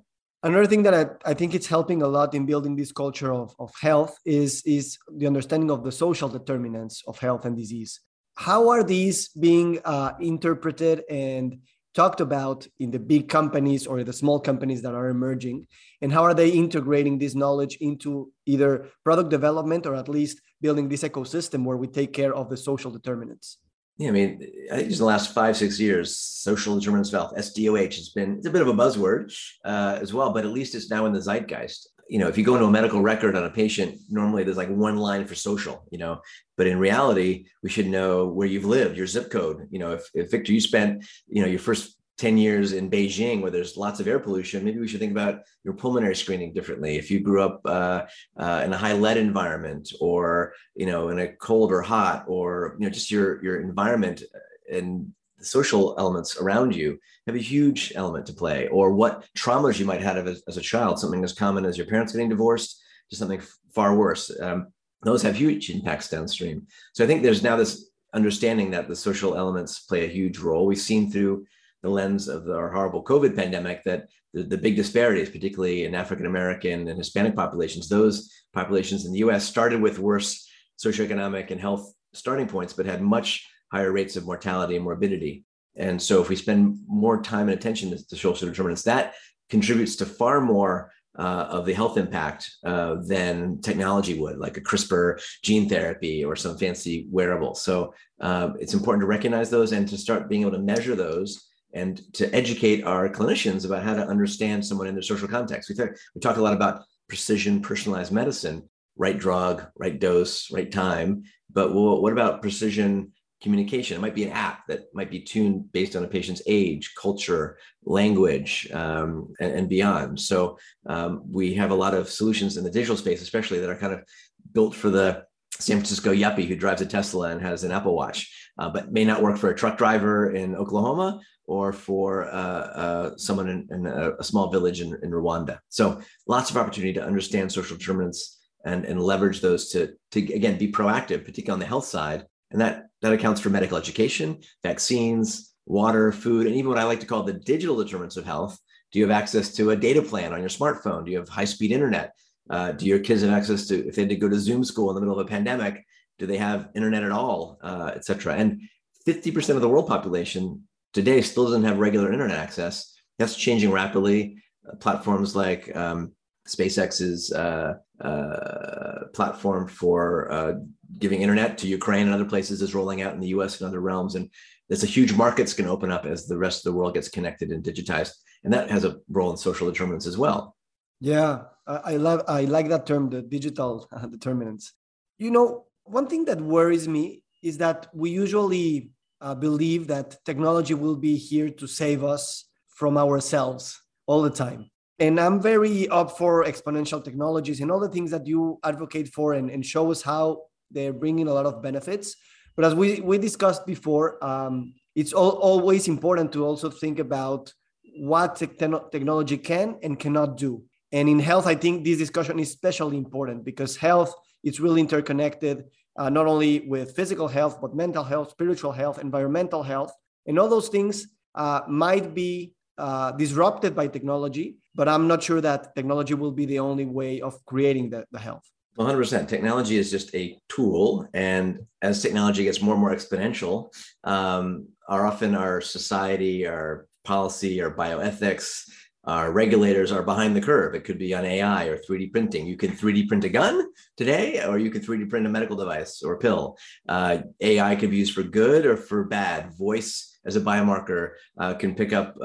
Another 0.44 0.66
thing 0.72 0.82
that 0.84 0.94
I, 1.00 1.04
I, 1.30 1.34
think 1.34 1.54
it's 1.54 1.68
helping 1.76 2.00
a 2.02 2.08
lot 2.08 2.34
in 2.34 2.46
building 2.46 2.74
this 2.74 2.92
culture 3.02 3.32
of, 3.32 3.54
of 3.64 3.70
health 3.80 4.14
is, 4.40 4.62
is 4.78 4.98
the 5.20 5.26
understanding 5.32 5.70
of 5.70 5.84
the 5.84 5.92
social 5.92 6.28
determinants 6.28 6.96
of 7.06 7.14
health 7.26 7.44
and 7.44 7.56
disease. 7.56 8.00
How 8.34 8.68
are 8.70 8.82
these 8.82 9.28
being 9.28 9.78
uh, 9.84 10.12
interpreted 10.20 11.04
and 11.08 11.46
talked 11.94 12.20
about 12.20 12.66
in 12.80 12.90
the 12.90 12.98
big 12.98 13.28
companies 13.28 13.86
or 13.86 14.02
the 14.02 14.12
small 14.12 14.40
companies 14.40 14.82
that 14.82 14.94
are 14.94 15.08
emerging 15.08 15.66
and 16.00 16.12
how 16.12 16.22
are 16.24 16.34
they 16.34 16.50
integrating 16.50 17.18
this 17.18 17.34
knowledge 17.34 17.76
into 17.80 18.32
either 18.46 18.88
product 19.04 19.30
development 19.30 19.86
or 19.86 19.94
at 19.94 20.08
least 20.08 20.40
building 20.64 20.88
this 20.88 21.02
ecosystem 21.02 21.64
where 21.64 21.80
we 21.82 21.88
take 22.00 22.12
care 22.20 22.34
of 22.40 22.48
the 22.48 22.56
social 22.56 22.90
determinants 22.90 23.58
yeah, 23.98 24.08
I 24.08 24.12
mean, 24.12 24.30
I 24.72 24.76
think 24.76 24.90
in 24.90 24.98
the 24.98 25.04
last 25.04 25.34
five, 25.34 25.54
six 25.54 25.78
years, 25.78 26.16
social 26.16 26.78
determinants 26.78 27.12
of 27.12 27.20
health, 27.20 27.36
SDOH, 27.36 27.94
has 27.96 28.08
been, 28.08 28.38
it's 28.38 28.46
a 28.46 28.50
bit 28.50 28.62
of 28.62 28.68
a 28.68 28.72
buzzword 28.72 29.30
uh, 29.66 29.98
as 30.00 30.14
well, 30.14 30.32
but 30.32 30.46
at 30.46 30.50
least 30.50 30.74
it's 30.74 30.90
now 30.90 31.04
in 31.04 31.12
the 31.12 31.20
zeitgeist 31.20 31.92
you 32.12 32.18
know, 32.18 32.28
if 32.28 32.36
you 32.36 32.44
go 32.44 32.54
into 32.54 32.66
a 32.66 32.70
medical 32.70 33.00
record 33.00 33.36
on 33.36 33.44
a 33.44 33.50
patient, 33.50 33.98
normally 34.10 34.44
there's 34.44 34.58
like 34.58 34.68
one 34.68 34.98
line 34.98 35.24
for 35.26 35.34
social, 35.34 35.82
you 35.90 35.96
know, 35.96 36.20
but 36.58 36.66
in 36.66 36.78
reality, 36.78 37.46
we 37.62 37.70
should 37.70 37.86
know 37.86 38.26
where 38.26 38.46
you've 38.46 38.66
lived, 38.66 38.98
your 38.98 39.06
zip 39.06 39.30
code. 39.30 39.66
You 39.70 39.78
know, 39.78 39.92
if, 39.92 40.10
if 40.12 40.30
Victor, 40.30 40.52
you 40.52 40.60
spent, 40.60 41.06
you 41.26 41.40
know, 41.40 41.48
your 41.48 41.58
first 41.58 41.96
10 42.22 42.38
years 42.38 42.72
in 42.72 42.88
Beijing 42.88 43.42
where 43.42 43.50
there's 43.50 43.76
lots 43.76 43.98
of 43.98 44.06
air 44.06 44.20
pollution, 44.20 44.64
maybe 44.64 44.78
we 44.78 44.86
should 44.86 45.00
think 45.00 45.10
about 45.10 45.42
your 45.64 45.74
pulmonary 45.74 46.14
screening 46.14 46.52
differently. 46.52 46.96
If 46.96 47.10
you 47.10 47.18
grew 47.18 47.42
up 47.42 47.60
uh, 47.64 48.02
uh, 48.36 48.62
in 48.64 48.72
a 48.72 48.78
high 48.78 48.92
lead 48.92 49.16
environment 49.16 49.92
or, 50.00 50.54
you 50.76 50.86
know, 50.86 51.08
in 51.08 51.18
a 51.18 51.32
cold 51.32 51.72
or 51.72 51.82
hot 51.82 52.24
or, 52.28 52.76
you 52.78 52.86
know, 52.86 52.92
just 52.92 53.10
your, 53.10 53.42
your 53.42 53.60
environment 53.60 54.22
and 54.70 55.12
the 55.36 55.44
social 55.44 55.96
elements 55.98 56.36
around 56.36 56.76
you 56.76 56.96
have 57.26 57.34
a 57.34 57.40
huge 57.40 57.92
element 57.96 58.24
to 58.26 58.32
play, 58.32 58.68
or 58.68 58.92
what 58.92 59.26
traumas 59.36 59.80
you 59.80 59.84
might 59.84 60.00
have 60.00 60.28
as, 60.28 60.44
as 60.46 60.56
a 60.56 60.60
child, 60.60 61.00
something 61.00 61.24
as 61.24 61.32
common 61.32 61.64
as 61.64 61.76
your 61.76 61.88
parents 61.88 62.12
getting 62.12 62.28
divorced 62.28 62.80
to 63.10 63.16
something 63.16 63.42
far 63.74 63.96
worse. 63.96 64.30
Um, 64.40 64.68
those 65.02 65.22
have 65.22 65.34
huge 65.34 65.70
impacts 65.70 66.08
downstream. 66.08 66.68
So 66.92 67.02
I 67.02 67.08
think 67.08 67.24
there's 67.24 67.42
now 67.42 67.56
this 67.56 67.90
understanding 68.14 68.70
that 68.70 68.86
the 68.86 68.94
social 68.94 69.36
elements 69.36 69.80
play 69.80 70.04
a 70.04 70.08
huge 70.08 70.38
role. 70.38 70.66
We've 70.66 70.78
seen 70.78 71.10
through 71.10 71.46
the 71.82 71.90
lens 71.90 72.28
of 72.28 72.48
our 72.48 72.70
horrible 72.70 73.02
COVID 73.04 73.34
pandemic 73.36 73.82
that 73.84 74.08
the, 74.32 74.42
the 74.42 74.58
big 74.58 74.76
disparities, 74.76 75.30
particularly 75.30 75.84
in 75.84 75.94
African 75.94 76.26
American 76.26 76.88
and 76.88 76.98
Hispanic 76.98 77.34
populations, 77.34 77.88
those 77.88 78.30
populations 78.52 79.04
in 79.04 79.12
the 79.12 79.18
US 79.18 79.44
started 79.44 79.80
with 79.80 79.98
worse 79.98 80.48
socioeconomic 80.82 81.50
and 81.50 81.60
health 81.60 81.92
starting 82.14 82.46
points, 82.46 82.72
but 82.72 82.86
had 82.86 83.02
much 83.02 83.46
higher 83.70 83.92
rates 83.92 84.16
of 84.16 84.24
mortality 84.24 84.76
and 84.76 84.84
morbidity. 84.84 85.44
And 85.76 86.00
so 86.00 86.20
if 86.20 86.28
we 86.28 86.36
spend 86.36 86.78
more 86.86 87.22
time 87.22 87.48
and 87.48 87.58
attention 87.58 87.90
to, 87.90 88.08
to 88.08 88.16
social 88.16 88.48
determinants, 88.48 88.82
that 88.82 89.14
contributes 89.48 89.96
to 89.96 90.06
far 90.06 90.40
more 90.40 90.92
uh, 91.18 91.46
of 91.50 91.66
the 91.66 91.74
health 91.74 91.98
impact 91.98 92.50
uh, 92.64 92.96
than 93.06 93.60
technology 93.60 94.18
would, 94.18 94.38
like 94.38 94.56
a 94.56 94.60
CRISPR 94.60 95.22
gene 95.42 95.68
therapy 95.68 96.24
or 96.24 96.36
some 96.36 96.56
fancy 96.56 97.06
wearable. 97.10 97.54
So 97.54 97.94
uh, 98.20 98.50
it's 98.58 98.74
important 98.74 99.02
to 99.02 99.06
recognize 99.06 99.50
those 99.50 99.72
and 99.72 99.86
to 99.88 99.98
start 99.98 100.28
being 100.28 100.42
able 100.42 100.52
to 100.52 100.58
measure 100.58 100.94
those 100.94 101.50
and 101.74 102.00
to 102.14 102.32
educate 102.34 102.84
our 102.84 103.08
clinicians 103.08 103.64
about 103.64 103.82
how 103.82 103.94
to 103.94 104.06
understand 104.06 104.64
someone 104.64 104.86
in 104.86 104.94
their 104.94 105.02
social 105.02 105.28
context. 105.28 105.70
We, 105.70 105.84
we 106.14 106.20
talk 106.20 106.36
a 106.36 106.42
lot 106.42 106.54
about 106.54 106.82
precision 107.08 107.60
personalized 107.60 108.12
medicine, 108.12 108.68
right 108.96 109.18
drug, 109.18 109.66
right 109.76 109.98
dose, 109.98 110.50
right 110.50 110.70
time. 110.70 111.24
But 111.52 111.74
well, 111.74 112.00
what 112.00 112.12
about 112.12 112.42
precision 112.42 113.12
communication? 113.42 113.96
It 113.96 114.00
might 114.00 114.14
be 114.14 114.24
an 114.24 114.32
app 114.32 114.66
that 114.68 114.84
might 114.94 115.10
be 115.10 115.20
tuned 115.20 115.72
based 115.72 115.96
on 115.96 116.04
a 116.04 116.08
patient's 116.08 116.42
age, 116.46 116.94
culture, 117.00 117.58
language, 117.84 118.68
um, 118.72 119.34
and, 119.40 119.52
and, 119.52 119.68
beyond. 119.68 120.20
So 120.20 120.58
um, 120.86 121.22
we 121.30 121.54
have 121.54 121.70
a 121.70 121.74
lot 121.74 121.94
of 121.94 122.08
solutions 122.08 122.56
in 122.56 122.64
the 122.64 122.70
digital 122.70 122.96
space, 122.96 123.20
especially 123.20 123.60
that 123.60 123.70
are 123.70 123.76
kind 123.76 123.92
of 123.92 124.04
built 124.52 124.74
for 124.74 124.90
the 124.90 125.24
San 125.58 125.76
Francisco 125.76 126.14
yuppie 126.14 126.46
who 126.46 126.56
drives 126.56 126.82
a 126.82 126.86
Tesla 126.86 127.28
and 127.28 127.42
has 127.42 127.64
an 127.64 127.72
Apple 127.72 127.94
Watch, 127.94 128.50
uh, 128.58 128.70
but 128.70 128.92
may 128.92 129.04
not 129.04 129.22
work 129.22 129.36
for 129.36 129.50
a 129.50 129.54
truck 129.54 129.76
driver 129.76 130.30
in 130.30 130.56
Oklahoma 130.56 131.20
or 131.46 131.72
for 131.72 132.26
uh, 132.26 132.28
uh, 132.32 133.16
someone 133.16 133.48
in, 133.48 133.68
in 133.70 133.86
a, 133.86 134.12
a, 134.18 134.24
small 134.24 134.50
village 134.50 134.80
in, 134.80 134.96
in, 135.02 135.10
Rwanda. 135.10 135.58
So 135.68 136.00
lots 136.26 136.50
of 136.50 136.56
opportunity 136.56 136.92
to 136.94 137.04
understand 137.04 137.50
social 137.50 137.76
determinants 137.76 138.38
and, 138.64 138.84
and 138.84 139.02
leverage 139.02 139.40
those 139.40 139.70
to, 139.70 139.92
to, 140.12 140.20
again, 140.32 140.56
be 140.56 140.70
proactive, 140.70 141.24
particularly 141.24 141.54
on 141.54 141.58
the 141.58 141.66
health 141.66 141.86
side. 141.86 142.26
And 142.52 142.60
that, 142.60 142.84
that 143.00 143.12
accounts 143.12 143.40
for 143.40 143.50
medical 143.50 143.76
education, 143.76 144.40
vaccines, 144.62 145.52
water, 145.66 146.12
food, 146.12 146.46
and 146.46 146.54
even 146.54 146.68
what 146.68 146.78
I 146.78 146.84
like 146.84 147.00
to 147.00 147.06
call 147.06 147.22
the 147.22 147.32
digital 147.32 147.76
determinants 147.76 148.16
of 148.16 148.24
health. 148.24 148.58
Do 148.92 148.98
you 148.98 149.08
have 149.08 149.22
access 149.22 149.52
to 149.54 149.70
a 149.70 149.76
data 149.76 150.02
plan 150.02 150.32
on 150.32 150.40
your 150.40 150.48
smartphone? 150.48 151.04
Do 151.04 151.10
you 151.10 151.18
have 151.18 151.28
high 151.28 151.46
speed 151.46 151.72
internet? 151.72 152.12
Uh, 152.50 152.72
do 152.72 152.86
your 152.86 152.98
kids 152.98 153.22
have 153.22 153.30
access 153.30 153.66
to, 153.68 153.86
if 153.86 153.94
they 153.94 154.02
had 154.02 154.08
to 154.10 154.16
go 154.16 154.28
to 154.28 154.38
Zoom 154.38 154.64
school 154.64 154.90
in 154.90 154.94
the 154.94 155.00
middle 155.00 155.18
of 155.18 155.26
a 155.26 155.28
pandemic, 155.28 155.84
do 156.18 156.26
they 156.26 156.36
have 156.36 156.68
internet 156.74 157.02
at 157.02 157.12
all, 157.12 157.58
uh, 157.62 157.92
et 157.94 158.04
cetera? 158.04 158.34
And 158.34 158.60
50% 159.06 159.54
of 159.54 159.60
the 159.60 159.68
world 159.68 159.88
population 159.88 160.62
today 160.92 161.20
still 161.22 161.44
doesn't 161.44 161.64
have 161.64 161.78
regular 161.78 162.12
internet 162.12 162.38
access. 162.38 162.94
That's 163.18 163.36
changing 163.36 163.70
rapidly. 163.70 164.42
Uh, 164.68 164.76
platforms 164.76 165.34
like 165.34 165.74
um, 165.76 166.12
SpaceX's 166.48 167.32
uh, 167.32 167.74
uh, 168.00 169.06
platform 169.12 169.68
for 169.68 170.30
uh, 170.30 170.52
giving 170.98 171.22
internet 171.22 171.58
to 171.58 171.68
Ukraine 171.68 172.06
and 172.06 172.14
other 172.14 172.24
places 172.24 172.62
is 172.62 172.74
rolling 172.74 173.02
out 173.02 173.14
in 173.14 173.20
the 173.20 173.28
US 173.28 173.60
and 173.60 173.68
other 173.68 173.80
realms. 173.80 174.14
And 174.14 174.28
there's 174.68 174.84
a 174.84 174.86
huge 174.86 175.12
market 175.12 175.42
that's 175.42 175.54
going 175.54 175.66
to 175.66 175.72
open 175.72 175.90
up 175.90 176.06
as 176.06 176.26
the 176.26 176.38
rest 176.38 176.64
of 176.64 176.72
the 176.72 176.78
world 176.78 176.94
gets 176.94 177.08
connected 177.08 177.50
and 177.50 177.64
digitized. 177.64 178.12
And 178.44 178.52
that 178.52 178.70
has 178.70 178.84
a 178.84 178.98
role 179.08 179.30
in 179.30 179.36
social 179.36 179.70
determinants 179.70 180.06
as 180.06 180.18
well. 180.18 180.56
Yeah, 181.00 181.42
I 181.66 181.96
love, 181.96 182.22
I 182.28 182.42
like 182.44 182.68
that 182.68 182.86
term, 182.86 183.10
the 183.10 183.22
digital 183.22 183.88
determinants. 184.10 184.72
You 185.18 185.30
know, 185.30 185.66
one 185.84 186.06
thing 186.06 186.24
that 186.26 186.40
worries 186.40 186.88
me 186.88 187.22
is 187.42 187.58
that 187.58 187.88
we 187.92 188.10
usually 188.10 188.91
uh, 189.22 189.34
believe 189.34 189.86
that 189.86 190.16
technology 190.24 190.74
will 190.74 190.96
be 190.96 191.16
here 191.16 191.48
to 191.48 191.66
save 191.66 192.02
us 192.04 192.44
from 192.68 192.98
ourselves 192.98 193.80
all 194.06 194.20
the 194.22 194.30
time. 194.30 194.68
And 194.98 195.18
I'm 195.18 195.40
very 195.40 195.88
up 195.88 196.18
for 196.18 196.44
exponential 196.44 197.02
technologies 197.02 197.60
and 197.60 197.70
all 197.70 197.80
the 197.80 197.88
things 197.88 198.10
that 198.10 198.26
you 198.26 198.58
advocate 198.64 199.08
for 199.08 199.34
and, 199.34 199.50
and 199.50 199.64
show 199.64 199.90
us 199.90 200.02
how 200.02 200.42
they're 200.70 200.92
bringing 200.92 201.28
a 201.28 201.32
lot 201.32 201.46
of 201.46 201.62
benefits. 201.62 202.16
But 202.56 202.64
as 202.64 202.74
we, 202.74 203.00
we 203.00 203.18
discussed 203.18 203.64
before, 203.66 204.22
um, 204.24 204.74
it's 204.94 205.12
all, 205.12 205.30
always 205.30 205.88
important 205.88 206.32
to 206.32 206.44
also 206.44 206.68
think 206.68 206.98
about 206.98 207.52
what 207.96 208.36
te- 208.36 208.46
technology 208.46 209.38
can 209.38 209.76
and 209.82 209.98
cannot 209.98 210.36
do. 210.36 210.64
And 210.90 211.08
in 211.08 211.18
health, 211.18 211.46
I 211.46 211.54
think 211.54 211.84
this 211.84 211.98
discussion 211.98 212.38
is 212.38 212.50
especially 212.50 212.98
important 212.98 213.44
because 213.44 213.76
health 213.76 214.14
is 214.44 214.60
really 214.60 214.80
interconnected 214.80 215.64
uh, 215.96 216.08
not 216.08 216.26
only 216.26 216.60
with 216.60 216.96
physical 216.96 217.28
health, 217.28 217.60
but 217.60 217.74
mental 217.74 218.04
health, 218.04 218.30
spiritual 218.30 218.72
health, 218.72 218.98
environmental 218.98 219.62
health. 219.62 219.92
And 220.26 220.38
all 220.38 220.48
those 220.48 220.68
things 220.68 221.06
uh, 221.34 221.60
might 221.68 222.14
be 222.14 222.52
uh, 222.78 223.12
disrupted 223.12 223.74
by 223.74 223.86
technology, 223.86 224.56
but 224.74 224.88
I'm 224.88 225.06
not 225.06 225.22
sure 225.22 225.40
that 225.40 225.74
technology 225.74 226.14
will 226.14 226.32
be 226.32 226.46
the 226.46 226.58
only 226.58 226.86
way 226.86 227.20
of 227.20 227.44
creating 227.44 227.90
the, 227.90 228.06
the 228.10 228.18
health. 228.18 228.42
100%. 228.78 229.28
Technology 229.28 229.76
is 229.76 229.90
just 229.90 230.14
a 230.14 230.38
tool. 230.48 231.06
And 231.12 231.60
as 231.82 232.00
technology 232.00 232.44
gets 232.44 232.62
more 232.62 232.74
and 232.74 232.80
more 232.80 232.94
exponential, 232.94 233.74
um, 234.04 234.68
our 234.88 235.06
often 235.06 235.34
our 235.34 235.60
society, 235.60 236.46
our 236.46 236.86
policy, 237.04 237.60
our 237.60 237.74
bioethics, 237.74 238.68
our 239.04 239.32
regulators 239.32 239.90
are 239.90 240.02
behind 240.02 240.36
the 240.36 240.40
curve. 240.40 240.74
It 240.74 240.84
could 240.84 240.98
be 240.98 241.14
on 241.14 241.24
AI 241.24 241.66
or 241.66 241.78
3D 241.78 242.12
printing. 242.12 242.46
You 242.46 242.56
can 242.56 242.72
3D 242.72 243.08
print 243.08 243.24
a 243.24 243.28
gun 243.28 243.66
today, 243.96 244.44
or 244.44 244.58
you 244.58 244.70
could 244.70 244.84
3D 244.84 245.10
print 245.10 245.26
a 245.26 245.28
medical 245.28 245.56
device 245.56 246.02
or 246.02 246.18
pill. 246.18 246.56
Uh, 246.88 247.18
AI 247.40 247.74
could 247.76 247.90
be 247.90 247.96
used 247.96 248.14
for 248.14 248.22
good 248.22 248.64
or 248.66 248.76
for 248.76 249.04
bad. 249.04 249.52
Voice 249.58 250.18
as 250.24 250.36
a 250.36 250.40
biomarker 250.40 251.12
uh, 251.38 251.54
can 251.54 251.74
pick 251.74 251.92
up 251.92 252.16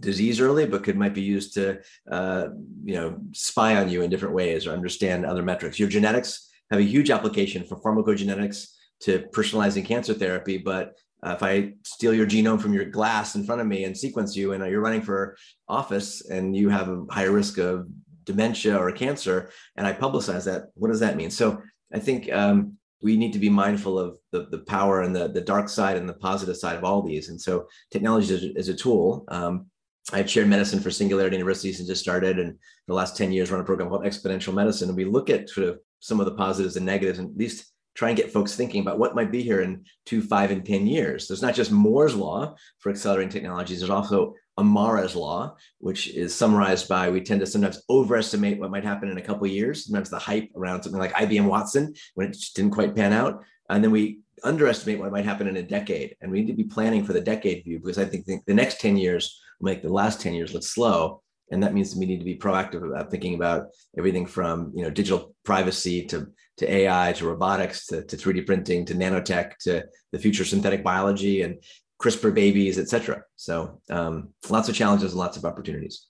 disease 0.00 0.40
early, 0.40 0.66
but 0.66 0.82
could 0.82 0.96
might 0.96 1.14
be 1.14 1.22
used 1.22 1.54
to 1.54 1.78
uh, 2.10 2.48
you 2.84 2.94
know 2.94 3.18
spy 3.32 3.76
on 3.76 3.88
you 3.88 4.02
in 4.02 4.10
different 4.10 4.34
ways 4.34 4.66
or 4.66 4.72
understand 4.72 5.24
other 5.24 5.42
metrics. 5.42 5.78
Your 5.78 5.88
genetics 5.88 6.50
have 6.70 6.80
a 6.80 6.84
huge 6.84 7.10
application 7.10 7.64
for 7.64 7.80
pharmacogenetics 7.80 8.68
to 9.00 9.20
personalizing 9.32 9.84
cancer 9.84 10.14
therapy, 10.14 10.58
but 10.58 10.94
uh, 11.24 11.32
if 11.32 11.42
I 11.42 11.72
steal 11.84 12.12
your 12.12 12.26
genome 12.26 12.60
from 12.60 12.74
your 12.74 12.84
glass 12.84 13.34
in 13.34 13.44
front 13.44 13.60
of 13.60 13.66
me 13.66 13.84
and 13.84 13.96
sequence 13.96 14.36
you, 14.36 14.52
and 14.52 14.64
you're 14.66 14.80
running 14.80 15.02
for 15.02 15.36
office 15.68 16.28
and 16.28 16.54
you 16.56 16.68
have 16.68 16.88
a 16.88 17.04
higher 17.10 17.32
risk 17.32 17.58
of 17.58 17.86
dementia 18.24 18.76
or 18.76 18.92
cancer, 18.92 19.50
and 19.76 19.86
I 19.86 19.92
publicize 19.92 20.44
that, 20.44 20.64
what 20.74 20.88
does 20.88 21.00
that 21.00 21.16
mean? 21.16 21.30
So 21.30 21.62
I 21.92 21.98
think 21.98 22.30
um, 22.32 22.76
we 23.00 23.16
need 23.16 23.32
to 23.32 23.38
be 23.38 23.48
mindful 23.48 23.98
of 23.98 24.18
the, 24.32 24.46
the 24.50 24.58
power 24.60 25.02
and 25.02 25.14
the, 25.14 25.28
the 25.28 25.40
dark 25.40 25.68
side 25.68 25.96
and 25.96 26.08
the 26.08 26.14
positive 26.14 26.56
side 26.56 26.76
of 26.76 26.84
all 26.84 27.02
these. 27.02 27.28
And 27.28 27.40
so 27.40 27.68
technology 27.90 28.34
is, 28.34 28.42
is 28.56 28.68
a 28.68 28.74
tool. 28.74 29.24
Um, 29.28 29.66
I've 30.12 30.30
shared 30.30 30.48
medicine 30.48 30.80
for 30.80 30.90
Singularity 30.90 31.36
University 31.36 31.72
since 31.72 31.88
it 31.88 31.96
started, 31.96 32.38
and 32.38 32.58
the 32.86 32.94
last 32.94 33.16
10 33.16 33.32
years 33.32 33.50
run 33.50 33.60
a 33.60 33.64
program 33.64 33.88
called 33.88 34.04
Exponential 34.04 34.52
Medicine. 34.52 34.88
And 34.88 34.96
we 34.96 35.06
look 35.06 35.30
at 35.30 35.48
sort 35.48 35.68
of 35.68 35.78
some 36.00 36.20
of 36.20 36.26
the 36.26 36.34
positives 36.34 36.76
and 36.76 36.84
negatives, 36.84 37.18
and 37.18 37.30
at 37.30 37.36
least 37.36 37.72
try 37.94 38.08
and 38.08 38.16
get 38.16 38.32
folks 38.32 38.56
thinking 38.56 38.80
about 38.80 38.98
what 38.98 39.14
might 39.14 39.30
be 39.30 39.42
here 39.42 39.60
in 39.60 39.84
two, 40.04 40.20
five, 40.20 40.50
and 40.50 40.64
10 40.64 40.86
years. 40.86 41.26
There's 41.26 41.42
not 41.42 41.54
just 41.54 41.70
Moore's 41.70 42.14
law 42.14 42.54
for 42.78 42.90
accelerating 42.90 43.30
technologies, 43.30 43.80
there's 43.80 43.90
also 43.90 44.34
Amara's 44.58 45.16
law, 45.16 45.56
which 45.78 46.08
is 46.08 46.34
summarized 46.34 46.88
by 46.88 47.10
we 47.10 47.20
tend 47.20 47.40
to 47.40 47.46
sometimes 47.46 47.82
overestimate 47.90 48.58
what 48.58 48.70
might 48.70 48.84
happen 48.84 49.08
in 49.08 49.18
a 49.18 49.22
couple 49.22 49.44
of 49.44 49.50
years. 49.50 49.84
Sometimes 49.84 50.10
the 50.10 50.18
hype 50.18 50.50
around 50.54 50.82
something 50.82 51.00
like 51.00 51.12
IBM 51.14 51.46
Watson 51.46 51.94
when 52.14 52.28
it 52.28 52.36
didn't 52.54 52.70
quite 52.70 52.94
pan 52.94 53.12
out. 53.12 53.42
And 53.68 53.82
then 53.82 53.90
we 53.90 54.20
underestimate 54.44 55.00
what 55.00 55.10
might 55.10 55.24
happen 55.24 55.48
in 55.48 55.56
a 55.56 55.62
decade. 55.62 56.16
And 56.20 56.30
we 56.30 56.40
need 56.40 56.46
to 56.48 56.52
be 56.52 56.64
planning 56.64 57.04
for 57.04 57.12
the 57.12 57.20
decade 57.20 57.64
view 57.64 57.80
because 57.80 57.98
I 57.98 58.04
think, 58.04 58.26
think 58.26 58.44
the 58.44 58.54
next 58.54 58.80
10 58.80 58.96
years 58.96 59.40
will 59.58 59.66
make 59.66 59.82
the 59.82 59.92
last 59.92 60.20
10 60.20 60.34
years 60.34 60.54
look 60.54 60.62
slow 60.62 61.22
and 61.50 61.62
that 61.62 61.74
means 61.74 61.94
we 61.94 62.06
need 62.06 62.18
to 62.18 62.24
be 62.24 62.36
proactive 62.36 62.86
about 62.86 63.10
thinking 63.10 63.34
about 63.34 63.68
everything 63.98 64.26
from 64.26 64.72
you 64.74 64.82
know 64.82 64.90
digital 64.90 65.34
privacy 65.44 66.04
to 66.06 66.28
to 66.58 66.72
AI 66.72 67.12
to 67.14 67.26
robotics 67.26 67.86
to, 67.86 68.04
to 68.04 68.16
3D 68.16 68.46
printing 68.46 68.84
to 68.86 68.94
nanotech 68.94 69.56
to 69.60 69.84
the 70.12 70.18
future 70.18 70.44
synthetic 70.44 70.84
biology 70.84 71.42
and 71.42 71.62
CRISPR 72.00 72.34
babies, 72.34 72.78
etc. 72.78 73.22
So 73.36 73.80
um, 73.90 74.30
lots 74.50 74.68
of 74.68 74.74
challenges 74.74 75.12
and 75.12 75.18
lots 75.18 75.36
of 75.36 75.44
opportunities. 75.44 76.06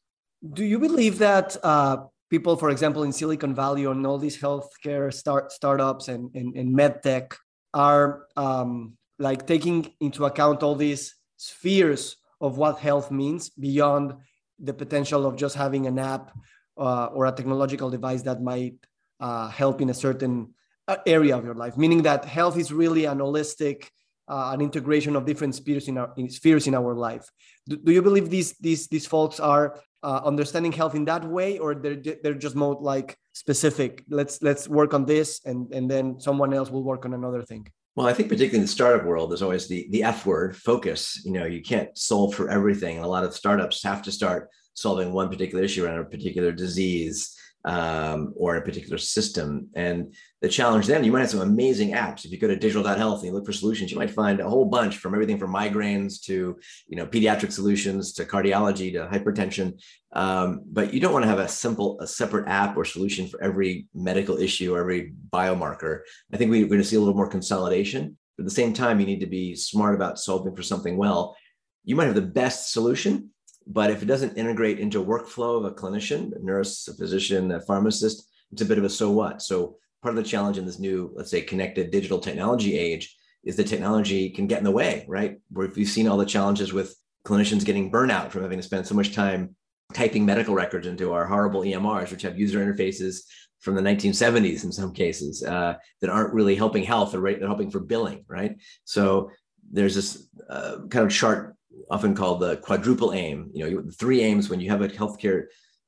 Do 0.52 0.64
you 0.64 0.78
believe 0.78 1.18
that 1.18 1.57
uh, 1.62 1.98
people, 2.30 2.57
for 2.57 2.70
example, 2.70 3.04
in 3.04 3.12
Silicon 3.12 3.54
Valley 3.54 3.85
and 3.85 4.07
all 4.07 4.18
these 4.18 4.38
healthcare 4.38 5.12
start 5.12 5.52
startups 5.52 6.09
and 6.09 6.30
and, 6.35 6.57
and 6.57 6.76
medtech 6.76 7.35
are 7.72 8.26
um, 8.37 8.96
like 9.18 9.46
taking 9.46 9.92
into 10.00 10.24
account 10.24 10.62
all 10.62 10.74
these 10.74 11.14
spheres 11.37 12.16
of 12.40 12.57
what 12.59 12.78
health 12.78 13.11
means 13.11 13.50
beyond 13.50 14.14
the 14.59 14.72
potential 14.72 15.26
of 15.26 15.37
just 15.37 15.57
having 15.57 15.87
an 15.87 15.98
app 15.98 16.33
uh, 16.76 17.07
or 17.07 17.26
a 17.26 17.33
technological 17.33 17.90
device 17.90 18.22
that 18.22 18.42
might 18.42 18.76
uh, 19.20 19.48
help 19.48 19.81
in 19.81 19.90
a 19.90 19.94
certain 19.94 20.55
uh, 20.88 20.96
area 21.07 21.37
of 21.37 21.44
your 21.44 21.55
life, 21.55 21.77
meaning 21.77 22.03
that 22.03 22.24
health 22.24 22.59
is 22.59 22.72
really 22.72 23.05
an 23.07 23.18
holistic, 23.18 23.88
uh, 24.29 24.50
an 24.53 24.61
integration 24.61 25.16
of 25.16 25.24
different 25.24 25.55
spheres 25.55 25.88
in 25.88 25.98
our 25.98 26.12
in 26.16 26.29
spheres 26.29 26.66
in 26.66 26.74
our 26.74 26.94
life. 26.94 27.29
Do, 27.68 27.77
do 27.77 27.92
you 27.92 28.03
believe 28.03 28.31
these 28.31 28.53
these 28.61 28.88
these 28.88 29.07
folks 29.07 29.40
are 29.40 29.81
uh, 30.03 30.20
understanding 30.24 30.72
health 30.72 30.94
in 30.94 31.05
that 31.07 31.24
way, 31.24 31.59
or 31.59 31.74
they're 31.74 31.96
they're 32.22 32.35
just 32.35 32.57
more 32.57 32.77
like 32.81 33.16
specific? 33.33 34.05
Let's 34.09 34.42
let's 34.42 34.68
work 34.68 34.94
on 34.94 35.07
this, 35.07 35.40
and 35.44 35.72
and 35.72 35.90
then 35.90 36.20
someone 36.20 36.53
else 36.53 36.70
will 36.70 36.85
work 36.85 37.05
on 37.07 37.14
another 37.14 37.42
thing. 37.42 37.66
Well, 37.96 38.09
I 38.09 38.12
think 38.12 38.29
particularly 38.29 38.59
in 38.59 38.62
the 38.62 38.68
startup 38.68 39.07
world, 39.07 39.31
there's 39.31 39.42
always 39.42 39.68
the 39.68 39.87
the 39.90 40.03
F 40.03 40.27
word, 40.27 40.57
focus. 40.57 41.24
You 41.24 41.33
know, 41.33 41.46
you 41.46 41.62
can't 41.62 41.96
solve 41.96 42.35
for 42.35 42.50
everything. 42.50 42.96
And 42.96 43.05
a 43.05 43.09
lot 43.09 43.24
of 43.24 43.35
startups 43.35 43.83
have 43.85 44.03
to 44.03 44.12
start 44.12 44.50
solving 44.74 45.12
one 45.12 45.29
particular 45.29 45.62
issue 45.62 45.85
around 45.85 46.00
a 46.00 46.05
particular 46.05 46.50
disease. 46.50 47.38
Um, 47.64 48.35
or 48.37 48.57
in 48.57 48.62
a 48.62 48.64
particular 48.64 48.98
system. 48.98 49.68
And 49.74 50.14
the 50.42 50.48
challenge 50.48 50.87
then, 50.87 51.03
you 51.03 51.12
might 51.12 51.20
have 51.20 51.31
some 51.31 51.40
amazing 51.40 51.92
apps. 51.92 52.24
If 52.24 52.33
you 52.33 52.38
go 52.38 52.48
to 52.48 52.57
digital.health 52.57 53.20
and 53.20 53.27
you 53.27 53.33
look 53.33 53.46
for 53.46 53.53
solutions, 53.53 53.90
you 53.90 53.98
might 53.98 54.11
find 54.11 54.40
a 54.40 54.48
whole 54.48 54.66
bunch 54.66 54.98
from 54.98 55.14
everything 55.14 55.38
from 55.38 55.55
migraines 55.55 56.22
to 56.24 56.57
you 56.87 56.96
know 56.96 57.07
pediatric 57.07 57.53
solutions 57.53 58.12
to 58.14 58.24
cardiology 58.24 58.92
to 58.92 59.07
hypertension. 59.07 59.81
Um, 60.12 60.62
but 60.70 60.92
you 60.92 61.00
don't 61.00 61.12
want 61.12 61.24
to 61.24 61.29
have 61.29 61.38
a 61.38 61.48
simple, 61.48 61.98
a 62.00 62.07
separate 62.07 62.48
app 62.48 62.77
or 62.77 62.85
solution 62.85 63.27
for 63.27 63.42
every 63.42 63.88
medical 63.94 64.38
issue 64.38 64.74
or 64.74 64.81
every 64.81 65.12
biomarker. 65.31 66.00
I 66.33 66.37
think 66.37 66.50
we're 66.50 66.66
going 66.66 66.81
to 66.81 66.87
see 66.87 66.96
a 66.96 67.00
little 67.00 67.14
more 67.14 67.29
consolidation. 67.29 68.16
But 68.37 68.44
at 68.44 68.48
the 68.48 68.55
same 68.55 68.72
time, 68.72 69.00
you 69.00 69.07
need 69.07 69.20
to 69.20 69.27
be 69.27 69.55
smart 69.55 69.94
about 69.94 70.18
solving 70.18 70.55
for 70.55 70.62
something 70.62 70.96
well. 70.96 71.37
You 71.85 71.96
might 71.96 72.07
have 72.07 72.14
the 72.14 72.22
best 72.22 72.72
solution, 72.72 73.31
but 73.66 73.90
if 73.90 74.03
it 74.03 74.07
doesn't 74.07 74.37
integrate 74.37 74.79
into 74.79 75.05
workflow 75.05 75.59
of 75.59 75.64
a 75.64 75.70
clinician, 75.70 76.35
a 76.37 76.44
nurse, 76.44 76.88
a 76.88 76.94
physician, 76.94 77.53
a 77.53 77.61
pharmacist, 77.61 78.29
it's 78.53 78.62
a 78.62 78.66
bit 78.66 78.79
of 78.79 78.85
a 78.85 78.90
so 78.90 79.11
what. 79.11 79.42
So 79.42 79.77
part 80.03 80.16
of 80.16 80.22
the 80.22 80.29
challenge 80.29 80.59
in 80.59 80.66
this 80.66 80.79
new, 80.79 81.12
let's 81.14 81.31
say, 81.31 81.40
connected 81.40 81.90
digital 81.90 82.18
technology 82.18 82.79
age 82.79 83.16
is 83.42 83.57
the 83.57 83.64
technology 83.64 84.31
can 84.31 84.46
get 84.46 84.59
in 84.59 84.64
the 84.64 84.70
way, 84.70 85.05
right? 85.09 85.38
Where 85.50 85.70
you've 85.74 85.88
seen 85.88 86.09
all 86.09 86.16
the 86.16 86.27
challenges 86.27 86.72
with 86.72 86.94
clinicians 87.27 87.64
getting 87.64 87.90
burnout 87.90 88.31
from 88.31 88.42
having 88.42 88.59
to 88.59 88.62
spend 88.62 88.87
so 88.87 88.94
much 88.94 89.14
time 89.14 89.57
typing 89.92 90.24
medical 90.27 90.55
records 90.55 90.87
into 90.87 91.12
our 91.12 91.27
horrible 91.27 91.62
EMRs, 91.62 92.11
which 92.11 92.22
have 92.22 92.38
user 92.38 92.64
interfaces 92.64 93.20
from 93.61 93.74
the 93.74 93.83
1970s 93.83 94.64
in 94.64 94.72
some 94.72 94.92
cases 94.92 95.42
uh, 95.42 95.74
that 96.00 96.11
aren't 96.11 96.35
really 96.35 96.55
helping 96.55 96.85
health 96.85 97.14
or 97.14 97.22
they're 97.22 97.46
helping 97.46 97.70
for 97.70 97.81
billing, 97.81 98.24
right? 98.29 98.57
So 98.85 99.31
there's 99.72 99.94
this 99.94 100.29
uh, 100.50 100.79
kind 100.90 101.07
of 101.07 101.11
chart 101.11 101.53
often 101.90 102.14
called 102.14 102.40
the 102.40 102.56
quadruple 102.58 103.12
aim. 103.12 103.50
You 103.52 103.70
know, 103.70 103.84
three 103.98 104.20
aims 104.22 104.48
when 104.48 104.60
you 104.60 104.70
have 104.70 104.82
a 104.82 104.88
healthcare 104.88 105.46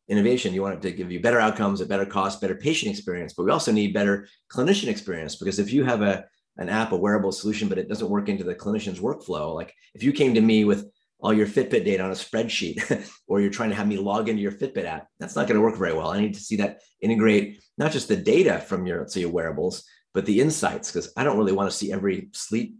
innovation, 0.08 0.54
you 0.54 0.62
want 0.62 0.74
it 0.74 0.82
to 0.82 0.92
give 0.92 1.10
you 1.10 1.20
better 1.20 1.40
outcomes 1.40 1.80
at 1.80 1.88
better 1.88 2.06
cost, 2.06 2.40
better 2.40 2.54
patient 2.54 2.90
experience, 2.92 3.34
but 3.34 3.44
we 3.44 3.50
also 3.50 3.72
need 3.72 3.92
better 3.94 4.28
clinician 4.52 4.88
experience 4.88 5.36
because 5.36 5.58
if 5.58 5.72
you 5.72 5.84
have 5.84 6.02
a 6.02 6.24
an 6.58 6.68
app, 6.70 6.92
a 6.92 6.96
wearable 6.96 7.32
solution, 7.32 7.68
but 7.68 7.76
it 7.76 7.88
doesn't 7.88 8.08
work 8.08 8.30
into 8.30 8.44
the 8.44 8.54
clinician's 8.54 8.98
workflow, 8.98 9.54
like 9.54 9.74
if 9.94 10.02
you 10.02 10.10
came 10.10 10.32
to 10.32 10.40
me 10.40 10.64
with 10.64 10.90
all 11.18 11.32
your 11.32 11.46
Fitbit 11.46 11.84
data 11.84 12.02
on 12.02 12.10
a 12.10 12.14
spreadsheet, 12.14 13.10
or 13.26 13.40
you're 13.40 13.50
trying 13.50 13.70
to 13.70 13.76
have 13.76 13.86
me 13.86 13.98
log 13.98 14.28
into 14.28 14.42
your 14.42 14.52
Fitbit 14.52 14.84
app, 14.84 15.06
that's 15.18 15.36
not 15.36 15.46
going 15.46 15.56
to 15.56 15.64
work 15.64 15.76
very 15.76 15.92
well. 15.92 16.08
I 16.08 16.20
need 16.20 16.34
to 16.34 16.40
see 16.40 16.56
that 16.56 16.80
integrate 17.00 17.60
not 17.78 17.92
just 17.92 18.08
the 18.08 18.16
data 18.16 18.58
from 18.60 18.86
your, 18.86 19.00
let's 19.00 19.14
say, 19.14 19.20
your 19.20 19.30
wearables, 19.30 19.84
but 20.14 20.24
the 20.24 20.40
insights, 20.40 20.90
because 20.90 21.12
I 21.16 21.24
don't 21.24 21.38
really 21.38 21.52
want 21.52 21.70
to 21.70 21.76
see 21.76 21.92
every 21.92 22.28
sleep 22.32 22.76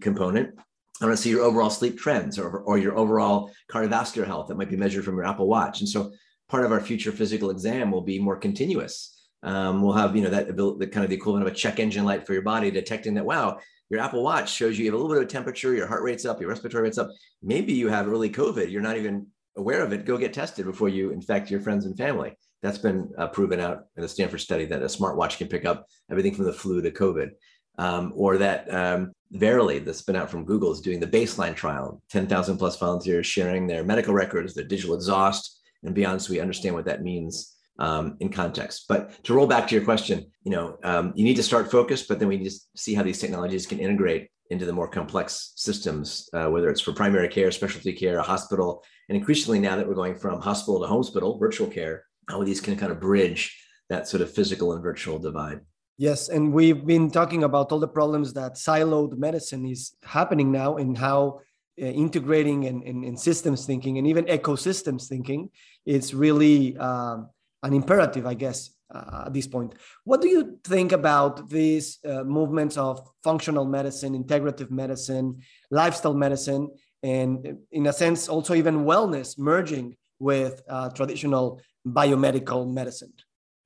component. 0.00 0.58
I 1.00 1.06
want 1.06 1.16
to 1.16 1.22
see 1.22 1.30
your 1.30 1.42
overall 1.42 1.70
sleep 1.70 1.98
trends 1.98 2.38
or, 2.38 2.60
or 2.60 2.78
your 2.78 2.96
overall 2.96 3.50
cardiovascular 3.70 4.26
health 4.26 4.48
that 4.48 4.56
might 4.56 4.70
be 4.70 4.76
measured 4.76 5.04
from 5.04 5.16
your 5.16 5.26
Apple 5.26 5.46
Watch. 5.46 5.80
And 5.80 5.88
so 5.88 6.12
part 6.48 6.64
of 6.64 6.72
our 6.72 6.80
future 6.80 7.12
physical 7.12 7.50
exam 7.50 7.90
will 7.90 8.00
be 8.00 8.18
more 8.18 8.36
continuous. 8.36 9.12
Um, 9.42 9.82
we'll 9.82 9.92
have, 9.92 10.16
you 10.16 10.22
know, 10.22 10.30
that 10.30 10.48
kind 10.92 11.04
of 11.04 11.10
the 11.10 11.16
equivalent 11.16 11.46
of 11.46 11.52
a 11.52 11.56
check 11.56 11.78
engine 11.78 12.04
light 12.04 12.26
for 12.26 12.32
your 12.32 12.42
body, 12.42 12.70
detecting 12.70 13.14
that, 13.14 13.26
wow, 13.26 13.58
your 13.90 14.00
Apple 14.00 14.24
Watch 14.24 14.52
shows 14.52 14.78
you, 14.78 14.84
you 14.84 14.90
have 14.90 14.98
a 14.98 15.02
little 15.02 15.14
bit 15.14 15.22
of 15.22 15.28
temperature, 15.30 15.74
your 15.74 15.86
heart 15.86 16.02
rate's 16.02 16.24
up, 16.24 16.40
your 16.40 16.48
respiratory 16.50 16.84
rate's 16.84 16.98
up. 16.98 17.10
Maybe 17.42 17.72
you 17.72 17.88
have 17.88 18.08
early 18.08 18.30
COVID. 18.30 18.70
You're 18.70 18.82
not 18.82 18.96
even 18.96 19.26
aware 19.56 19.82
of 19.82 19.92
it. 19.92 20.06
Go 20.06 20.16
get 20.16 20.32
tested 20.32 20.66
before 20.66 20.88
you 20.88 21.10
infect 21.10 21.50
your 21.50 21.60
friends 21.60 21.84
and 21.84 21.96
family. 21.96 22.36
That's 22.62 22.78
been 22.78 23.10
uh, 23.18 23.28
proven 23.28 23.60
out 23.60 23.84
in 23.96 24.02
a 24.02 24.08
Stanford 24.08 24.40
study 24.40 24.64
that 24.66 24.82
a 24.82 24.86
smartwatch 24.86 25.38
can 25.38 25.48
pick 25.48 25.64
up 25.64 25.86
everything 26.10 26.34
from 26.34 26.46
the 26.46 26.52
flu 26.52 26.82
to 26.82 26.90
COVID. 26.90 27.30
Um, 27.78 28.12
or 28.16 28.38
that 28.38 28.72
um, 28.72 29.12
Verily, 29.32 29.80
that's 29.80 30.02
been 30.02 30.16
out 30.16 30.30
from 30.30 30.44
Google, 30.44 30.72
is 30.72 30.80
doing 30.80 31.00
the 31.00 31.06
baseline 31.06 31.54
trial, 31.54 32.00
10,000 32.10 32.58
plus 32.58 32.78
volunteers 32.78 33.26
sharing 33.26 33.66
their 33.66 33.84
medical 33.84 34.14
records, 34.14 34.54
their 34.54 34.64
digital 34.64 34.94
exhaust, 34.94 35.60
and 35.82 35.94
beyond, 35.94 36.22
so 36.22 36.32
we 36.32 36.40
understand 36.40 36.74
what 36.74 36.84
that 36.84 37.02
means 37.02 37.56
um, 37.78 38.16
in 38.20 38.30
context. 38.30 38.84
But 38.88 39.22
to 39.24 39.34
roll 39.34 39.46
back 39.46 39.66
to 39.68 39.74
your 39.74 39.84
question, 39.84 40.26
you 40.44 40.52
know, 40.52 40.78
um, 40.84 41.12
you 41.16 41.24
need 41.24 41.36
to 41.36 41.42
start 41.42 41.70
focused, 41.70 42.08
but 42.08 42.18
then 42.18 42.28
we 42.28 42.38
need 42.38 42.50
to 42.50 42.56
see 42.76 42.94
how 42.94 43.02
these 43.02 43.18
technologies 43.18 43.66
can 43.66 43.80
integrate 43.80 44.28
into 44.50 44.64
the 44.64 44.72
more 44.72 44.88
complex 44.88 45.52
systems, 45.56 46.28
uh, 46.32 46.46
whether 46.46 46.70
it's 46.70 46.80
for 46.80 46.92
primary 46.92 47.28
care, 47.28 47.50
specialty 47.50 47.92
care, 47.92 48.18
a 48.18 48.22
hospital, 48.22 48.82
and 49.08 49.18
increasingly 49.18 49.58
now 49.58 49.76
that 49.76 49.86
we're 49.86 49.94
going 49.94 50.14
from 50.14 50.40
hospital 50.40 50.80
to 50.80 50.86
hospital, 50.86 51.38
virtual 51.38 51.66
care, 51.66 52.04
how 52.28 52.42
these 52.44 52.60
can 52.60 52.76
kind 52.76 52.92
of 52.92 53.00
bridge 53.00 53.60
that 53.88 54.08
sort 54.08 54.20
of 54.20 54.32
physical 54.32 54.72
and 54.72 54.82
virtual 54.82 55.18
divide. 55.18 55.60
Yes, 55.98 56.28
and 56.28 56.52
we've 56.52 56.84
been 56.84 57.10
talking 57.10 57.44
about 57.44 57.72
all 57.72 57.78
the 57.78 57.88
problems 57.88 58.34
that 58.34 58.54
siloed 58.54 59.16
medicine 59.16 59.64
is 59.64 59.94
happening 60.02 60.52
now 60.52 60.76
and 60.76 60.96
how 60.96 61.40
uh, 61.80 61.86
integrating 61.86 62.66
and, 62.66 62.82
and, 62.82 63.04
and, 63.04 63.18
systems 63.18 63.66
thinking 63.66 63.98
and 63.98 64.06
even 64.06 64.24
ecosystems 64.26 65.08
thinking 65.08 65.50
is 65.84 66.14
really 66.14 66.76
um, 66.78 67.28
an 67.62 67.72
imperative, 67.72 68.26
I 68.26 68.34
guess, 68.34 68.70
uh, 68.94 69.24
at 69.26 69.34
this 69.34 69.46
point. 69.46 69.74
What 70.04 70.20
do 70.20 70.28
you 70.28 70.58
think 70.64 70.92
about 70.92 71.48
these 71.48 71.98
uh, 72.04 72.24
movements 72.24 72.76
of 72.76 73.00
functional 73.22 73.64
medicine, 73.64 74.22
integrative 74.22 74.70
medicine, 74.70 75.40
lifestyle 75.70 76.14
medicine, 76.14 76.70
and 77.02 77.58
in 77.72 77.86
a 77.86 77.92
sense, 77.92 78.28
also 78.28 78.54
even 78.54 78.84
wellness 78.84 79.38
merging 79.38 79.96
with 80.18 80.62
uh, 80.68 80.90
traditional 80.90 81.60
biomedical 81.86 82.70
medicine? 82.72 83.12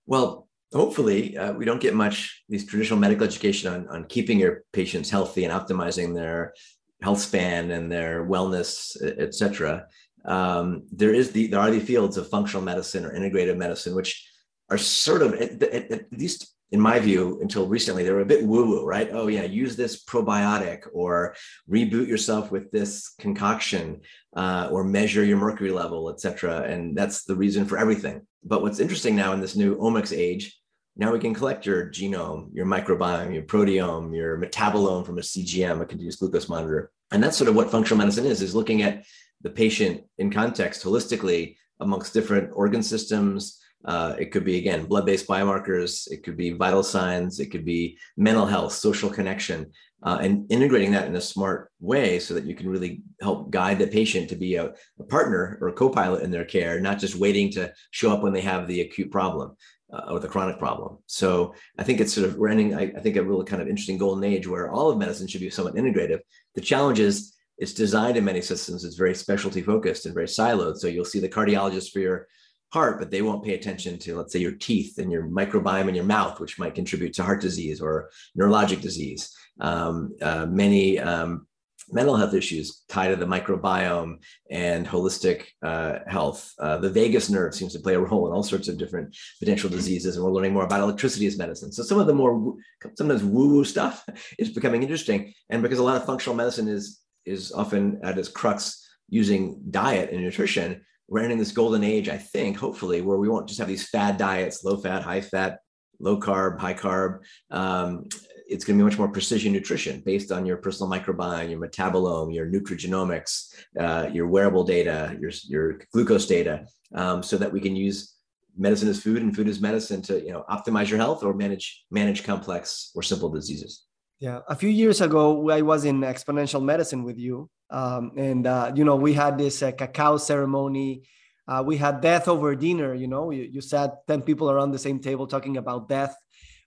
Well, 0.06 0.48
hopefully 0.72 1.36
uh, 1.36 1.52
we 1.52 1.64
don't 1.64 1.80
get 1.80 1.94
much 1.94 2.44
these 2.48 2.66
traditional 2.66 2.98
medical 2.98 3.26
education 3.26 3.72
on, 3.72 3.88
on 3.88 4.04
keeping 4.04 4.38
your 4.38 4.64
patients 4.72 5.10
healthy 5.10 5.44
and 5.44 5.52
optimizing 5.52 6.14
their 6.14 6.54
health 7.02 7.20
span 7.20 7.70
and 7.70 7.90
their 7.90 8.26
wellness 8.26 8.96
et 9.02 9.34
cetera. 9.34 9.86
Um, 10.24 10.84
there 10.92 11.14
is 11.14 11.32
the 11.32 11.46
there 11.48 11.60
are 11.60 11.70
the 11.70 11.80
fields 11.80 12.16
of 12.16 12.28
functional 12.28 12.62
medicine 12.62 13.04
or 13.04 13.14
integrative 13.14 13.56
medicine 13.56 13.94
which 13.94 14.28
are 14.68 14.78
sort 14.78 15.22
of 15.22 15.34
at, 15.34 15.62
at, 15.62 15.90
at 15.90 16.12
least 16.12 16.54
in 16.72 16.80
my 16.80 16.98
view 16.98 17.38
until 17.42 17.66
recently 17.66 18.04
they 18.04 18.12
were 18.12 18.20
a 18.20 18.26
bit 18.26 18.44
woo 18.44 18.64
woo 18.64 18.84
right 18.84 19.10
oh 19.12 19.26
yeah 19.26 19.42
use 19.42 19.76
this 19.76 20.04
probiotic 20.04 20.86
or 20.92 21.34
reboot 21.68 22.06
yourself 22.06 22.50
with 22.50 22.70
this 22.70 23.14
concoction 23.18 24.00
uh, 24.36 24.68
or 24.70 24.84
measure 24.84 25.24
your 25.24 25.38
mercury 25.38 25.72
level 25.72 26.10
et 26.10 26.20
cetera 26.20 26.62
and 26.62 26.96
that's 26.96 27.24
the 27.24 27.34
reason 27.34 27.64
for 27.64 27.78
everything 27.78 28.20
but 28.44 28.62
what's 28.62 28.80
interesting 28.80 29.16
now 29.16 29.32
in 29.32 29.40
this 29.40 29.56
new 29.56 29.76
omics 29.76 30.16
age 30.16 30.60
now 30.96 31.12
we 31.12 31.18
can 31.18 31.32
collect 31.34 31.64
your 31.64 31.86
genome, 31.88 32.50
your 32.52 32.66
microbiome, 32.66 33.32
your 33.32 33.44
proteome, 33.44 34.14
your 34.14 34.38
metabolome 34.38 35.06
from 35.06 35.18
a 35.18 35.22
CGM, 35.22 35.80
a 35.80 35.86
continuous 35.86 36.16
glucose 36.16 36.48
monitor. 36.48 36.90
And 37.12 37.22
that's 37.22 37.36
sort 37.36 37.48
of 37.48 37.56
what 37.56 37.70
functional 37.70 37.98
medicine 37.98 38.26
is, 38.26 38.42
is 38.42 38.54
looking 38.54 38.82
at 38.82 39.04
the 39.42 39.50
patient 39.50 40.02
in 40.18 40.30
context 40.30 40.84
holistically 40.84 41.56
amongst 41.80 42.12
different 42.12 42.50
organ 42.52 42.82
systems. 42.82 43.59
Uh, 43.84 44.14
it 44.18 44.30
could 44.30 44.44
be, 44.44 44.58
again, 44.58 44.84
blood-based 44.84 45.26
biomarkers. 45.26 46.10
It 46.10 46.22
could 46.22 46.36
be 46.36 46.50
vital 46.50 46.82
signs. 46.82 47.40
It 47.40 47.46
could 47.46 47.64
be 47.64 47.98
mental 48.16 48.46
health, 48.46 48.72
social 48.72 49.08
connection, 49.08 49.72
uh, 50.02 50.18
and 50.20 50.50
integrating 50.50 50.92
that 50.92 51.06
in 51.06 51.16
a 51.16 51.20
smart 51.20 51.70
way 51.80 52.18
so 52.18 52.34
that 52.34 52.44
you 52.44 52.54
can 52.54 52.68
really 52.68 53.02
help 53.20 53.50
guide 53.50 53.78
the 53.78 53.86
patient 53.86 54.28
to 54.28 54.36
be 54.36 54.56
a, 54.56 54.72
a 54.98 55.04
partner 55.04 55.58
or 55.60 55.68
a 55.68 55.72
co-pilot 55.72 56.22
in 56.22 56.30
their 56.30 56.44
care, 56.44 56.80
not 56.80 56.98
just 56.98 57.16
waiting 57.16 57.50
to 57.52 57.72
show 57.90 58.12
up 58.12 58.22
when 58.22 58.32
they 58.32 58.40
have 58.40 58.66
the 58.66 58.82
acute 58.82 59.10
problem 59.10 59.56
uh, 59.92 60.02
or 60.10 60.20
the 60.20 60.28
chronic 60.28 60.58
problem. 60.58 60.98
So 61.06 61.54
I 61.78 61.82
think 61.82 62.00
it's 62.00 62.14
sort 62.14 62.28
of 62.28 62.36
we're 62.36 62.48
ending, 62.48 62.74
I, 62.74 62.92
I, 62.96 63.00
think, 63.00 63.16
a 63.16 63.22
really 63.22 63.44
kind 63.44 63.60
of 63.60 63.68
interesting 63.68 63.98
golden 63.98 64.24
age 64.24 64.46
where 64.46 64.70
all 64.70 64.90
of 64.90 64.98
medicine 64.98 65.26
should 65.26 65.40
be 65.40 65.50
somewhat 65.50 65.74
integrative. 65.74 66.20
The 66.54 66.60
challenge 66.60 67.00
is 67.00 67.34
it's 67.58 67.74
designed 67.74 68.16
in 68.16 68.24
many 68.24 68.40
systems, 68.40 68.84
it's 68.84 68.96
very 68.96 69.14
specialty 69.14 69.60
focused 69.60 70.06
and 70.06 70.14
very 70.14 70.26
siloed. 70.26 70.78
So 70.78 70.86
you'll 70.86 71.04
see 71.04 71.20
the 71.20 71.28
cardiologist 71.28 71.90
for 71.92 71.98
your 71.98 72.26
heart, 72.72 72.98
but 72.98 73.10
they 73.10 73.22
won't 73.22 73.44
pay 73.44 73.54
attention 73.54 73.98
to, 73.98 74.16
let's 74.16 74.32
say, 74.32 74.38
your 74.38 74.52
teeth 74.52 74.98
and 74.98 75.10
your 75.10 75.24
microbiome 75.24 75.88
in 75.88 75.94
your 75.94 76.04
mouth, 76.04 76.40
which 76.40 76.58
might 76.58 76.74
contribute 76.74 77.12
to 77.14 77.22
heart 77.22 77.40
disease 77.40 77.80
or 77.80 78.10
neurologic 78.38 78.80
disease. 78.80 79.34
Um, 79.60 80.14
uh, 80.22 80.46
many 80.46 80.98
um, 80.98 81.46
mental 81.92 82.16
health 82.16 82.34
issues 82.34 82.82
tied 82.88 83.08
to 83.08 83.16
the 83.16 83.26
microbiome 83.26 84.18
and 84.50 84.86
holistic 84.86 85.46
uh, 85.62 85.98
health. 86.06 86.52
Uh, 86.58 86.78
the 86.78 86.90
vagus 86.90 87.30
nerve 87.30 87.54
seems 87.54 87.72
to 87.72 87.80
play 87.80 87.94
a 87.94 88.00
role 88.00 88.26
in 88.26 88.32
all 88.32 88.42
sorts 88.42 88.68
of 88.68 88.78
different 88.78 89.16
potential 89.38 89.70
diseases, 89.70 90.16
and 90.16 90.24
we're 90.24 90.32
learning 90.32 90.52
more 90.52 90.64
about 90.64 90.80
electricity 90.80 91.26
as 91.26 91.38
medicine. 91.38 91.72
So 91.72 91.82
some 91.82 91.98
of 91.98 92.06
the 92.06 92.14
more 92.14 92.54
sometimes 92.96 93.24
woo-woo 93.24 93.64
stuff 93.64 94.04
is 94.38 94.50
becoming 94.50 94.82
interesting, 94.82 95.32
and 95.48 95.62
because 95.62 95.78
a 95.78 95.82
lot 95.84 95.96
of 95.96 96.06
functional 96.06 96.36
medicine 96.36 96.68
is 96.68 97.00
is 97.26 97.52
often 97.52 98.00
at 98.02 98.18
its 98.18 98.28
crux 98.28 98.86
using 99.08 99.60
diet 99.70 100.10
and 100.10 100.22
nutrition, 100.22 100.82
we're 101.10 101.20
entering 101.20 101.38
this 101.38 101.52
golden 101.52 101.82
age, 101.82 102.08
I 102.08 102.16
think, 102.16 102.56
hopefully, 102.56 103.02
where 103.02 103.18
we 103.18 103.28
won't 103.28 103.48
just 103.48 103.58
have 103.58 103.68
these 103.68 103.88
fad 103.88 104.16
diets, 104.16 104.64
low 104.64 104.76
fat, 104.76 105.02
high 105.02 105.20
fat, 105.20 105.58
low 105.98 106.18
carb, 106.18 106.58
high 106.58 106.72
carb, 106.72 107.18
um, 107.50 108.06
it's 108.46 108.64
going 108.64 108.78
to 108.78 108.82
be 108.82 108.88
much 108.88 108.98
more 108.98 109.08
precision 109.08 109.52
nutrition 109.52 110.02
based 110.04 110.32
on 110.32 110.46
your 110.46 110.56
personal 110.56 110.90
microbiome, 110.90 111.50
your 111.50 111.60
metabolome, 111.60 112.34
your 112.34 112.46
nutrigenomics, 112.46 113.54
uh, 113.78 114.08
your 114.12 114.26
wearable 114.26 114.64
data, 114.64 115.16
your, 115.20 115.30
your 115.48 115.80
glucose 115.92 116.26
data, 116.26 116.64
um, 116.94 117.22
so 117.22 117.36
that 117.36 117.52
we 117.52 117.60
can 117.60 117.76
use 117.76 118.14
medicine 118.56 118.88
as 118.88 119.00
food 119.00 119.22
and 119.22 119.34
food 119.34 119.48
as 119.48 119.60
medicine 119.60 120.02
to 120.02 120.20
you 120.20 120.32
know 120.32 120.44
optimize 120.50 120.88
your 120.88 120.98
health 120.98 121.22
or 121.22 121.32
manage 121.32 121.84
manage 121.90 122.24
complex 122.24 122.90
or 122.94 123.02
simple 123.02 123.28
diseases. 123.28 123.86
Yeah, 124.20 124.40
a 124.48 124.54
few 124.54 124.68
years 124.68 125.00
ago, 125.00 125.48
I 125.50 125.62
was 125.62 125.84
in 125.86 126.00
exponential 126.02 126.62
medicine 126.62 127.04
with 127.04 127.18
you, 127.18 127.48
um, 127.70 128.12
and 128.16 128.46
uh, 128.46 128.70
you 128.74 128.84
know 128.84 128.96
we 128.96 129.14
had 129.14 129.38
this 129.38 129.62
uh, 129.62 129.72
cacao 129.72 130.16
ceremony 130.18 131.02
Uh, 131.50 131.64
we 131.66 131.74
had 131.76 131.98
death 132.00 132.28
over 132.28 132.54
dinner. 132.54 132.94
You 132.94 133.08
know, 133.10 133.32
you, 133.34 133.42
you 133.42 133.60
sat 133.60 134.06
ten 134.06 134.22
people 134.22 134.46
around 134.52 134.70
the 134.70 134.78
same 134.78 135.00
table 135.02 135.26
talking 135.26 135.56
about 135.58 135.88
death, 135.88 136.14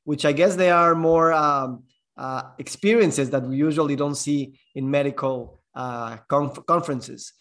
which 0.04 0.26
I 0.26 0.34
guess 0.36 0.58
they 0.60 0.72
are 0.76 0.92
more 0.94 1.32
um, 1.32 1.88
uh, 2.20 2.52
experiences 2.60 3.30
that 3.32 3.44
we 3.48 3.56
usually 3.56 3.96
don't 3.96 4.20
see 4.20 4.60
in 4.76 4.92
medical 4.92 5.64
uh, 5.72 6.18
conf- 6.28 6.66
conferences. 6.68 7.32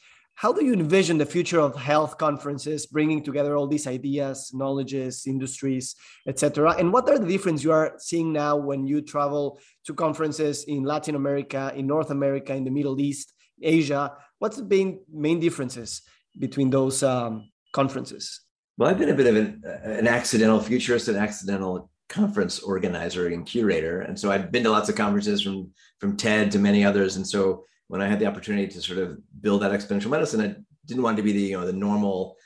How 0.43 0.53
do 0.53 0.65
you 0.65 0.73
envision 0.73 1.19
the 1.19 1.25
future 1.25 1.61
of 1.61 1.77
health 1.77 2.19
conferences, 2.19 2.87
bringing 2.87 3.23
together 3.23 3.55
all 3.55 3.69
these 3.69 3.87
ideas, 3.87 4.51
knowledges, 4.53 5.25
industries, 5.25 5.95
etc.? 6.27 6.75
And 6.81 6.93
what 6.93 7.09
are 7.09 7.17
the 7.17 7.29
differences 7.29 7.63
you 7.63 7.71
are 7.71 7.95
seeing 7.99 8.33
now 8.33 8.57
when 8.57 8.85
you 8.85 9.03
travel 9.03 9.61
to 9.87 9.95
conferences 9.95 10.65
in 10.65 10.83
Latin 10.83 11.15
America, 11.15 11.73
in 11.77 11.87
North 11.87 12.11
America, 12.11 12.53
in 12.57 12.65
the 12.65 12.73
Middle 12.73 13.01
East, 13.01 13.33
Asia? 13.63 14.15
What's 14.41 14.57
the 14.57 14.65
main 14.65 15.05
main 15.13 15.39
differences 15.39 16.03
between 16.37 16.71
those 16.71 17.05
um, 17.05 17.53
conferences? 17.73 18.41
Well, 18.77 18.91
I've 18.91 18.99
been 18.99 19.11
a 19.11 19.15
bit 19.15 19.29
of 19.29 19.37
an, 19.37 19.63
an 19.85 20.09
accidental 20.09 20.59
futurist, 20.59 21.07
an 21.07 21.15
accidental 21.15 21.89
conference 22.09 22.59
organizer 22.59 23.29
and 23.29 23.47
curator, 23.47 24.01
and 24.01 24.19
so 24.19 24.33
I've 24.33 24.51
been 24.51 24.65
to 24.65 24.71
lots 24.71 24.89
of 24.89 24.97
conferences 24.97 25.41
from 25.41 25.71
from 26.01 26.17
TED 26.17 26.51
to 26.51 26.59
many 26.59 26.85
others, 26.85 27.15
and 27.15 27.25
so 27.25 27.65
when 27.93 28.01
I 28.01 28.09
had 28.09 28.19
the 28.21 28.25
opportunity 28.25 28.69
to 28.69 28.81
sort 28.81 29.01
of 29.01 29.19
build 29.43 29.61
that 29.61 29.71
exponential 29.71 30.09
medicine, 30.09 30.41
I 30.41 30.57
didn't 30.87 31.03
want 31.03 31.19
to 31.19 31.23
be 31.23 31.33
the 31.33 31.43
you 31.43 31.61
know 31.61 31.67
the 31.67 31.75
normal, 31.75 32.37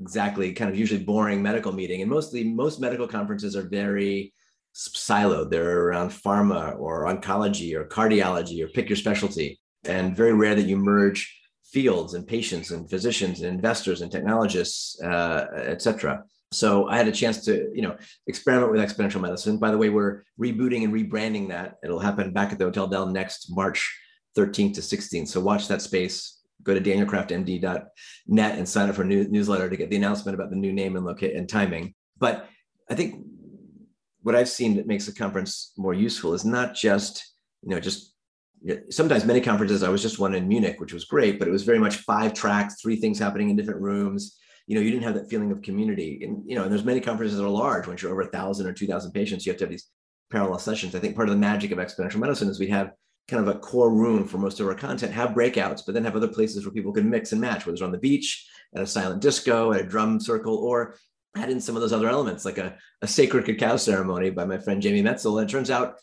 exactly 0.00 0.54
kind 0.54 0.70
of 0.70 0.78
usually 0.78 1.04
boring 1.04 1.42
medical 1.42 1.70
meeting. 1.70 2.00
And 2.00 2.10
mostly 2.10 2.42
most 2.44 2.80
medical 2.80 3.06
conferences 3.06 3.54
are 3.56 3.68
very 3.68 4.32
siloed. 4.74 5.50
They're 5.50 5.82
around 5.88 6.12
pharma 6.12 6.78
or 6.78 7.04
oncology 7.12 7.74
or 7.74 7.84
cardiology 7.84 8.64
or 8.64 8.68
pick 8.68 8.88
your 8.88 8.96
specialty, 8.96 9.60
and 9.84 10.16
very 10.16 10.32
rare 10.32 10.54
that 10.54 10.70
you 10.70 10.78
merge 10.78 11.20
fields 11.74 12.14
and 12.14 12.26
patients 12.26 12.70
and 12.70 12.88
physicians 12.88 13.42
and 13.42 13.54
investors 13.54 14.00
and 14.00 14.10
technologists, 14.10 14.98
uh. 15.02 15.76
So 16.52 16.88
I 16.88 16.96
had 16.96 17.08
a 17.08 17.12
chance 17.12 17.44
to, 17.44 17.70
you 17.74 17.82
know, 17.82 17.96
experiment 18.28 18.72
with 18.72 18.80
exponential 18.80 19.20
medicine. 19.20 19.58
By 19.58 19.72
the 19.72 19.78
way, 19.82 19.90
we're 19.90 20.22
rebooting 20.40 20.84
and 20.84 20.94
rebranding 20.94 21.48
that. 21.48 21.74
It'll 21.84 21.98
happen 22.08 22.32
back 22.32 22.50
at 22.50 22.58
the 22.58 22.64
Hotel 22.64 22.86
Del 22.86 23.08
next 23.08 23.50
March 23.50 23.82
13th 24.36 24.74
to 24.74 24.80
16th. 24.80 25.28
So 25.28 25.40
watch 25.40 25.68
that 25.68 25.82
space. 25.82 26.40
Go 26.62 26.74
to 26.74 26.80
danielkraftmd.net 26.80 28.58
and 28.58 28.68
sign 28.68 28.88
up 28.88 28.94
for 28.94 29.02
a 29.02 29.06
new, 29.06 29.28
newsletter 29.28 29.70
to 29.70 29.76
get 29.76 29.90
the 29.90 29.96
announcement 29.96 30.34
about 30.34 30.50
the 30.50 30.56
new 30.56 30.72
name 30.72 30.96
and 30.96 31.04
locate 31.04 31.36
and 31.36 31.48
timing. 31.48 31.94
But 32.18 32.48
I 32.90 32.94
think 32.94 33.24
what 34.22 34.34
I've 34.34 34.48
seen 34.48 34.76
that 34.76 34.86
makes 34.86 35.06
the 35.06 35.12
conference 35.12 35.72
more 35.76 35.94
useful 35.94 36.34
is 36.34 36.44
not 36.44 36.74
just, 36.74 37.34
you 37.62 37.70
know, 37.70 37.80
just 37.80 38.12
sometimes 38.90 39.24
many 39.24 39.40
conferences. 39.40 39.82
I 39.82 39.88
was 39.88 40.02
just 40.02 40.18
one 40.18 40.34
in 40.34 40.48
Munich, 40.48 40.80
which 40.80 40.92
was 40.92 41.04
great, 41.04 41.38
but 41.38 41.46
it 41.46 41.52
was 41.52 41.62
very 41.62 41.78
much 41.78 41.98
five 41.98 42.34
tracks, 42.34 42.80
three 42.80 42.96
things 42.96 43.18
happening 43.18 43.50
in 43.50 43.56
different 43.56 43.80
rooms. 43.80 44.36
You 44.66 44.74
know, 44.74 44.80
you 44.80 44.90
didn't 44.90 45.04
have 45.04 45.14
that 45.14 45.30
feeling 45.30 45.52
of 45.52 45.62
community. 45.62 46.20
And 46.24 46.42
you 46.44 46.56
know, 46.56 46.64
and 46.64 46.72
there's 46.72 46.84
many 46.84 47.00
conferences 47.00 47.38
that 47.38 47.44
are 47.44 47.48
large. 47.48 47.86
Once 47.86 48.02
you're 48.02 48.10
over 48.10 48.22
a 48.22 48.26
thousand 48.26 48.66
or 48.66 48.72
two 48.72 48.86
thousand 48.86 49.12
patients, 49.12 49.46
you 49.46 49.52
have 49.52 49.58
to 49.58 49.64
have 49.64 49.70
these 49.70 49.88
parallel 50.30 50.58
sessions. 50.58 50.94
I 50.94 50.98
think 50.98 51.14
part 51.14 51.28
of 51.28 51.34
the 51.34 51.40
magic 51.40 51.70
of 51.70 51.78
exponential 51.78 52.16
medicine 52.16 52.48
is 52.48 52.58
we 52.58 52.66
have 52.68 52.90
kind 53.28 53.46
of 53.46 53.54
a 53.54 53.58
core 53.58 53.92
room 53.92 54.26
for 54.26 54.38
most 54.38 54.60
of 54.60 54.66
our 54.68 54.74
content, 54.74 55.12
have 55.12 55.30
breakouts, 55.30 55.82
but 55.84 55.94
then 55.94 56.04
have 56.04 56.16
other 56.16 56.28
places 56.28 56.64
where 56.64 56.72
people 56.72 56.92
can 56.92 57.10
mix 57.10 57.32
and 57.32 57.40
match, 57.40 57.66
whether 57.66 57.72
it's 57.72 57.82
on 57.82 57.92
the 57.92 57.98
beach, 57.98 58.48
at 58.74 58.82
a 58.82 58.86
silent 58.86 59.20
disco, 59.20 59.72
at 59.72 59.80
a 59.80 59.86
drum 59.86 60.20
circle, 60.20 60.56
or 60.56 60.96
add 61.36 61.50
in 61.50 61.60
some 61.60 61.74
of 61.74 61.82
those 61.82 61.92
other 61.92 62.08
elements, 62.08 62.44
like 62.44 62.58
a, 62.58 62.76
a 63.02 63.06
sacred 63.06 63.44
cacao 63.44 63.76
ceremony 63.76 64.30
by 64.30 64.44
my 64.44 64.58
friend 64.58 64.80
Jamie 64.80 65.02
Metzl. 65.02 65.40
And 65.40 65.48
it 65.48 65.52
turns 65.52 65.70
out 65.70 65.96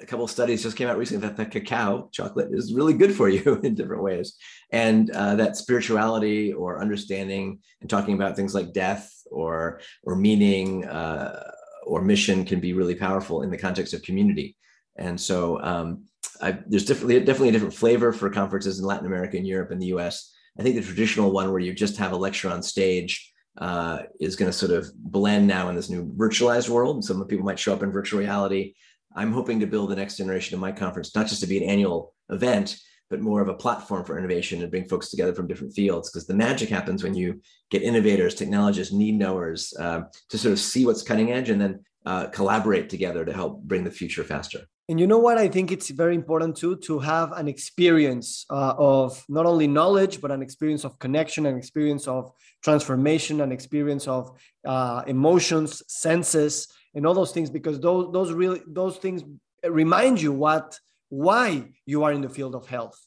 a 0.00 0.06
couple 0.06 0.26
studies 0.26 0.62
just 0.62 0.76
came 0.76 0.88
out 0.88 0.98
recently 0.98 1.26
that 1.26 1.36
the 1.36 1.46
cacao 1.46 2.08
chocolate 2.12 2.48
is 2.52 2.74
really 2.74 2.92
good 2.92 3.14
for 3.14 3.28
you 3.30 3.60
in 3.62 3.74
different 3.74 4.02
ways. 4.02 4.36
And 4.70 5.10
uh, 5.10 5.36
that 5.36 5.56
spirituality 5.56 6.52
or 6.52 6.80
understanding 6.80 7.60
and 7.80 7.88
talking 7.88 8.14
about 8.14 8.36
things 8.36 8.54
like 8.54 8.72
death 8.72 9.10
or, 9.30 9.80
or 10.02 10.16
meaning 10.16 10.84
uh, 10.84 11.50
or 11.84 12.02
mission 12.02 12.44
can 12.44 12.60
be 12.60 12.72
really 12.72 12.94
powerful 12.94 13.42
in 13.42 13.50
the 13.50 13.58
context 13.58 13.94
of 13.94 14.02
community. 14.02 14.56
And 14.96 15.20
so 15.20 15.60
um, 15.62 16.04
I, 16.40 16.58
there's 16.66 16.84
definitely 16.84 17.20
definitely 17.20 17.50
a 17.50 17.52
different 17.52 17.74
flavor 17.74 18.12
for 18.12 18.28
conferences 18.30 18.78
in 18.78 18.84
Latin 18.84 19.06
America 19.06 19.36
and 19.36 19.46
Europe 19.46 19.70
and 19.70 19.80
the 19.80 19.86
U.S. 19.86 20.32
I 20.58 20.62
think 20.62 20.76
the 20.76 20.82
traditional 20.82 21.32
one 21.32 21.50
where 21.50 21.60
you 21.60 21.72
just 21.72 21.96
have 21.96 22.12
a 22.12 22.16
lecture 22.16 22.50
on 22.50 22.62
stage 22.62 23.32
uh, 23.58 24.02
is 24.20 24.36
going 24.36 24.50
to 24.50 24.56
sort 24.56 24.72
of 24.72 24.92
blend 24.96 25.46
now 25.46 25.68
in 25.68 25.76
this 25.76 25.90
new 25.90 26.12
virtualized 26.16 26.68
world. 26.68 27.04
Some 27.04 27.24
people 27.26 27.44
might 27.44 27.58
show 27.58 27.72
up 27.72 27.82
in 27.82 27.92
virtual 27.92 28.20
reality. 28.20 28.74
I'm 29.14 29.32
hoping 29.32 29.60
to 29.60 29.66
build 29.66 29.90
the 29.90 29.96
next 29.96 30.16
generation 30.16 30.54
of 30.54 30.60
my 30.60 30.72
conference, 30.72 31.14
not 31.14 31.28
just 31.28 31.40
to 31.42 31.46
be 31.46 31.62
an 31.62 31.68
annual 31.68 32.14
event, 32.30 32.76
but 33.10 33.20
more 33.20 33.40
of 33.40 33.48
a 33.48 33.54
platform 33.54 34.04
for 34.04 34.18
innovation 34.18 34.60
and 34.60 34.70
bring 34.70 34.88
folks 34.88 35.10
together 35.10 35.34
from 35.34 35.46
different 35.46 35.72
fields. 35.72 36.10
Because 36.10 36.26
the 36.26 36.34
magic 36.34 36.68
happens 36.68 37.04
when 37.04 37.14
you 37.14 37.40
get 37.70 37.82
innovators, 37.82 38.34
technologists, 38.34 38.92
need 38.92 39.16
knowers 39.16 39.72
uh, 39.78 40.02
to 40.30 40.38
sort 40.38 40.52
of 40.52 40.58
see 40.58 40.84
what's 40.84 41.02
cutting 41.02 41.30
edge 41.30 41.50
and 41.50 41.60
then 41.60 41.84
uh, 42.06 42.26
collaborate 42.26 42.88
together 42.90 43.24
to 43.24 43.32
help 43.32 43.62
bring 43.62 43.84
the 43.84 43.90
future 43.90 44.24
faster. 44.24 44.60
And 44.88 45.00
you 45.00 45.06
know 45.06 45.18
what? 45.18 45.38
I 45.38 45.48
think 45.48 45.72
it's 45.72 45.88
very 45.88 46.14
important 46.14 46.56
too 46.56 46.76
to 46.76 46.98
have 46.98 47.32
an 47.32 47.48
experience 47.48 48.44
uh, 48.50 48.74
of 48.76 49.24
not 49.30 49.46
only 49.46 49.66
knowledge, 49.66 50.20
but 50.20 50.30
an 50.30 50.42
experience 50.42 50.84
of 50.84 50.98
connection, 50.98 51.46
an 51.46 51.56
experience 51.56 52.06
of 52.06 52.32
transformation, 52.62 53.40
an 53.40 53.50
experience 53.50 54.06
of 54.06 54.30
uh, 54.66 55.02
emotions, 55.06 55.82
senses, 55.88 56.68
and 56.94 57.06
all 57.06 57.14
those 57.14 57.32
things, 57.32 57.48
because 57.48 57.80
those 57.80 58.12
those 58.12 58.30
really 58.32 58.60
those 58.66 58.98
things 58.98 59.22
remind 59.66 60.20
you 60.20 60.32
what 60.32 60.78
why 61.08 61.64
you 61.86 62.04
are 62.04 62.12
in 62.12 62.20
the 62.20 62.28
field 62.28 62.54
of 62.54 62.66
health. 62.66 62.98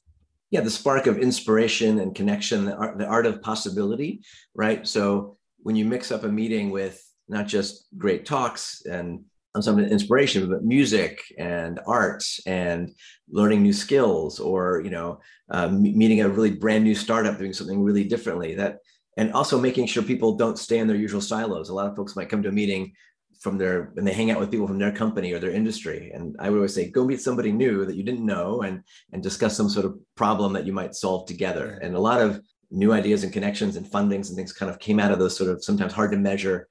Yeah, 0.50 0.62
the 0.62 0.72
spark 0.72 1.06
of 1.08 1.20
inspiration 1.20 2.00
and 2.00 2.16
connection, 2.16 2.66
the 2.66 2.76
art, 2.76 2.98
the 2.98 3.06
art 3.06 3.26
of 3.26 3.42
possibility, 3.42 4.22
right? 4.56 4.88
So 4.88 5.38
when 5.62 5.76
you 5.76 5.86
mix 5.86 6.12
up 6.12 6.24
a 6.24 6.30
meeting 6.30 6.72
with 6.72 7.04
not 7.28 7.48
just 7.48 7.86
great 7.98 8.26
talks 8.26 8.86
and 8.86 9.26
some 9.62 9.80
inspiration, 9.80 10.50
but 10.50 10.64
music 10.64 11.22
and 11.38 11.80
art 11.88 12.24
and 12.46 12.94
learning 13.30 13.64
new 13.64 13.74
skills, 13.74 14.40
or 14.40 14.82
you 14.84 14.90
know, 14.90 15.20
uh, 15.50 15.68
meeting 15.70 16.22
a 16.22 16.30
really 16.30 16.52
brand 16.52 16.84
new 16.84 16.96
startup 16.96 17.38
doing 17.38 17.54
something 17.54 17.82
really 17.82 18.04
differently. 18.04 18.56
That 18.56 18.80
and 19.18 19.34
also 19.34 19.60
making 19.60 19.88
sure 19.88 20.04
people 20.04 20.36
don't 20.36 20.60
stay 20.60 20.80
in 20.80 20.88
their 20.88 20.98
usual 20.98 21.22
silos. 21.22 21.70
A 21.70 21.74
lot 21.74 21.88
of 21.88 21.96
folks 21.96 22.16
might 22.16 22.30
come 22.30 22.44
to 22.44 22.50
a 22.50 22.52
meeting 22.52 22.94
from 23.40 23.58
their 23.58 23.94
and 23.98 24.08
they 24.08 24.14
hang 24.14 24.32
out 24.32 24.40
with 24.40 24.52
people 24.52 24.68
from 24.68 24.80
their 24.80 24.92
company 24.92 25.32
or 25.34 25.40
their 25.40 25.52
industry. 25.52 26.12
And 26.14 26.36
I 26.40 26.50
would 26.50 26.58
always 26.58 26.74
say, 26.74 26.90
go 26.90 27.06
meet 27.06 27.22
somebody 27.22 27.52
new 27.52 27.86
that 27.86 27.96
you 27.96 28.04
didn't 28.04 28.26
know 28.26 28.62
and 28.62 28.84
and 29.12 29.22
discuss 29.22 29.56
some 29.56 29.70
sort 29.70 29.86
of 29.86 29.98
problem 30.16 30.54
that 30.54 30.66
you 30.66 30.74
might 30.74 30.96
solve 30.96 31.28
together. 31.28 31.80
And 31.82 31.96
a 31.96 32.00
lot 32.00 32.22
of 32.22 32.42
new 32.72 32.92
ideas 32.92 33.24
and 33.24 33.34
connections 33.34 33.76
and 33.76 33.86
fundings 33.86 34.28
and 34.28 34.36
things 34.36 34.54
kind 34.54 34.70
of 34.70 34.80
came 34.80 35.00
out 35.00 35.12
of 35.12 35.20
those 35.20 35.38
sort 35.38 35.50
of 35.50 35.64
sometimes 35.64 35.94
hard 35.94 36.12
to 36.12 36.18
measure 36.18 36.68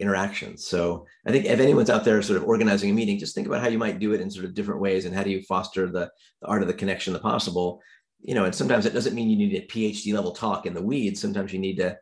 interactions. 0.00 0.66
So 0.66 1.06
I 1.26 1.30
think 1.30 1.44
if 1.44 1.60
anyone's 1.60 1.90
out 1.90 2.04
there 2.04 2.20
sort 2.22 2.38
of 2.38 2.48
organizing 2.48 2.90
a 2.90 2.94
meeting, 2.94 3.18
just 3.18 3.34
think 3.34 3.46
about 3.46 3.60
how 3.60 3.68
you 3.68 3.78
might 3.78 3.98
do 3.98 4.12
it 4.14 4.20
in 4.20 4.30
sort 4.30 4.46
of 4.46 4.54
different 4.54 4.80
ways 4.80 5.04
and 5.04 5.14
how 5.14 5.22
do 5.22 5.30
you 5.30 5.42
foster 5.42 5.86
the, 5.86 6.10
the 6.40 6.48
art 6.48 6.62
of 6.62 6.68
the 6.68 6.74
connection, 6.74 7.12
the 7.12 7.18
possible. 7.18 7.80
You 8.22 8.34
know, 8.34 8.44
and 8.44 8.54
sometimes 8.54 8.86
it 8.86 8.94
doesn't 8.94 9.14
mean 9.14 9.30
you 9.30 9.36
need 9.36 9.54
a 9.54 9.66
PhD 9.66 10.12
level 10.14 10.32
talk 10.32 10.66
in 10.66 10.74
the 10.74 10.82
weeds. 10.82 11.20
Sometimes 11.20 11.52
you 11.52 11.58
need 11.58 11.76
to 11.76 11.98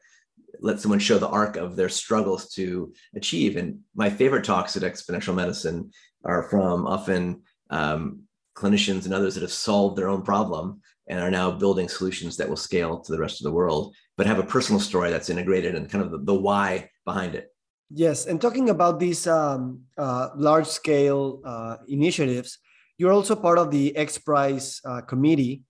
let 0.61 0.80
someone 0.80 0.99
show 0.99 1.18
the 1.18 1.28
arc 1.28 1.57
of 1.57 1.76
their 1.76 1.88
struggles 1.88 2.53
to 2.55 2.92
achieve. 3.14 3.57
And 3.57 3.80
my 3.94 4.11
favorite 4.11 4.44
talks 4.44 4.76
at 4.76 4.82
Exponential 4.82 5.34
Medicine 5.34 5.90
are 6.24 6.44
from 6.44 6.86
often 6.86 7.42
um, 7.70 8.22
clinicians 8.57 9.05
and 9.05 9.14
others 9.14 9.34
that 9.34 9.42
have 9.42 9.53
solved 9.53 9.96
their 9.96 10.09
own 10.09 10.22
problem 10.22 10.80
and 11.09 11.20
are 11.20 11.30
now 11.30 11.51
building 11.51 11.88
solutions 11.88 12.36
that 12.36 12.49
will 12.49 12.57
scale 12.57 13.01
to 13.01 13.12
the 13.12 13.18
rest 13.18 13.40
of 13.40 13.44
the 13.44 13.53
world, 13.53 13.94
but 14.16 14.26
have 14.26 14.38
a 14.38 14.42
personal 14.42 14.80
story 14.80 15.11
that's 15.11 15.30
integrated 15.30 15.74
and 15.74 15.88
kind 15.90 16.05
of 16.05 16.11
the, 16.11 16.18
the 16.18 16.34
why 16.34 16.90
behind 17.05 17.34
it. 17.34 17.49
Yes, 17.91 18.26
and 18.26 18.41
talking 18.41 18.68
about 18.68 19.01
these 19.01 19.26
um, 19.26 19.80
uh, 19.97 20.28
large-scale 20.36 21.41
uh, 21.45 21.76
initiatives, 21.89 22.59
you're 22.99 23.12
also 23.12 23.34
part 23.34 23.59
of 23.59 23.70
the 23.70 23.97
X 23.97 24.18
Prize 24.18 24.80
uh, 24.84 25.01
committee. 25.01 25.62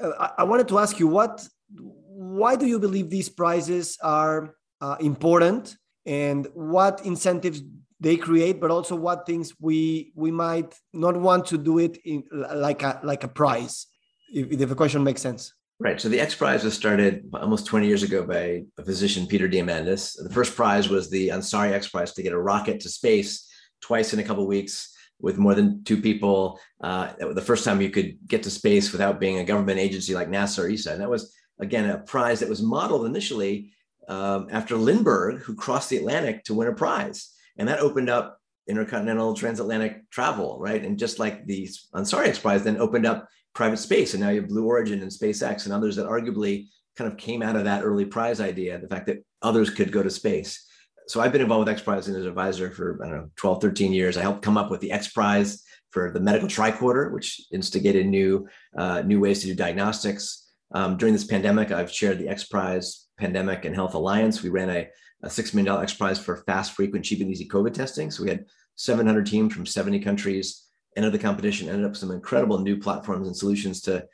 Uh, 0.00 0.10
I-, 0.20 0.32
I, 0.38 0.44
wanted 0.44 0.68
to 0.68 0.78
ask 0.78 0.98
you 0.98 1.06
what, 1.06 1.48
why 1.72 2.56
do 2.56 2.66
you 2.66 2.78
believe 2.78 3.08
these 3.08 3.30
prizes 3.30 3.96
are 4.02 4.54
uh, 4.82 4.96
important, 5.00 5.76
and 6.04 6.46
what 6.52 7.00
incentives 7.06 7.62
they 8.00 8.18
create, 8.18 8.60
but 8.60 8.70
also 8.70 8.94
what 8.94 9.24
things 9.24 9.54
we 9.58 10.12
we 10.14 10.30
might 10.30 10.78
not 10.92 11.16
want 11.16 11.46
to 11.46 11.56
do 11.56 11.78
it 11.78 11.96
in 12.04 12.22
like 12.54 12.82
a 12.82 13.00
like 13.02 13.24
a 13.24 13.28
prize, 13.28 13.86
if, 14.30 14.52
if 14.52 14.68
the 14.68 14.74
question 14.74 15.02
makes 15.02 15.22
sense. 15.22 15.54
Right. 15.78 16.00
So 16.00 16.08
the 16.08 16.20
X 16.20 16.34
Prize 16.34 16.64
was 16.64 16.72
started 16.72 17.28
almost 17.34 17.66
20 17.66 17.86
years 17.86 18.02
ago 18.02 18.24
by 18.24 18.62
a 18.78 18.84
physician, 18.84 19.26
Peter 19.26 19.46
Diamandis. 19.46 20.16
The 20.22 20.32
first 20.32 20.56
prize 20.56 20.88
was 20.88 21.10
the 21.10 21.28
Ansari 21.28 21.72
X 21.72 21.88
Prize 21.88 22.14
to 22.14 22.22
get 22.22 22.32
a 22.32 22.40
rocket 22.40 22.80
to 22.80 22.88
space 22.88 23.46
twice 23.82 24.14
in 24.14 24.18
a 24.18 24.24
couple 24.24 24.46
weeks 24.46 24.96
with 25.20 25.36
more 25.36 25.54
than 25.54 25.84
two 25.84 26.00
people. 26.00 26.58
Uh, 26.80 27.12
the 27.34 27.42
first 27.42 27.62
time 27.62 27.82
you 27.82 27.90
could 27.90 28.16
get 28.26 28.42
to 28.44 28.50
space 28.50 28.90
without 28.90 29.20
being 29.20 29.38
a 29.38 29.44
government 29.44 29.78
agency 29.78 30.14
like 30.14 30.28
NASA 30.28 30.64
or 30.64 30.70
ESA. 30.70 30.92
And 30.92 31.00
that 31.02 31.10
was, 31.10 31.34
again, 31.60 31.90
a 31.90 31.98
prize 31.98 32.40
that 32.40 32.48
was 32.48 32.62
modeled 32.62 33.04
initially 33.04 33.72
um, 34.08 34.48
after 34.50 34.76
Lindbergh, 34.76 35.40
who 35.40 35.54
crossed 35.54 35.90
the 35.90 35.98
Atlantic 35.98 36.44
to 36.44 36.54
win 36.54 36.68
a 36.68 36.72
prize. 36.72 37.34
And 37.58 37.68
that 37.68 37.80
opened 37.80 38.08
up 38.08 38.38
intercontinental 38.66 39.34
transatlantic 39.34 40.08
travel, 40.10 40.58
right? 40.58 40.84
And 40.84 40.98
just 40.98 41.18
like 41.18 41.46
the 41.46 41.68
Ansari 41.94 42.28
X 42.28 42.38
Prize 42.38 42.64
then 42.64 42.78
opened 42.78 43.06
up 43.06 43.28
private 43.56 43.78
space. 43.78 44.14
And 44.14 44.22
now 44.22 44.28
you 44.28 44.42
have 44.42 44.50
Blue 44.50 44.66
Origin 44.66 45.00
and 45.00 45.10
SpaceX 45.10 45.64
and 45.64 45.72
others 45.72 45.96
that 45.96 46.06
arguably 46.06 46.68
kind 46.96 47.10
of 47.10 47.18
came 47.18 47.42
out 47.42 47.56
of 47.56 47.64
that 47.64 47.82
early 47.82 48.04
prize 48.04 48.40
idea, 48.40 48.78
the 48.78 48.86
fact 48.86 49.06
that 49.06 49.24
others 49.42 49.70
could 49.70 49.90
go 49.90 50.02
to 50.02 50.10
space. 50.10 50.64
So 51.08 51.20
I've 51.20 51.32
been 51.32 51.40
involved 51.40 51.66
with 51.66 51.74
X 51.74 51.82
Prize 51.82 52.08
as 52.08 52.16
an 52.16 52.26
advisor 52.26 52.70
for, 52.70 53.00
I 53.02 53.08
don't 53.08 53.16
know, 53.16 53.30
12, 53.36 53.62
13 53.62 53.92
years. 53.92 54.16
I 54.16 54.22
helped 54.22 54.42
come 54.42 54.58
up 54.58 54.70
with 54.70 54.80
the 54.80 54.92
X 54.92 55.08
Prize 55.08 55.62
for 55.90 56.10
the 56.10 56.20
medical 56.20 56.48
tricorder, 56.48 57.12
which 57.12 57.40
instigated 57.52 58.06
new, 58.06 58.46
uh, 58.76 59.02
new 59.02 59.20
ways 59.20 59.40
to 59.40 59.46
do 59.46 59.54
diagnostics. 59.54 60.50
Um, 60.74 60.96
during 60.96 61.14
this 61.14 61.24
pandemic, 61.24 61.70
I've 61.70 61.92
chaired 61.92 62.18
the 62.18 62.28
X 62.28 62.44
Prize 62.44 63.06
Pandemic 63.18 63.64
and 63.64 63.74
Health 63.74 63.94
Alliance. 63.94 64.42
We 64.42 64.50
ran 64.50 64.68
a, 64.68 64.88
a 65.22 65.28
$6 65.28 65.54
million 65.54 65.82
X 65.82 65.94
Prize 65.94 66.18
for 66.18 66.38
fast, 66.38 66.72
frequent, 66.72 67.04
cheap, 67.04 67.20
and 67.20 67.30
easy 67.30 67.48
COVID 67.48 67.72
testing. 67.72 68.10
So 68.10 68.24
we 68.24 68.30
had 68.30 68.44
700 68.74 69.26
teams 69.26 69.54
from 69.54 69.64
70 69.64 70.00
countries 70.00 70.65
entered 70.96 71.10
the 71.12 71.18
competition, 71.18 71.68
ended 71.68 71.84
up 71.84 71.96
some 71.96 72.10
incredible 72.10 72.58
new 72.58 72.78
platforms 72.78 73.26
and 73.26 73.36
solutions 73.36 73.80
to, 73.82 74.06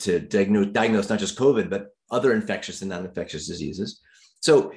to 0.00 0.20
diagnose, 0.20 0.66
diagnose 0.66 1.08
not 1.08 1.18
just 1.18 1.38
COVID, 1.38 1.70
but 1.70 1.88
other 2.10 2.32
infectious 2.32 2.82
and 2.82 2.90
non-infectious 2.90 3.46
diseases. 3.46 4.00
So 4.40 4.72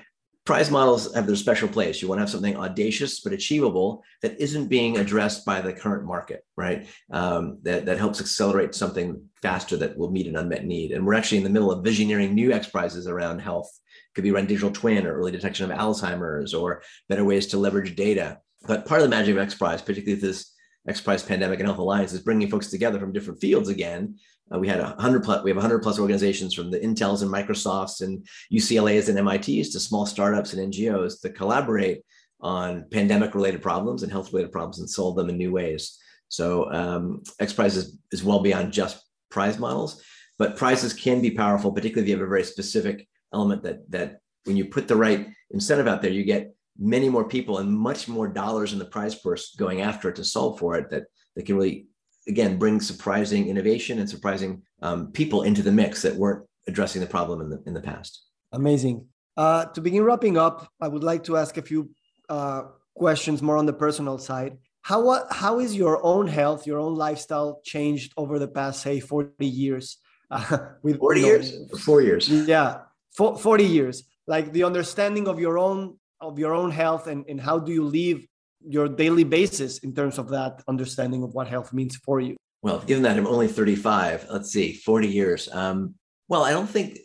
prize 0.45 0.69
models 0.69 1.13
have 1.15 1.25
their 1.25 1.35
special 1.35 1.69
place. 1.69 2.01
You 2.01 2.07
want 2.07 2.19
to 2.19 2.23
have 2.23 2.29
something 2.29 2.57
audacious 2.57 3.21
but 3.21 3.33
achievable 3.33 4.03
that 4.21 4.39
isn't 4.39 4.67
being 4.67 4.97
addressed 4.97 5.45
by 5.45 5.61
the 5.61 5.73
current 5.73 6.05
market, 6.05 6.45
right? 6.57 6.87
Um, 7.11 7.59
that, 7.63 7.85
that 7.85 7.97
helps 7.97 8.19
accelerate 8.19 8.75
something 8.75 9.23
faster 9.41 9.77
that 9.77 9.97
will 9.97 10.11
meet 10.11 10.27
an 10.27 10.35
unmet 10.35 10.65
need. 10.65 10.91
And 10.91 11.05
we're 11.05 11.13
actually 11.13 11.37
in 11.37 11.45
the 11.45 11.49
middle 11.49 11.71
of 11.71 11.83
visioneering 11.83 12.33
new 12.33 12.51
X 12.51 12.67
prizes 12.67 13.07
around 13.07 13.39
health. 13.39 13.71
Could 14.15 14.23
be 14.23 14.31
around 14.31 14.47
digital 14.47 14.69
twin 14.69 15.07
or 15.07 15.15
early 15.15 15.31
detection 15.31 15.71
of 15.71 15.77
Alzheimer's 15.77 16.53
or 16.53 16.83
better 17.09 17.25
ways 17.25 17.47
to 17.47 17.57
leverage 17.57 17.95
data. 17.95 18.39
But 18.67 18.85
part 18.85 19.01
of 19.01 19.05
the 19.05 19.15
magic 19.15 19.35
of 19.35 19.41
X 19.41 19.55
Prize, 19.55 19.81
particularly 19.81 20.21
this 20.21 20.52
X 20.87 21.01
Prize 21.01 21.23
Pandemic 21.23 21.59
and 21.59 21.67
Health 21.67 21.79
Alliance, 21.79 22.13
is 22.13 22.19
bringing 22.19 22.49
folks 22.49 22.67
together 22.67 22.99
from 22.99 23.13
different 23.13 23.39
fields 23.39 23.69
again 23.69 24.15
uh, 24.53 24.59
we 24.59 24.67
had 24.67 24.79
a 24.79 24.95
hundred 24.99 25.23
plus, 25.23 25.43
we 25.43 25.51
have 25.51 25.61
hundred 25.61 25.79
plus 25.79 25.99
organizations 25.99 26.53
from 26.53 26.69
the 26.69 26.79
Intels 26.79 27.21
and 27.21 27.31
Microsofts 27.31 28.01
and 28.01 28.25
UCLA's 28.51 29.09
and 29.09 29.23
MITs 29.23 29.69
to 29.69 29.79
small 29.79 30.05
startups 30.05 30.53
and 30.53 30.73
NGOs 30.73 31.21
to 31.21 31.29
collaborate 31.29 32.03
on 32.41 32.85
pandemic 32.91 33.35
related 33.35 33.61
problems 33.61 34.03
and 34.03 34.11
health 34.11 34.33
related 34.33 34.51
problems 34.51 34.79
and 34.79 34.89
solve 34.89 35.15
them 35.15 35.29
in 35.29 35.37
new 35.37 35.51
ways. 35.51 35.97
So 36.27 36.71
um, 36.71 37.23
X 37.39 37.53
Prize 37.53 37.77
is, 37.77 37.97
is 38.11 38.23
well 38.23 38.41
beyond 38.41 38.73
just 38.73 39.01
prize 39.31 39.57
models, 39.57 40.03
but 40.37 40.57
prizes 40.57 40.93
can 40.93 41.21
be 41.21 41.31
powerful, 41.31 41.71
particularly 41.71 42.03
if 42.03 42.09
you 42.09 42.19
have 42.19 42.25
a 42.25 42.29
very 42.29 42.43
specific 42.43 43.07
element 43.33 43.63
that 43.63 43.89
that 43.91 44.19
when 44.43 44.57
you 44.57 44.65
put 44.65 44.87
the 44.87 44.95
right 44.95 45.27
incentive 45.51 45.87
out 45.87 46.01
there, 46.01 46.11
you 46.11 46.25
get 46.25 46.53
many 46.77 47.09
more 47.09 47.27
people 47.27 47.59
and 47.59 47.71
much 47.71 48.07
more 48.07 48.27
dollars 48.27 48.73
in 48.73 48.79
the 48.79 48.85
prize 48.85 49.15
purse 49.15 49.55
going 49.55 49.81
after 49.81 50.09
it 50.09 50.15
to 50.15 50.23
solve 50.23 50.57
for 50.59 50.75
it 50.75 50.89
that, 50.89 51.03
that 51.35 51.45
can 51.45 51.55
really 51.55 51.87
again 52.27 52.57
bring 52.57 52.79
surprising 52.79 53.47
innovation 53.47 53.99
and 53.99 54.09
surprising 54.09 54.61
um, 54.81 55.11
people 55.11 55.43
into 55.43 55.61
the 55.61 55.71
mix 55.71 56.01
that 56.01 56.15
weren't 56.15 56.45
addressing 56.67 57.01
the 57.01 57.07
problem 57.07 57.41
in 57.41 57.49
the 57.49 57.61
in 57.65 57.73
the 57.73 57.81
past. 57.81 58.23
Amazing. 58.51 59.05
Uh, 59.35 59.65
to 59.65 59.81
begin 59.81 60.03
wrapping 60.03 60.37
up, 60.37 60.69
I 60.79 60.87
would 60.87 61.03
like 61.03 61.23
to 61.25 61.37
ask 61.37 61.57
a 61.57 61.61
few 61.61 61.89
uh, 62.29 62.63
questions 62.95 63.41
more 63.41 63.57
on 63.57 63.65
the 63.65 63.73
personal 63.73 64.17
side. 64.17 64.57
How 64.81 65.01
what 65.01 65.27
how 65.31 65.59
is 65.59 65.75
your 65.75 66.03
own 66.03 66.27
health, 66.27 66.67
your 66.67 66.79
own 66.79 66.95
lifestyle 66.95 67.61
changed 67.63 68.13
over 68.17 68.39
the 68.39 68.47
past 68.47 68.81
say 68.81 68.99
forty 68.99 69.45
years? 69.45 69.97
Uh, 70.29 70.57
with 70.83 70.99
forty 70.99 71.21
you 71.21 71.25
know, 71.25 71.31
years, 71.33 71.81
four 71.81 72.01
years. 72.01 72.29
Yeah, 72.29 72.81
for, 73.15 73.37
forty 73.37 73.65
years. 73.65 74.03
Like 74.27 74.53
the 74.53 74.63
understanding 74.63 75.27
of 75.27 75.39
your 75.39 75.57
own 75.57 75.97
of 76.23 76.39
your 76.39 76.53
own 76.53 76.71
health 76.71 77.07
and, 77.07 77.25
and 77.27 77.39
how 77.39 77.59
do 77.59 77.71
you 77.71 77.83
live 77.83 78.25
your 78.65 78.87
daily 78.87 79.23
basis 79.23 79.79
in 79.79 79.93
terms 79.93 80.17
of 80.17 80.29
that 80.29 80.63
understanding 80.67 81.23
of 81.23 81.33
what 81.33 81.47
health 81.47 81.73
means 81.73 81.95
for 81.97 82.19
you? 82.19 82.35
Well, 82.61 82.79
given 82.79 83.03
that 83.03 83.17
I'm 83.17 83.27
only 83.27 83.47
35, 83.47 84.27
let's 84.31 84.51
see, 84.51 84.73
40 84.73 85.07
years. 85.07 85.49
Um, 85.51 85.95
well, 86.29 86.43
I 86.43 86.51
don't 86.51 86.69
think 86.69 86.97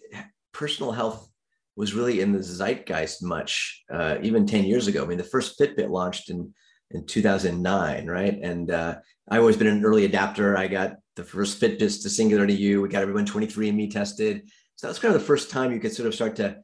personal 0.53 0.93
health 0.93 1.29
was 1.77 1.95
really 1.95 2.21
in 2.21 2.33
the 2.33 2.43
zeitgeist 2.43 3.23
much, 3.23 3.85
uh, 3.93 4.16
even 4.23 4.47
10 4.47 4.64
years 4.64 4.87
ago. 4.87 5.03
I 5.03 5.07
mean, 5.07 5.19
the 5.19 5.25
first 5.25 5.59
Fitbit 5.59 5.91
launched 5.91 6.31
in 6.31 6.53
in 6.91 7.05
2009, 7.05 8.07
right? 8.07 8.39
And 8.43 8.71
uh, 8.71 8.97
I've 9.29 9.41
always 9.41 9.57
been 9.57 9.66
an 9.66 9.85
early 9.85 10.05
adapter. 10.05 10.57
I 10.57 10.69
got 10.69 10.97
the 11.16 11.25
first 11.25 11.61
Fitbits 11.61 12.03
to 12.03 12.11
Singularity 12.11 12.55
U. 12.55 12.81
We 12.81 12.89
got 12.89 13.03
everyone 13.03 13.27
23andMe 13.27 13.91
tested. 13.91 14.51
So 14.77 14.87
that 14.87 14.93
was 14.93 14.99
kind 14.99 15.14
of 15.14 15.21
the 15.21 15.27
first 15.27 15.51
time 15.51 15.73
you 15.73 15.81
could 15.81 15.93
sort 15.93 16.07
of 16.07 16.14
start 16.14 16.37
to 16.37 16.59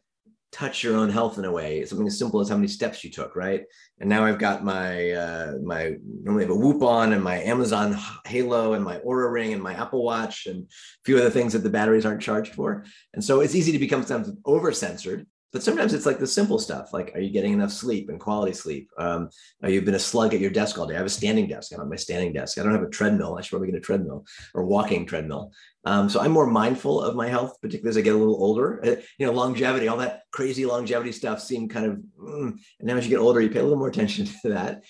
touch 0.55 0.85
your 0.85 0.97
own 0.97 1.11
health 1.11 1.37
in 1.37 1.45
a 1.45 1.51
way. 1.51 1.85
Something 1.85 2.07
as 2.07 2.17
simple 2.17 2.41
as 2.41 2.49
how 2.49 2.55
many 2.55 2.69
steps 2.69 3.03
you 3.03 3.11
took, 3.11 3.35
right? 3.35 3.65
And 3.99 4.09
now 4.09 4.25
I've 4.25 4.39
got 4.39 4.65
my 4.65 5.11
uh, 5.11 5.55
my 5.63 5.97
normally 6.23 6.45
have 6.45 6.53
a 6.53 6.59
Whoop 6.59 6.81
on 6.83 7.13
and 7.13 7.23
my 7.23 7.43
Amazon 7.43 7.99
Halo 8.25 8.75
and 8.75 8.85
my 8.85 8.99
Oura 9.01 9.33
Ring 9.33 9.53
and 9.53 9.63
my 9.63 9.75
Apple 9.75 10.05
Watch 10.05 10.47
and 10.47 10.63
a 10.63 11.05
few 11.05 11.19
other 11.19 11.31
things 11.31 11.53
that 11.55 11.65
the 11.65 11.71
batteries 11.71 12.07
aren't 12.07 12.23
charged 12.23 12.55
for. 12.55 12.85
And 13.15 13.25
so 13.25 13.41
it's 13.41 13.57
easy 13.57 13.73
to 13.73 13.81
become 13.81 14.05
sometimes 14.05 14.37
over 14.45 14.71
censored. 14.71 15.27
But 15.55 15.63
sometimes 15.63 15.95
it's 15.95 16.05
like 16.05 16.19
the 16.19 16.27
simple 16.27 16.59
stuff, 16.59 16.93
like 16.93 17.13
are 17.15 17.21
you 17.21 17.31
getting 17.31 17.53
enough 17.53 17.71
sleep 17.71 18.09
and 18.09 18.19
quality 18.19 18.53
sleep? 18.53 18.91
Um, 18.99 19.31
are 19.63 19.71
you 19.71 19.81
been 19.83 19.95
a 19.95 20.01
slug 20.01 20.35
at 20.35 20.41
your 20.41 20.51
desk 20.51 20.77
all 20.77 20.87
day? 20.89 20.95
I 20.95 20.99
have 20.99 21.07
a 21.07 21.11
standing 21.11 21.47
desk. 21.47 21.71
I'm 21.73 21.81
on 21.81 21.89
my 21.89 21.95
standing 21.95 22.33
desk. 22.33 22.59
I 22.59 22.65
don't 22.65 22.73
have 22.73 22.83
a 22.83 22.91
treadmill. 22.91 23.39
I 23.39 23.41
should 23.41 23.51
probably 23.51 23.69
get 23.71 23.77
a 23.77 23.81
treadmill 23.81 24.27
or 24.53 24.65
walking 24.65 25.07
treadmill. 25.07 25.53
Um, 25.85 26.09
so 26.09 26.19
I'm 26.19 26.33
more 26.33 26.49
mindful 26.49 27.01
of 27.01 27.15
my 27.15 27.29
health, 27.29 27.61
particularly 27.63 27.91
as 27.91 27.97
I 27.97 28.01
get 28.01 28.17
a 28.17 28.19
little 28.19 28.43
older. 28.43 28.85
Uh, 28.85 28.97
you 29.17 29.27
know, 29.27 29.33
longevity, 29.33 29.87
all 29.87 29.99
that 29.99 30.23
crazy 30.33 30.67
longevity 30.67 31.13
stuff 31.13 31.41
seemed 31.41 31.71
kind 31.71 31.87
of, 31.87 31.99
mm, 32.21 32.59
and 32.81 32.89
now 32.89 32.97
as 32.97 33.05
you 33.05 33.11
get 33.11 33.23
older, 33.23 33.41
you 33.41 33.49
pay 33.49 33.61
a 33.61 33.63
little 33.63 33.79
more 33.79 33.87
attention 33.87 34.27
to 34.43 34.49
that. 34.49 34.83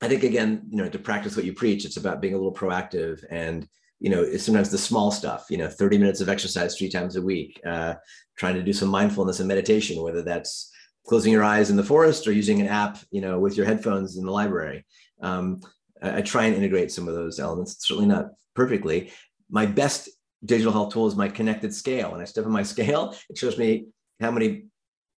I 0.00 0.08
think 0.08 0.22
again, 0.22 0.62
you 0.70 0.78
know, 0.78 0.88
to 0.88 0.98
practice 0.98 1.36
what 1.36 1.44
you 1.44 1.52
preach, 1.52 1.84
it's 1.84 1.98
about 1.98 2.22
being 2.22 2.32
a 2.32 2.38
little 2.38 2.54
proactive 2.54 3.22
and 3.30 3.68
you 4.00 4.10
know, 4.10 4.22
it's 4.22 4.44
sometimes 4.44 4.70
the 4.70 4.78
small 4.78 5.10
stuff, 5.10 5.46
you 5.50 5.56
know, 5.56 5.68
30 5.68 5.98
minutes 5.98 6.20
of 6.20 6.28
exercise 6.28 6.76
three 6.76 6.90
times 6.90 7.16
a 7.16 7.22
week, 7.22 7.60
uh, 7.66 7.94
trying 8.36 8.54
to 8.54 8.62
do 8.62 8.72
some 8.72 8.88
mindfulness 8.88 9.40
and 9.40 9.48
meditation, 9.48 10.02
whether 10.02 10.22
that's 10.22 10.70
closing 11.06 11.32
your 11.32 11.44
eyes 11.44 11.70
in 11.70 11.76
the 11.76 11.84
forest 11.84 12.26
or 12.26 12.32
using 12.32 12.60
an 12.60 12.68
app, 12.68 12.98
you 13.10 13.20
know, 13.20 13.38
with 13.38 13.56
your 13.56 13.64
headphones 13.64 14.16
in 14.16 14.24
the 14.24 14.30
library. 14.30 14.84
Um, 15.22 15.60
I, 16.02 16.18
I 16.18 16.22
try 16.22 16.44
and 16.44 16.56
integrate 16.56 16.92
some 16.92 17.08
of 17.08 17.14
those 17.14 17.38
elements, 17.40 17.76
certainly 17.86 18.08
not 18.08 18.26
perfectly. 18.54 19.12
My 19.48 19.64
best 19.64 20.10
digital 20.44 20.72
health 20.72 20.92
tool 20.92 21.06
is 21.06 21.16
my 21.16 21.28
connected 21.28 21.74
scale. 21.74 22.12
When 22.12 22.20
I 22.20 22.24
step 22.24 22.44
on 22.44 22.52
my 22.52 22.62
scale, 22.74 23.16
it 23.30 23.38
shows 23.38 23.56
me 23.56 23.86
how 24.20 24.30
many 24.30 24.64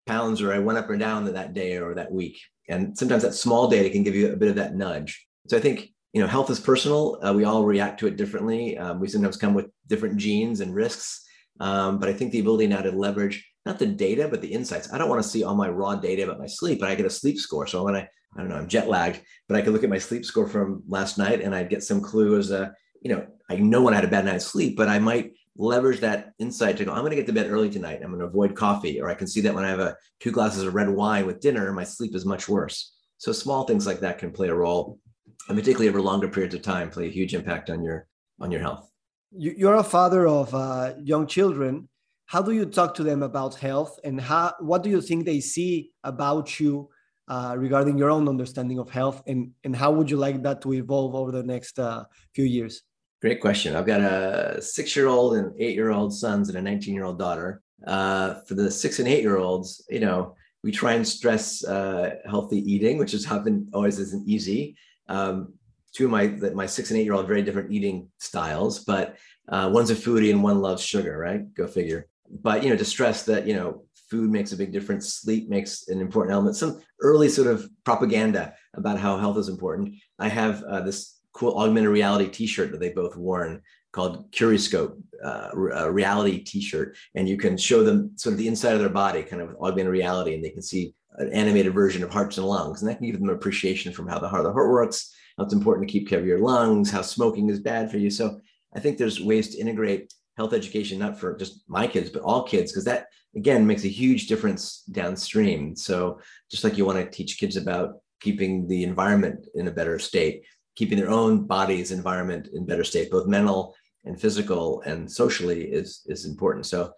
pounds 0.07 0.41
or 0.41 0.53
I 0.53 0.59
went 0.59 0.79
up 0.79 0.89
or 0.89 0.97
down 0.97 1.25
that 1.25 1.53
day 1.53 1.79
or 1.79 1.95
that 1.95 2.13
week. 2.13 2.39
And 2.69 2.97
sometimes 2.97 3.23
that 3.23 3.35
small 3.35 3.69
data 3.69 3.91
can 3.91 4.03
give 4.03 4.15
you 4.15 4.33
a 4.33 4.37
bit 4.37 4.51
of 4.51 4.57
that 4.57 4.75
nudge. 4.75 5.27
So 5.49 5.57
I 5.57 5.61
think 5.61 5.91
you 6.13 6.21
know 6.21 6.27
health 6.27 6.51
is 6.51 6.61
personal. 6.61 7.19
Uh, 7.23 7.33
we 7.33 7.45
all 7.45 7.65
react 7.65 8.01
to 8.01 8.07
it 8.07 8.17
differently. 8.17 8.79
Um, 8.79 9.01
we 9.01 9.09
sometimes 9.09 9.37
come 9.37 9.55
with 9.55 9.67
different 9.87 10.17
genes 10.17 10.61
and 10.61 10.75
risks. 10.75 11.25
Um, 11.61 11.99
but 11.99 12.09
I 12.09 12.13
think 12.13 12.31
the 12.31 12.39
ability 12.39 12.69
now 12.69 12.83
to 12.83 12.93
leverage 12.93 13.45
not 13.67 13.79
the 13.79 13.87
data 13.87 14.29
but 14.31 14.41
the 14.41 14.53
insights. 14.53 14.93
I 14.93 14.99
don't 14.99 15.09
want 15.09 15.23
to 15.23 15.29
see 15.29 15.43
all 15.45 15.55
my 15.55 15.69
raw 15.69 15.97
data 15.97 16.25
about 16.25 16.39
my 16.39 16.47
sleep, 16.47 16.81
but 16.81 16.89
I 16.89 16.95
get 16.95 17.07
a 17.07 17.11
sleep 17.11 17.39
score. 17.39 17.67
So 17.67 17.85
when 17.85 17.97
I 17.97 18.09
I 18.37 18.41
don't 18.41 18.49
know 18.49 18.57
I'm 18.57 18.69
jet 18.69 18.89
lagged, 18.89 19.21
but 19.49 19.57
I 19.57 19.63
could 19.63 19.73
look 19.73 19.85
at 19.85 19.91
my 19.91 19.99
sleep 19.99 20.25
score 20.25 20.49
from 20.49 20.83
last 20.89 21.19
night 21.19 21.41
and 21.41 21.55
I'd 21.55 21.71
get 21.71 21.83
some 21.83 22.01
clue 22.01 22.39
as 22.39 22.51
a 22.51 22.75
you 23.03 23.15
know 23.15 23.27
I 23.51 23.57
know 23.57 23.83
when 23.83 23.95
I 23.95 23.97
had 23.97 24.05
a 24.05 24.09
bad 24.09 24.25
night's 24.25 24.47
sleep, 24.47 24.77
but 24.77 24.89
I 24.89 24.99
might 24.99 25.33
leverage 25.59 26.01
that 26.01 26.33
insight 26.39 26.77
to 26.77 26.85
go, 26.85 26.93
I'm 26.93 27.01
going 27.01 27.11
to 27.11 27.17
get 27.17 27.27
to 27.27 27.33
bed 27.33 27.51
early 27.51 27.69
tonight. 27.69 28.01
I'm 28.03 28.11
going 28.11 28.21
to 28.21 28.27
avoid 28.27 28.55
coffee. 28.55 29.01
Or 29.01 29.11
I 29.11 29.15
can 29.15 29.27
see 29.27 29.41
that 29.43 29.55
when 29.55 29.65
I 29.65 29.69
have 29.69 29.81
a 29.81 29.97
two 30.21 30.31
glasses 30.31 30.63
of 30.63 30.75
red 30.75 30.89
wine 30.89 31.27
with 31.27 31.41
dinner, 31.41 31.73
my 31.73 31.85
sleep 31.85 32.15
is 32.15 32.25
much 32.25 32.49
worse. 32.49 32.95
So 33.19 33.33
small 33.33 33.65
things 33.65 33.87
like 33.87 34.01
that 34.01 34.19
can 34.19 34.31
play 34.31 34.49
a 34.49 34.55
role, 34.55 35.01
and 35.49 35.57
particularly 35.57 35.89
over 35.89 36.01
longer 36.01 36.29
periods 36.29 36.55
of 36.55 36.63
time, 36.63 36.91
play 36.91 37.07
a 37.07 37.11
huge 37.11 37.35
impact 37.35 37.71
on 37.71 37.83
your 37.83 38.07
on 38.41 38.51
your 38.51 38.61
health. 38.61 38.91
You're 39.33 39.77
a 39.77 39.85
father 39.85 40.27
of 40.27 40.55
uh, 40.55 40.95
young 41.03 41.27
children. 41.27 41.89
How 42.27 42.43
do 42.43 42.53
you 42.53 42.67
talk 42.67 42.95
to 42.95 43.03
them 43.03 43.23
about 43.23 43.55
health, 43.55 43.99
and 44.05 44.21
how 44.21 44.55
what 44.61 44.83
do 44.83 44.91
you 44.91 45.01
think 45.01 45.25
they 45.25 45.41
see 45.41 45.91
about 46.05 46.61
you 46.61 46.89
uh, 47.29 47.55
regarding 47.59 47.99
your 47.99 48.11
own 48.11 48.29
understanding 48.29 48.79
of 48.79 48.91
health, 48.91 49.23
and 49.27 49.53
and 49.65 49.75
how 49.75 49.91
would 49.93 50.11
you 50.11 50.17
like 50.17 50.43
that 50.43 50.61
to 50.63 50.75
evolve 50.75 51.15
over 51.15 51.33
the 51.33 51.43
next 51.43 51.79
uh, 51.79 52.05
few 52.35 52.45
years? 52.45 52.83
Great 53.21 53.41
question. 53.41 53.75
I've 53.75 53.87
got 53.87 54.01
a 54.01 54.63
six 54.63 54.95
year 54.95 55.09
old 55.09 55.37
and 55.37 55.53
eight 55.59 55.75
year 55.75 55.91
old 55.91 56.15
sons 56.15 56.49
and 56.49 56.57
a 56.57 56.63
19 56.63 56.95
year 56.95 57.05
old 57.05 57.19
daughter. 57.19 57.63
Uh, 57.87 58.35
for 58.47 58.55
the 58.55 58.71
six 58.71 58.99
and 58.99 59.09
eight 59.09 59.23
year 59.23 59.39
olds, 59.39 59.85
you 59.89 60.01
know, 60.01 60.35
we 60.63 60.71
try 60.71 60.95
and 60.95 61.07
stress 61.07 61.65
uh, 61.65 62.17
healthy 62.29 62.59
eating, 62.59 62.99
which 62.99 63.15
is 63.15 63.27
often 63.31 63.69
always 63.73 63.99
isn't 63.99 64.29
easy. 64.29 64.77
Um, 65.09 65.55
two 65.93 66.05
of 66.05 66.11
my 66.11 66.27
that 66.27 66.55
my 66.55 66.67
six 66.67 66.91
and 66.91 66.99
eight 66.99 67.05
year 67.05 67.15
old 67.15 67.27
very 67.27 67.43
different 67.43 67.73
eating 67.73 68.09
styles, 68.19 68.85
but 68.85 69.17
uh, 69.49 69.71
one's 69.73 69.91
a 69.91 69.95
foodie 69.95 70.31
and 70.31 70.43
one 70.43 70.61
loves 70.61 70.83
sugar, 70.83 71.17
right? 71.17 71.53
Go 71.55 71.67
figure. 71.67 72.07
But 72.31 72.63
you 72.63 72.71
know, 72.71 72.77
to 72.77 72.85
stress 72.85 73.25
that 73.25 73.47
you 73.47 73.55
know 73.55 73.85
food 74.11 74.31
makes 74.31 74.53
a 74.53 74.57
big 74.57 74.73
difference, 74.73 75.15
sleep 75.15 75.49
makes 75.49 75.89
an 75.89 76.01
important 76.01 76.35
element. 76.35 76.57
Some 76.57 76.81
early 77.01 77.29
sort 77.29 77.49
of 77.49 77.69
propaganda 77.85 78.55
about 78.75 78.99
how 78.99 79.19
health 79.19 79.39
is 79.39 79.49
important. 79.49 79.95
I 80.19 80.29
have 80.29 80.63
uh, 80.65 80.81
this 80.81 81.19
cool 81.33 81.59
augmented 81.59 81.91
reality 81.91 82.29
T-shirt 82.29 82.73
that 82.73 82.81
they 82.81 82.91
both 82.91 83.17
worn 83.17 83.63
called 83.99 84.31
Curiscope 84.31 84.97
uh, 85.25 85.51
reality 85.91 86.39
T-shirt, 86.39 86.97
and 87.17 87.29
you 87.29 87.37
can 87.37 87.57
show 87.57 87.83
them 87.83 88.13
sort 88.15 88.35
of 88.35 88.39
the 88.39 88.47
inside 88.47 88.75
of 88.75 88.79
their 88.79 88.89
body, 88.89 89.25
kind 89.25 89.43
of 89.43 89.57
augmented 89.61 89.93
reality, 89.93 90.35
and 90.35 90.45
they 90.45 90.51
can 90.51 90.63
see 90.63 90.95
an 91.17 91.33
animated 91.33 91.75
version 91.75 92.05
of 92.05 92.11
hearts 92.13 92.39
and 92.39 92.47
lungs, 92.47 92.81
and 92.81 92.89
that 92.89 92.99
can 92.99 93.11
give 93.11 93.19
them 93.19 93.29
appreciation 93.29 93.93
from 93.93 94.07
how 94.07 94.21
the 94.21 94.29
heart, 94.29 94.45
the 94.45 94.53
heart 94.53 94.71
works, 94.71 95.13
how 95.37 95.43
it's 95.43 95.53
important 95.53 95.89
to 95.89 95.93
keep 95.93 96.09
care 96.09 96.21
of 96.21 96.27
your 96.27 96.39
lungs, 96.39 96.93
how 96.93 97.03
smoking 97.03 97.51
is 97.51 97.59
bad 97.59 97.91
for 97.91 97.99
you. 97.99 98.09
So 98.09 98.41
I 98.73 98.79
think 98.79 98.99
there's 98.99 99.21
ways 99.21 99.49
to 99.49 99.59
integrate 99.59 100.15
health 100.37 100.53
education, 100.53 101.01
not 101.01 101.19
for 101.19 101.37
just 101.37 101.65
my 101.67 101.89
kids, 101.89 102.09
but 102.09 102.23
all 102.23 102.45
kids, 102.45 102.71
because 102.71 102.85
that 102.85 103.07
again 103.35 103.67
makes 103.67 103.85
a 103.85 103.89
huge 103.89 104.29
difference 104.29 104.85
downstream. 104.93 105.75
So 105.75 106.21
just 106.53 106.63
like 106.63 106.79
you 106.79 106.87
want 106.87 106.99
to 106.99 107.11
teach 107.11 107.41
kids 107.41 107.57
about 107.57 107.95
keeping 108.21 108.69
the 108.69 108.85
environment 108.85 109.49
in 109.57 109.67
a 109.67 109.73
better 109.73 109.99
state, 109.99 110.45
keeping 110.77 110.99
their 110.99 111.11
own 111.11 111.49
body's 111.49 111.91
environment 111.91 112.47
in 112.55 112.65
better 112.65 112.85
state, 112.85 113.11
both 113.11 113.27
mental 113.27 113.75
and 114.05 114.21
physical 114.21 114.81
and 114.83 115.11
socially 115.11 115.63
is 115.63 116.03
is 116.07 116.25
important. 116.25 116.67
So 116.67 116.93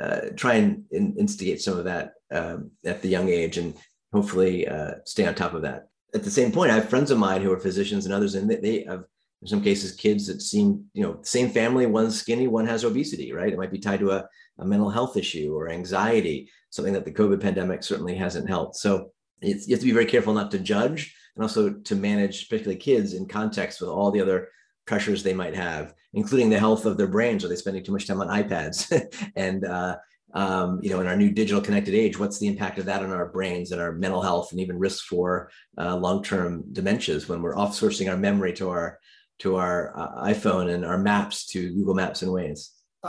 uh, 0.00 0.20
try 0.36 0.54
and 0.54 0.84
in, 0.90 1.14
instigate 1.16 1.60
some 1.60 1.78
of 1.78 1.84
that 1.84 2.14
um, 2.32 2.70
at 2.84 3.02
the 3.02 3.08
young 3.08 3.28
age 3.28 3.58
and 3.58 3.74
hopefully 4.12 4.66
uh, 4.66 4.94
stay 5.04 5.26
on 5.26 5.34
top 5.34 5.54
of 5.54 5.62
that. 5.62 5.88
At 6.14 6.24
the 6.24 6.30
same 6.30 6.52
point, 6.52 6.70
I 6.70 6.76
have 6.76 6.88
friends 6.88 7.10
of 7.10 7.18
mine 7.18 7.42
who 7.42 7.52
are 7.52 7.60
physicians 7.60 8.06
and 8.06 8.14
others, 8.14 8.34
and 8.34 8.50
they, 8.50 8.56
they 8.56 8.84
have 8.84 9.04
in 9.42 9.48
some 9.48 9.62
cases 9.62 9.92
kids 9.92 10.26
that 10.26 10.42
seem 10.42 10.84
you 10.94 11.02
know 11.02 11.18
same 11.22 11.50
family 11.50 11.86
one's 11.86 12.18
skinny 12.18 12.48
one 12.48 12.66
has 12.66 12.84
obesity 12.84 13.32
right 13.32 13.52
it 13.52 13.58
might 13.58 13.70
be 13.70 13.78
tied 13.78 14.00
to 14.00 14.10
a, 14.10 14.26
a 14.58 14.64
mental 14.64 14.90
health 14.90 15.16
issue 15.16 15.54
or 15.54 15.68
anxiety 15.68 16.50
something 16.70 16.92
that 16.92 17.04
the 17.04 17.12
covid 17.12 17.40
pandemic 17.40 17.82
certainly 17.82 18.14
hasn't 18.14 18.48
helped 18.48 18.76
so 18.76 19.10
you 19.40 19.54
have 19.54 19.80
to 19.80 19.86
be 19.86 19.92
very 19.92 20.06
careful 20.06 20.34
not 20.34 20.50
to 20.50 20.58
judge 20.58 21.14
and 21.36 21.42
also 21.42 21.70
to 21.70 21.94
manage 21.94 22.48
particularly 22.48 22.78
kids 22.78 23.14
in 23.14 23.26
context 23.26 23.80
with 23.80 23.90
all 23.90 24.10
the 24.10 24.20
other 24.20 24.48
pressures 24.88 25.22
they 25.22 25.34
might 25.34 25.54
have 25.54 25.94
including 26.14 26.48
the 26.48 26.58
health 26.58 26.86
of 26.86 26.96
their 26.96 27.06
brains. 27.06 27.44
Are 27.44 27.48
they 27.48 27.56
spending 27.56 27.84
too 27.84 27.92
much 27.92 28.06
time 28.06 28.20
on 28.20 28.28
ipads? 28.28 28.78
And 29.36 29.64
uh, 29.64 29.96
um, 30.34 30.80
you 30.82 30.90
know 30.90 31.00
in 31.00 31.06
our 31.06 31.16
new 31.16 31.30
digital 31.30 31.62
connected 31.62 31.94
age 31.94 32.18
what's 32.18 32.38
the 32.38 32.48
impact 32.48 32.78
of 32.78 32.84
that 32.86 33.02
on 33.02 33.12
our 33.12 33.28
brains 33.36 33.72
and 33.72 33.80
our 33.80 33.92
mental 33.92 34.22
health 34.22 34.52
and 34.52 34.60
even 34.60 34.78
risks 34.78 35.02
for 35.06 35.50
uh, 35.78 35.96
long-term 35.96 36.64
dementias 36.72 37.28
when 37.28 37.40
we're 37.40 37.56
off-sourcing 37.56 38.10
our 38.10 38.16
memory 38.16 38.52
to 38.52 38.68
our 38.68 38.98
to 39.38 39.56
our 39.56 39.98
uh, 39.98 40.28
iphone 40.32 40.66
and 40.74 40.84
our 40.84 40.98
maps 40.98 41.46
to 41.46 41.72
google 41.72 41.94
maps 41.94 42.20
and 42.20 42.30
Waze 42.30 42.68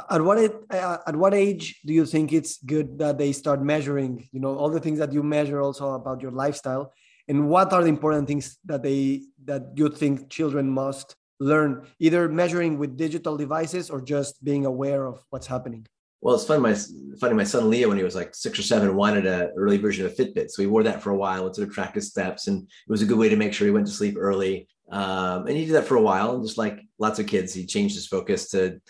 at 0.10 0.22
what 0.22 0.38
it, 0.38 0.56
at 0.72 1.16
what 1.16 1.34
age 1.34 1.82
do 1.86 1.94
you 1.94 2.06
think 2.06 2.32
it's 2.32 2.64
good 2.64 3.00
that 3.00 3.18
they 3.18 3.32
start 3.32 3.62
measuring 3.62 4.30
you 4.32 4.40
know 4.40 4.56
all 4.56 4.70
the 4.70 4.80
things 4.80 5.00
that 5.00 5.12
you 5.12 5.24
measure 5.24 5.62
also 5.62 5.94
about 5.94 6.22
your 6.22 6.32
lifestyle? 6.32 6.94
And 7.28 7.48
what 7.50 7.74
are 7.74 7.84
the 7.84 7.90
important 7.90 8.28
things 8.28 8.58
that 8.66 8.84
they 8.84 9.24
that 9.46 9.64
you 9.76 9.90
think 9.90 10.30
children 10.30 10.70
must 10.70 11.16
learn 11.40 11.88
either 12.00 12.28
measuring 12.30 12.78
with 12.78 12.98
digital 12.98 13.38
devices 13.38 13.90
or 13.90 14.02
just 14.02 14.44
being 14.44 14.66
aware 14.66 15.06
of 15.06 15.24
what's 15.30 15.48
happening. 15.48 15.86
Well 16.22 16.36
it's 16.36 16.46
funny 16.46 16.62
my 16.62 16.76
funny 17.20 17.34
my 17.34 17.46
son 17.46 17.70
leo 17.70 17.88
when 17.88 17.98
he 17.98 18.04
was 18.04 18.16
like 18.16 18.36
six 18.36 18.60
or 18.60 18.64
seven 18.64 18.96
wanted 18.96 19.26
an 19.26 19.52
early 19.56 19.78
version 19.78 20.06
of 20.06 20.16
fitbit. 20.16 20.50
So 20.50 20.62
he 20.62 20.68
wore 20.68 20.84
that 20.84 21.02
for 21.02 21.12
a 21.12 21.18
while 21.18 21.46
and 21.46 21.56
sort 21.56 21.68
of 21.68 21.74
tracked 21.74 21.96
his 21.96 22.10
steps 22.10 22.48
and 22.48 22.64
it 22.64 22.92
was 22.92 23.02
a 23.02 23.06
good 23.06 23.18
way 23.18 23.30
to 23.30 23.38
make 23.38 23.54
sure 23.54 23.66
he 23.66 23.72
went 23.72 23.88
to 23.88 23.94
sleep 23.94 24.16
early. 24.18 24.68
Um, 24.92 25.48
and 25.48 25.56
he 25.56 25.66
did 25.66 25.76
that 25.76 25.86
for 25.86 25.96
a 25.96 26.02
while 26.02 26.36
and 26.36 26.44
just 26.44 26.58
like 26.58 26.82
lots 26.98 27.20
of 27.20 27.28
kids 27.28 27.54
he 27.54 27.66
changed 27.66 27.96
his 27.96 28.08
focus 28.08 28.50
to 28.50 28.82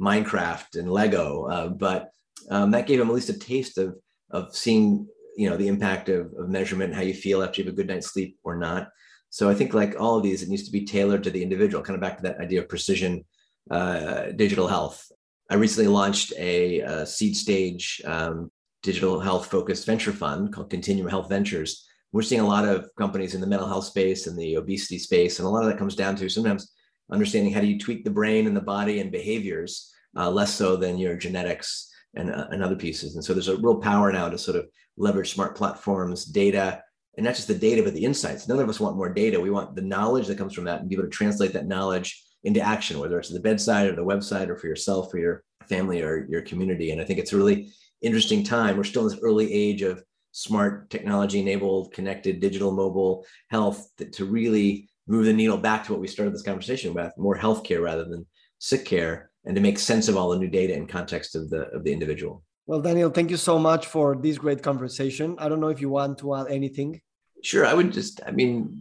minecraft 0.00 0.78
and 0.78 0.90
lego. 0.90 1.44
Uh, 1.44 1.68
but 1.68 2.10
um, 2.50 2.70
that 2.70 2.86
gave 2.86 3.00
him 3.00 3.08
at 3.08 3.14
least 3.14 3.28
a 3.28 3.38
taste 3.38 3.76
of 3.76 3.96
of 4.30 4.54
seeing 4.54 5.06
you 5.36 5.48
know 5.48 5.56
the 5.56 5.68
impact 5.68 6.08
of, 6.08 6.32
of 6.38 6.48
measurement 6.48 6.94
how 6.94 7.00
you 7.02 7.14
feel 7.14 7.42
after 7.42 7.60
you 7.60 7.66
have 7.66 7.72
a 7.72 7.76
good 7.76 7.86
night's 7.86 8.10
sleep 8.10 8.38
or 8.44 8.56
not 8.56 8.88
so 9.30 9.48
I 9.48 9.54
think 9.54 9.74
like 9.74 10.00
all 10.00 10.16
of 10.16 10.22
these, 10.22 10.42
it 10.42 10.48
needs 10.48 10.64
to 10.64 10.72
be 10.72 10.84
tailored 10.84 11.22
to 11.24 11.30
the 11.30 11.42
individual, 11.42 11.82
kind 11.82 11.94
of 11.94 12.00
back 12.00 12.16
to 12.16 12.22
that 12.24 12.40
idea 12.40 12.60
of 12.60 12.68
precision 12.68 13.24
uh, 13.70 14.26
digital 14.36 14.68
health. 14.68 15.10
I 15.50 15.54
recently 15.54 15.88
launched 15.88 16.32
a, 16.38 16.80
a 16.80 17.06
seed 17.06 17.36
stage 17.36 18.00
um, 18.04 18.50
digital 18.82 19.20
health 19.20 19.50
focused 19.50 19.86
venture 19.86 20.12
fund 20.12 20.52
called 20.52 20.70
Continuum 20.70 21.08
Health 21.08 21.28
Ventures. 21.28 21.86
We're 22.12 22.22
seeing 22.22 22.40
a 22.40 22.46
lot 22.46 22.66
of 22.66 22.88
companies 22.96 23.34
in 23.34 23.40
the 23.40 23.46
mental 23.46 23.68
health 23.68 23.84
space 23.84 24.26
and 24.26 24.38
the 24.38 24.56
obesity 24.56 24.98
space. 24.98 25.38
And 25.38 25.46
a 25.46 25.50
lot 25.50 25.62
of 25.62 25.68
that 25.68 25.78
comes 25.78 25.94
down 25.94 26.16
to 26.16 26.28
sometimes 26.28 26.72
understanding 27.10 27.52
how 27.52 27.60
do 27.60 27.66
you 27.66 27.78
tweak 27.78 28.04
the 28.04 28.10
brain 28.10 28.46
and 28.46 28.56
the 28.56 28.62
body 28.62 29.00
and 29.00 29.10
behaviors, 29.10 29.92
uh, 30.16 30.30
less 30.30 30.54
so 30.54 30.76
than 30.76 30.98
your 30.98 31.16
genetics 31.16 31.90
and, 32.14 32.30
uh, 32.30 32.46
and 32.50 32.62
other 32.62 32.76
pieces. 32.76 33.14
And 33.14 33.24
so 33.24 33.34
there's 33.34 33.48
a 33.48 33.56
real 33.56 33.76
power 33.76 34.10
now 34.10 34.28
to 34.28 34.38
sort 34.38 34.56
of 34.56 34.66
leverage 34.96 35.34
smart 35.34 35.56
platforms, 35.56 36.24
data, 36.24 36.82
and 37.18 37.24
not 37.24 37.34
just 37.34 37.48
the 37.48 37.54
data, 37.54 37.82
but 37.82 37.94
the 37.94 38.04
insights. 38.04 38.46
None 38.46 38.60
of 38.60 38.68
us 38.68 38.78
want 38.78 38.96
more 38.96 39.12
data. 39.12 39.40
We 39.40 39.50
want 39.50 39.74
the 39.74 39.82
knowledge 39.82 40.28
that 40.28 40.38
comes 40.38 40.54
from 40.54 40.64
that 40.64 40.80
and 40.80 40.88
be 40.88 40.94
able 40.94 41.02
to 41.04 41.10
translate 41.10 41.52
that 41.52 41.66
knowledge 41.66 42.22
into 42.44 42.60
action, 42.60 43.00
whether 43.00 43.18
it's 43.18 43.28
the 43.28 43.40
bedside 43.40 43.88
or 43.88 43.96
the 43.96 44.04
website 44.04 44.48
or 44.48 44.56
for 44.56 44.68
yourself, 44.68 45.10
for 45.10 45.18
your 45.18 45.42
family 45.68 46.00
or 46.00 46.28
your 46.30 46.42
community. 46.42 46.92
And 46.92 47.00
I 47.00 47.04
think 47.04 47.18
it's 47.18 47.32
a 47.32 47.36
really 47.36 47.72
interesting 48.02 48.44
time. 48.44 48.76
We're 48.76 48.84
still 48.84 49.02
in 49.02 49.08
this 49.08 49.20
early 49.20 49.52
age 49.52 49.82
of 49.82 50.00
smart 50.30 50.90
technology 50.90 51.40
enabled, 51.40 51.92
connected, 51.92 52.38
digital, 52.38 52.70
mobile 52.70 53.26
health 53.50 53.84
to 54.12 54.24
really 54.24 54.88
move 55.08 55.24
the 55.24 55.32
needle 55.32 55.58
back 55.58 55.84
to 55.86 55.92
what 55.92 56.00
we 56.00 56.06
started 56.06 56.32
this 56.32 56.42
conversation 56.42 56.94
with 56.94 57.12
more 57.18 57.36
healthcare 57.36 57.82
rather 57.82 58.04
than 58.04 58.24
sick 58.60 58.84
care 58.84 59.32
and 59.44 59.56
to 59.56 59.60
make 59.60 59.80
sense 59.80 60.06
of 60.06 60.16
all 60.16 60.28
the 60.28 60.38
new 60.38 60.46
data 60.46 60.72
in 60.72 60.86
context 60.86 61.34
of 61.34 61.50
the 61.50 61.62
of 61.70 61.82
the 61.82 61.92
individual. 61.92 62.44
Well, 62.66 62.80
Daniel, 62.80 63.10
thank 63.10 63.30
you 63.30 63.38
so 63.38 63.58
much 63.58 63.86
for 63.86 64.14
this 64.14 64.38
great 64.38 64.62
conversation. 64.62 65.34
I 65.38 65.48
don't 65.48 65.58
know 65.58 65.68
if 65.68 65.80
you 65.80 65.88
want 65.88 66.18
to 66.18 66.36
add 66.36 66.46
anything. 66.48 67.00
Sure. 67.42 67.64
I 67.66 67.74
would 67.74 67.92
just, 67.92 68.20
I 68.26 68.30
mean, 68.30 68.76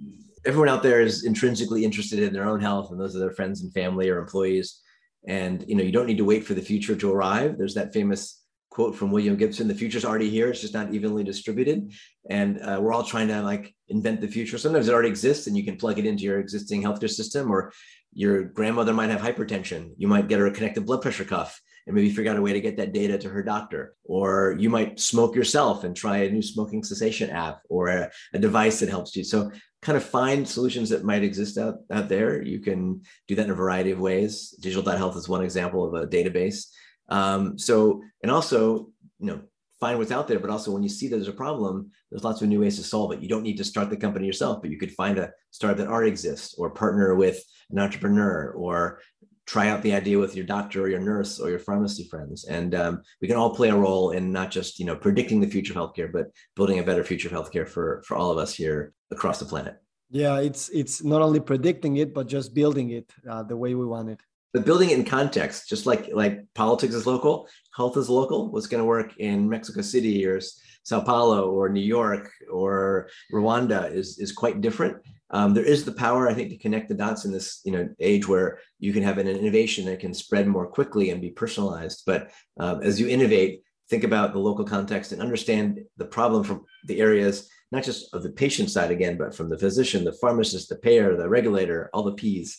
everyone 0.46 0.70
out 0.70 0.84
there 0.84 1.02
is 1.02 1.26
intrinsically 1.26 1.84
interested 1.84 2.20
in 2.20 2.34
their 2.34 2.48
own 2.48 2.62
health 2.62 2.92
and 2.92 3.00
those 3.00 3.16
are 3.16 3.20
their 3.20 3.32
friends 3.32 3.62
and 3.62 3.74
family 3.74 4.10
or 4.10 4.20
employees. 4.20 4.82
And, 5.28 5.64
you 5.68 5.76
know, 5.76 5.84
you 5.84 5.92
don't 5.92 6.08
need 6.08 6.18
to 6.18 6.26
wait 6.26 6.46
for 6.46 6.54
the 6.54 6.62
future 6.62 6.96
to 6.96 7.12
arrive. 7.12 7.58
There's 7.58 7.74
that 7.76 7.94
famous 7.94 8.42
quote 8.70 8.96
from 8.96 9.12
William 9.12 9.36
Gibson, 9.36 9.68
the 9.68 9.74
future's 9.74 10.06
already 10.06 10.30
here. 10.30 10.50
It's 10.50 10.62
just 10.62 10.74
not 10.74 10.94
evenly 10.94 11.24
distributed. 11.24 11.92
And 12.30 12.62
uh, 12.62 12.80
we're 12.80 12.94
all 12.94 13.04
trying 13.04 13.28
to 13.30 13.42
like 13.42 13.74
invent 13.90 14.22
the 14.22 14.28
future. 14.28 14.58
Sometimes 14.58 14.88
it 14.88 14.94
already 14.94 15.10
exists 15.10 15.48
and 15.48 15.58
you 15.58 15.66
can 15.66 15.78
plug 15.78 15.98
it 15.98 16.06
into 16.06 16.24
your 16.24 16.40
existing 16.40 16.84
healthcare 16.84 17.10
system 17.10 17.52
or 17.52 17.74
your 18.14 18.44
grandmother 18.44 18.94
might 18.94 19.10
have 19.10 19.22
hypertension. 19.22 19.94
You 19.98 20.08
might 20.08 20.28
get 20.28 20.40
her 20.40 20.48
a 20.48 20.52
connected 20.52 20.86
blood 20.86 21.02
pressure 21.02 21.26
cuff 21.26 21.60
and 21.88 21.96
maybe 21.96 22.10
figure 22.10 22.30
out 22.30 22.38
a 22.38 22.42
way 22.42 22.54
to 22.54 22.62
get 22.62 22.78
that 22.78 22.94
data 22.94 23.18
to 23.18 23.30
her 23.30 23.42
doctor. 23.42 23.96
Or 24.04 24.56
you 24.60 24.70
might 24.70 25.00
smoke 25.00 25.36
yourself 25.36 25.86
and 25.86 25.96
try 25.96 26.18
a 26.18 26.30
new 26.30 26.42
smoking 26.42 26.84
cessation 26.84 27.30
app 27.30 27.62
or 27.70 27.88
a, 27.88 28.12
a 28.34 28.40
device 28.40 28.82
that 28.82 28.90
helps 28.90 29.16
you. 29.16 29.24
So 29.24 29.50
kind 29.82 29.98
of 29.98 30.04
find 30.04 30.48
solutions 30.48 30.90
that 30.90 31.06
might 31.06 31.24
exist 31.24 31.58
out, 31.58 31.76
out 31.90 32.10
there. 32.10 32.42
You 32.42 32.60
can 32.60 33.02
do 33.28 33.36
that 33.36 33.46
in 33.46 33.52
a 33.52 33.56
variety 33.56 33.92
of 33.92 34.00
ways. 34.00 34.52
Digital.health 34.60 35.16
is 35.16 35.30
one 35.30 35.44
example 35.44 35.86
of 35.88 35.94
a 36.04 36.08
database. 36.08 36.68
Um, 37.10 37.58
so, 37.58 38.02
and 38.22 38.30
also, 38.30 38.90
you 39.20 39.28
know, 39.28 39.42
find 39.80 39.98
what's 39.98 40.12
out 40.12 40.28
there, 40.28 40.40
but 40.40 40.50
also 40.50 40.72
when 40.72 40.84
you 40.84 40.90
see 40.90 41.08
there's 41.08 41.28
a 41.28 41.34
problem, 41.34 41.92
there's 42.10 42.24
lots 42.24 42.42
of 42.42 42.50
new 42.50 42.60
ways 42.60 42.78
to 42.78 42.84
solve 42.84 43.12
it. 43.14 43.22
You 43.22 43.30
don't 43.30 43.44
need 43.44 43.58
to 43.58 43.64
start 43.64 43.90
the 43.90 43.96
company 43.96 44.26
yourself, 44.26 44.62
but 44.62 44.72
you 44.72 44.80
could 44.80 44.92
find 44.92 45.20
a 45.20 45.32
startup 45.52 45.78
that 45.78 45.88
already 45.88 46.10
exists 46.10 46.56
or 46.58 46.72
partner 46.72 47.16
with 47.16 47.42
an 47.70 47.80
entrepreneur 47.80 48.52
or 48.52 49.00
try 49.48 49.70
out 49.70 49.82
the 49.82 49.94
idea 49.94 50.20
with 50.20 50.36
your 50.36 50.46
doctor 50.46 50.84
or 50.84 50.90
your 50.90 51.00
nurse 51.00 51.40
or 51.40 51.50
your 51.50 51.58
pharmacy 51.58 52.04
friends. 52.04 52.44
And 52.44 52.76
um, 52.76 53.02
we 53.22 53.28
can 53.28 53.38
all 53.38 53.56
play 53.56 53.70
a 53.70 53.76
role 53.76 54.12
in 54.12 54.32
not 54.32 54.52
just 54.52 54.78
you 54.78 54.86
know 54.86 54.96
predicting 54.96 55.40
the 55.40 55.48
future 55.48 55.74
of 55.74 55.80
healthcare 55.80 56.12
but 56.12 56.28
building 56.56 56.80
a 56.80 56.84
better 56.84 57.04
future 57.04 57.30
of 57.30 57.34
healthcare 57.34 57.68
for 57.68 58.04
for 58.06 58.16
all 58.16 58.30
of 58.30 58.38
us 58.38 58.54
here 58.54 58.94
across 59.10 59.40
the 59.40 59.46
planet. 59.46 59.76
Yeah 60.10 60.40
it's 60.40 60.70
it's 60.70 61.04
not 61.04 61.22
only 61.22 61.40
predicting 61.40 61.98
it 61.98 62.14
but 62.14 62.28
just 62.28 62.54
building 62.54 62.92
it 62.92 63.12
uh, 63.30 63.44
the 63.44 63.58
way 63.58 63.74
we 63.74 63.86
want 63.86 64.10
it. 64.10 64.20
But 64.54 64.66
building 64.66 64.90
it 64.90 65.00
in 65.00 65.06
context 65.06 65.70
just 65.70 65.86
like 65.86 66.10
like 66.14 66.46
politics 66.54 66.94
is 66.94 67.08
local 67.08 67.48
health 67.76 67.96
is 67.98 68.10
local 68.10 68.52
what's 68.52 68.68
going 68.68 68.82
to 68.82 68.86
work 68.86 69.16
in 69.18 69.48
mexico 69.48 69.82
city 69.82 70.26
or 70.26 70.40
sao 70.88 71.02
paulo 71.02 71.40
or 71.52 71.64
new 71.70 71.88
york 71.98 72.26
or 72.60 73.10
rwanda 73.34 73.82
is 74.00 74.08
is 74.20 74.32
quite 74.42 74.62
different 74.68 74.98
um, 75.30 75.54
there 75.54 75.66
is 75.66 75.84
the 75.84 75.92
power, 75.92 76.30
I 76.30 76.34
think, 76.34 76.50
to 76.52 76.58
connect 76.58 76.88
the 76.88 76.96
dots 76.96 77.26
in 77.26 77.32
this 77.32 77.62
you 77.66 77.72
know 77.72 77.90
age 78.00 78.28
where 78.28 78.60
you 78.80 78.94
can 78.94 79.04
have 79.04 79.18
an 79.18 79.28
innovation 79.28 79.86
that 79.86 80.00
can 80.00 80.14
spread 80.14 80.48
more 80.48 80.68
quickly 80.68 81.10
and 81.10 81.22
be 81.22 81.32
personalized. 81.32 82.04
But 82.06 82.32
um, 82.60 82.82
as 82.82 83.00
you 83.00 83.08
innovate, 83.08 83.64
think 83.90 84.04
about 84.04 84.34
the 84.34 84.40
local 84.40 84.66
context 84.66 85.12
and 85.12 85.22
understand 85.22 85.82
the 85.98 86.06
problem 86.06 86.44
from 86.44 86.66
the 86.86 87.02
areas, 87.02 87.50
not 87.72 87.84
just 87.84 88.14
of 88.14 88.24
the 88.24 88.32
patient 88.32 88.70
side 88.70 88.92
again, 88.92 89.18
but 89.18 89.36
from 89.36 89.50
the 89.50 89.58
physician, 89.58 90.06
the 90.06 90.14
pharmacist, 90.14 90.70
the 90.70 90.78
payer, 90.78 91.16
the 91.18 91.28
regulator, 91.28 91.90
all 91.94 92.04
the 92.04 92.14
P's, 92.14 92.58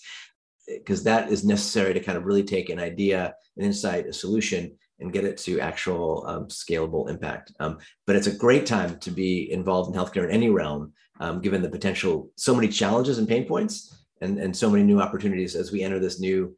because 0.67 1.03
that 1.05 1.31
is 1.31 1.45
necessary 1.45 1.95
to 1.95 2.01
kind 2.01 2.19
of 2.19 2.27
really 2.27 2.45
take 2.45 2.69
an 2.69 2.79
idea, 2.79 3.35
an 3.57 3.65
insight, 3.65 4.07
a 4.07 4.13
solution, 4.13 4.77
and 5.01 5.13
get 5.13 5.25
it 5.25 5.37
to 5.39 5.61
actual 5.61 6.25
um, 6.27 6.47
scalable 6.47 7.09
impact. 7.09 7.53
Um, 7.61 7.79
but 8.07 8.17
it's 8.17 8.27
a 8.27 8.35
great 8.35 8.67
time 8.67 8.99
to 8.99 9.11
be 9.11 9.51
involved 9.53 9.95
in 9.95 10.01
healthcare 10.01 10.25
in 10.25 10.31
any 10.31 10.51
realm 10.51 10.93
um, 11.21 11.41
given 11.41 11.63
the 11.63 11.69
potential 11.69 12.31
so 12.37 12.55
many 12.55 12.69
challenges 12.69 13.19
and 13.19 13.29
pain 13.29 13.47
points 13.47 14.05
and, 14.21 14.39
and 14.39 14.57
so 14.57 14.71
many 14.71 14.85
new 14.85 15.01
opportunities 15.01 15.55
as 15.55 15.73
we 15.73 15.83
enter 15.83 15.99
this 15.99 16.21
new 16.21 16.57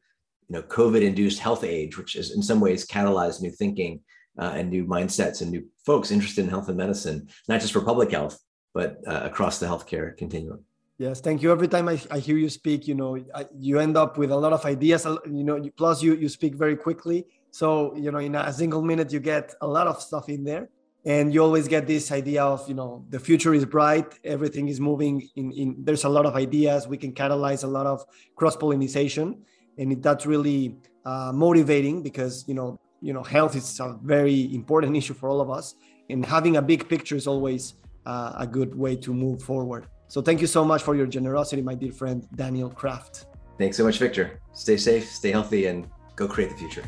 you 0.48 0.56
know 0.56 0.62
covid 0.62 1.02
induced 1.02 1.38
health 1.38 1.64
age 1.64 1.96
which 1.96 2.16
is 2.16 2.32
in 2.32 2.42
some 2.42 2.60
ways 2.60 2.86
catalyzed 2.86 3.40
new 3.40 3.50
thinking 3.50 4.00
uh, 4.38 4.52
and 4.54 4.70
new 4.70 4.84
mindsets 4.84 5.42
and 5.42 5.50
new 5.50 5.66
folks 5.84 6.10
interested 6.10 6.44
in 6.44 6.50
health 6.50 6.68
and 6.68 6.76
medicine 6.76 7.28
not 7.48 7.60
just 7.60 7.72
for 7.72 7.80
public 7.80 8.10
health 8.10 8.38
but 8.72 8.98
uh, 9.06 9.22
across 9.24 9.58
the 9.58 9.66
healthcare 9.66 10.16
continuum. 10.16 10.64
Yes 10.96 11.20
thank 11.20 11.42
you. 11.42 11.50
Every 11.50 11.66
time 11.66 11.88
I, 11.88 12.00
I 12.10 12.18
hear 12.18 12.36
you 12.36 12.48
speak 12.48 12.86
you 12.86 12.94
know 12.94 13.18
I, 13.34 13.46
you 13.56 13.80
end 13.80 13.96
up 13.96 14.18
with 14.18 14.30
a 14.30 14.36
lot 14.36 14.52
of 14.52 14.64
ideas 14.64 15.06
you 15.26 15.44
know 15.44 15.58
plus 15.76 16.02
you 16.02 16.14
you 16.14 16.28
speak 16.28 16.54
very 16.54 16.76
quickly 16.76 17.26
so 17.50 17.94
you 17.96 18.10
know 18.10 18.18
in 18.18 18.34
a 18.34 18.52
single 18.52 18.82
minute 18.82 19.12
you 19.12 19.20
get 19.20 19.54
a 19.60 19.66
lot 19.66 19.86
of 19.86 20.00
stuff 20.00 20.28
in 20.28 20.44
there 20.44 20.68
and 21.06 21.32
you 21.32 21.42
always 21.42 21.66
get 21.66 21.86
this 21.86 22.12
idea 22.12 22.42
of 22.44 22.66
you 22.68 22.74
know 22.74 23.04
the 23.08 23.18
future 23.18 23.54
is 23.54 23.64
bright 23.64 24.18
everything 24.24 24.68
is 24.68 24.80
moving 24.80 25.28
in, 25.36 25.52
in 25.52 25.76
there's 25.78 26.04
a 26.04 26.08
lot 26.08 26.26
of 26.26 26.36
ideas 26.36 26.86
we 26.86 26.96
can 26.96 27.12
catalyze 27.12 27.64
a 27.64 27.66
lot 27.66 27.86
of 27.86 28.04
cross 28.36 28.56
pollination 28.56 29.42
and 29.78 30.02
that's 30.02 30.26
really 30.26 30.76
uh, 31.04 31.32
motivating 31.34 32.02
because 32.02 32.44
you 32.46 32.54
know 32.54 32.78
you 33.00 33.12
know 33.12 33.22
health 33.22 33.56
is 33.56 33.80
a 33.80 33.98
very 34.02 34.54
important 34.54 34.96
issue 34.96 35.14
for 35.14 35.28
all 35.28 35.40
of 35.40 35.50
us, 35.50 35.74
and 36.08 36.24
having 36.24 36.56
a 36.56 36.62
big 36.62 36.88
picture 36.88 37.16
is 37.16 37.26
always 37.26 37.74
uh, 38.06 38.32
a 38.38 38.46
good 38.46 38.74
way 38.74 38.94
to 38.96 39.14
move 39.14 39.42
forward. 39.42 39.86
So 40.08 40.20
thank 40.20 40.40
you 40.40 40.46
so 40.46 40.64
much 40.64 40.82
for 40.82 40.94
your 40.94 41.06
generosity, 41.06 41.62
my 41.62 41.74
dear 41.74 41.92
friend 41.92 42.26
Daniel 42.34 42.68
Kraft. 42.68 43.26
Thanks 43.58 43.76
so 43.76 43.84
much, 43.84 43.98
Victor. 43.98 44.40
Stay 44.52 44.76
safe, 44.76 45.08
stay 45.08 45.30
healthy, 45.30 45.66
and 45.66 45.88
go 46.16 46.26
create 46.26 46.50
the 46.50 46.56
future. 46.56 46.84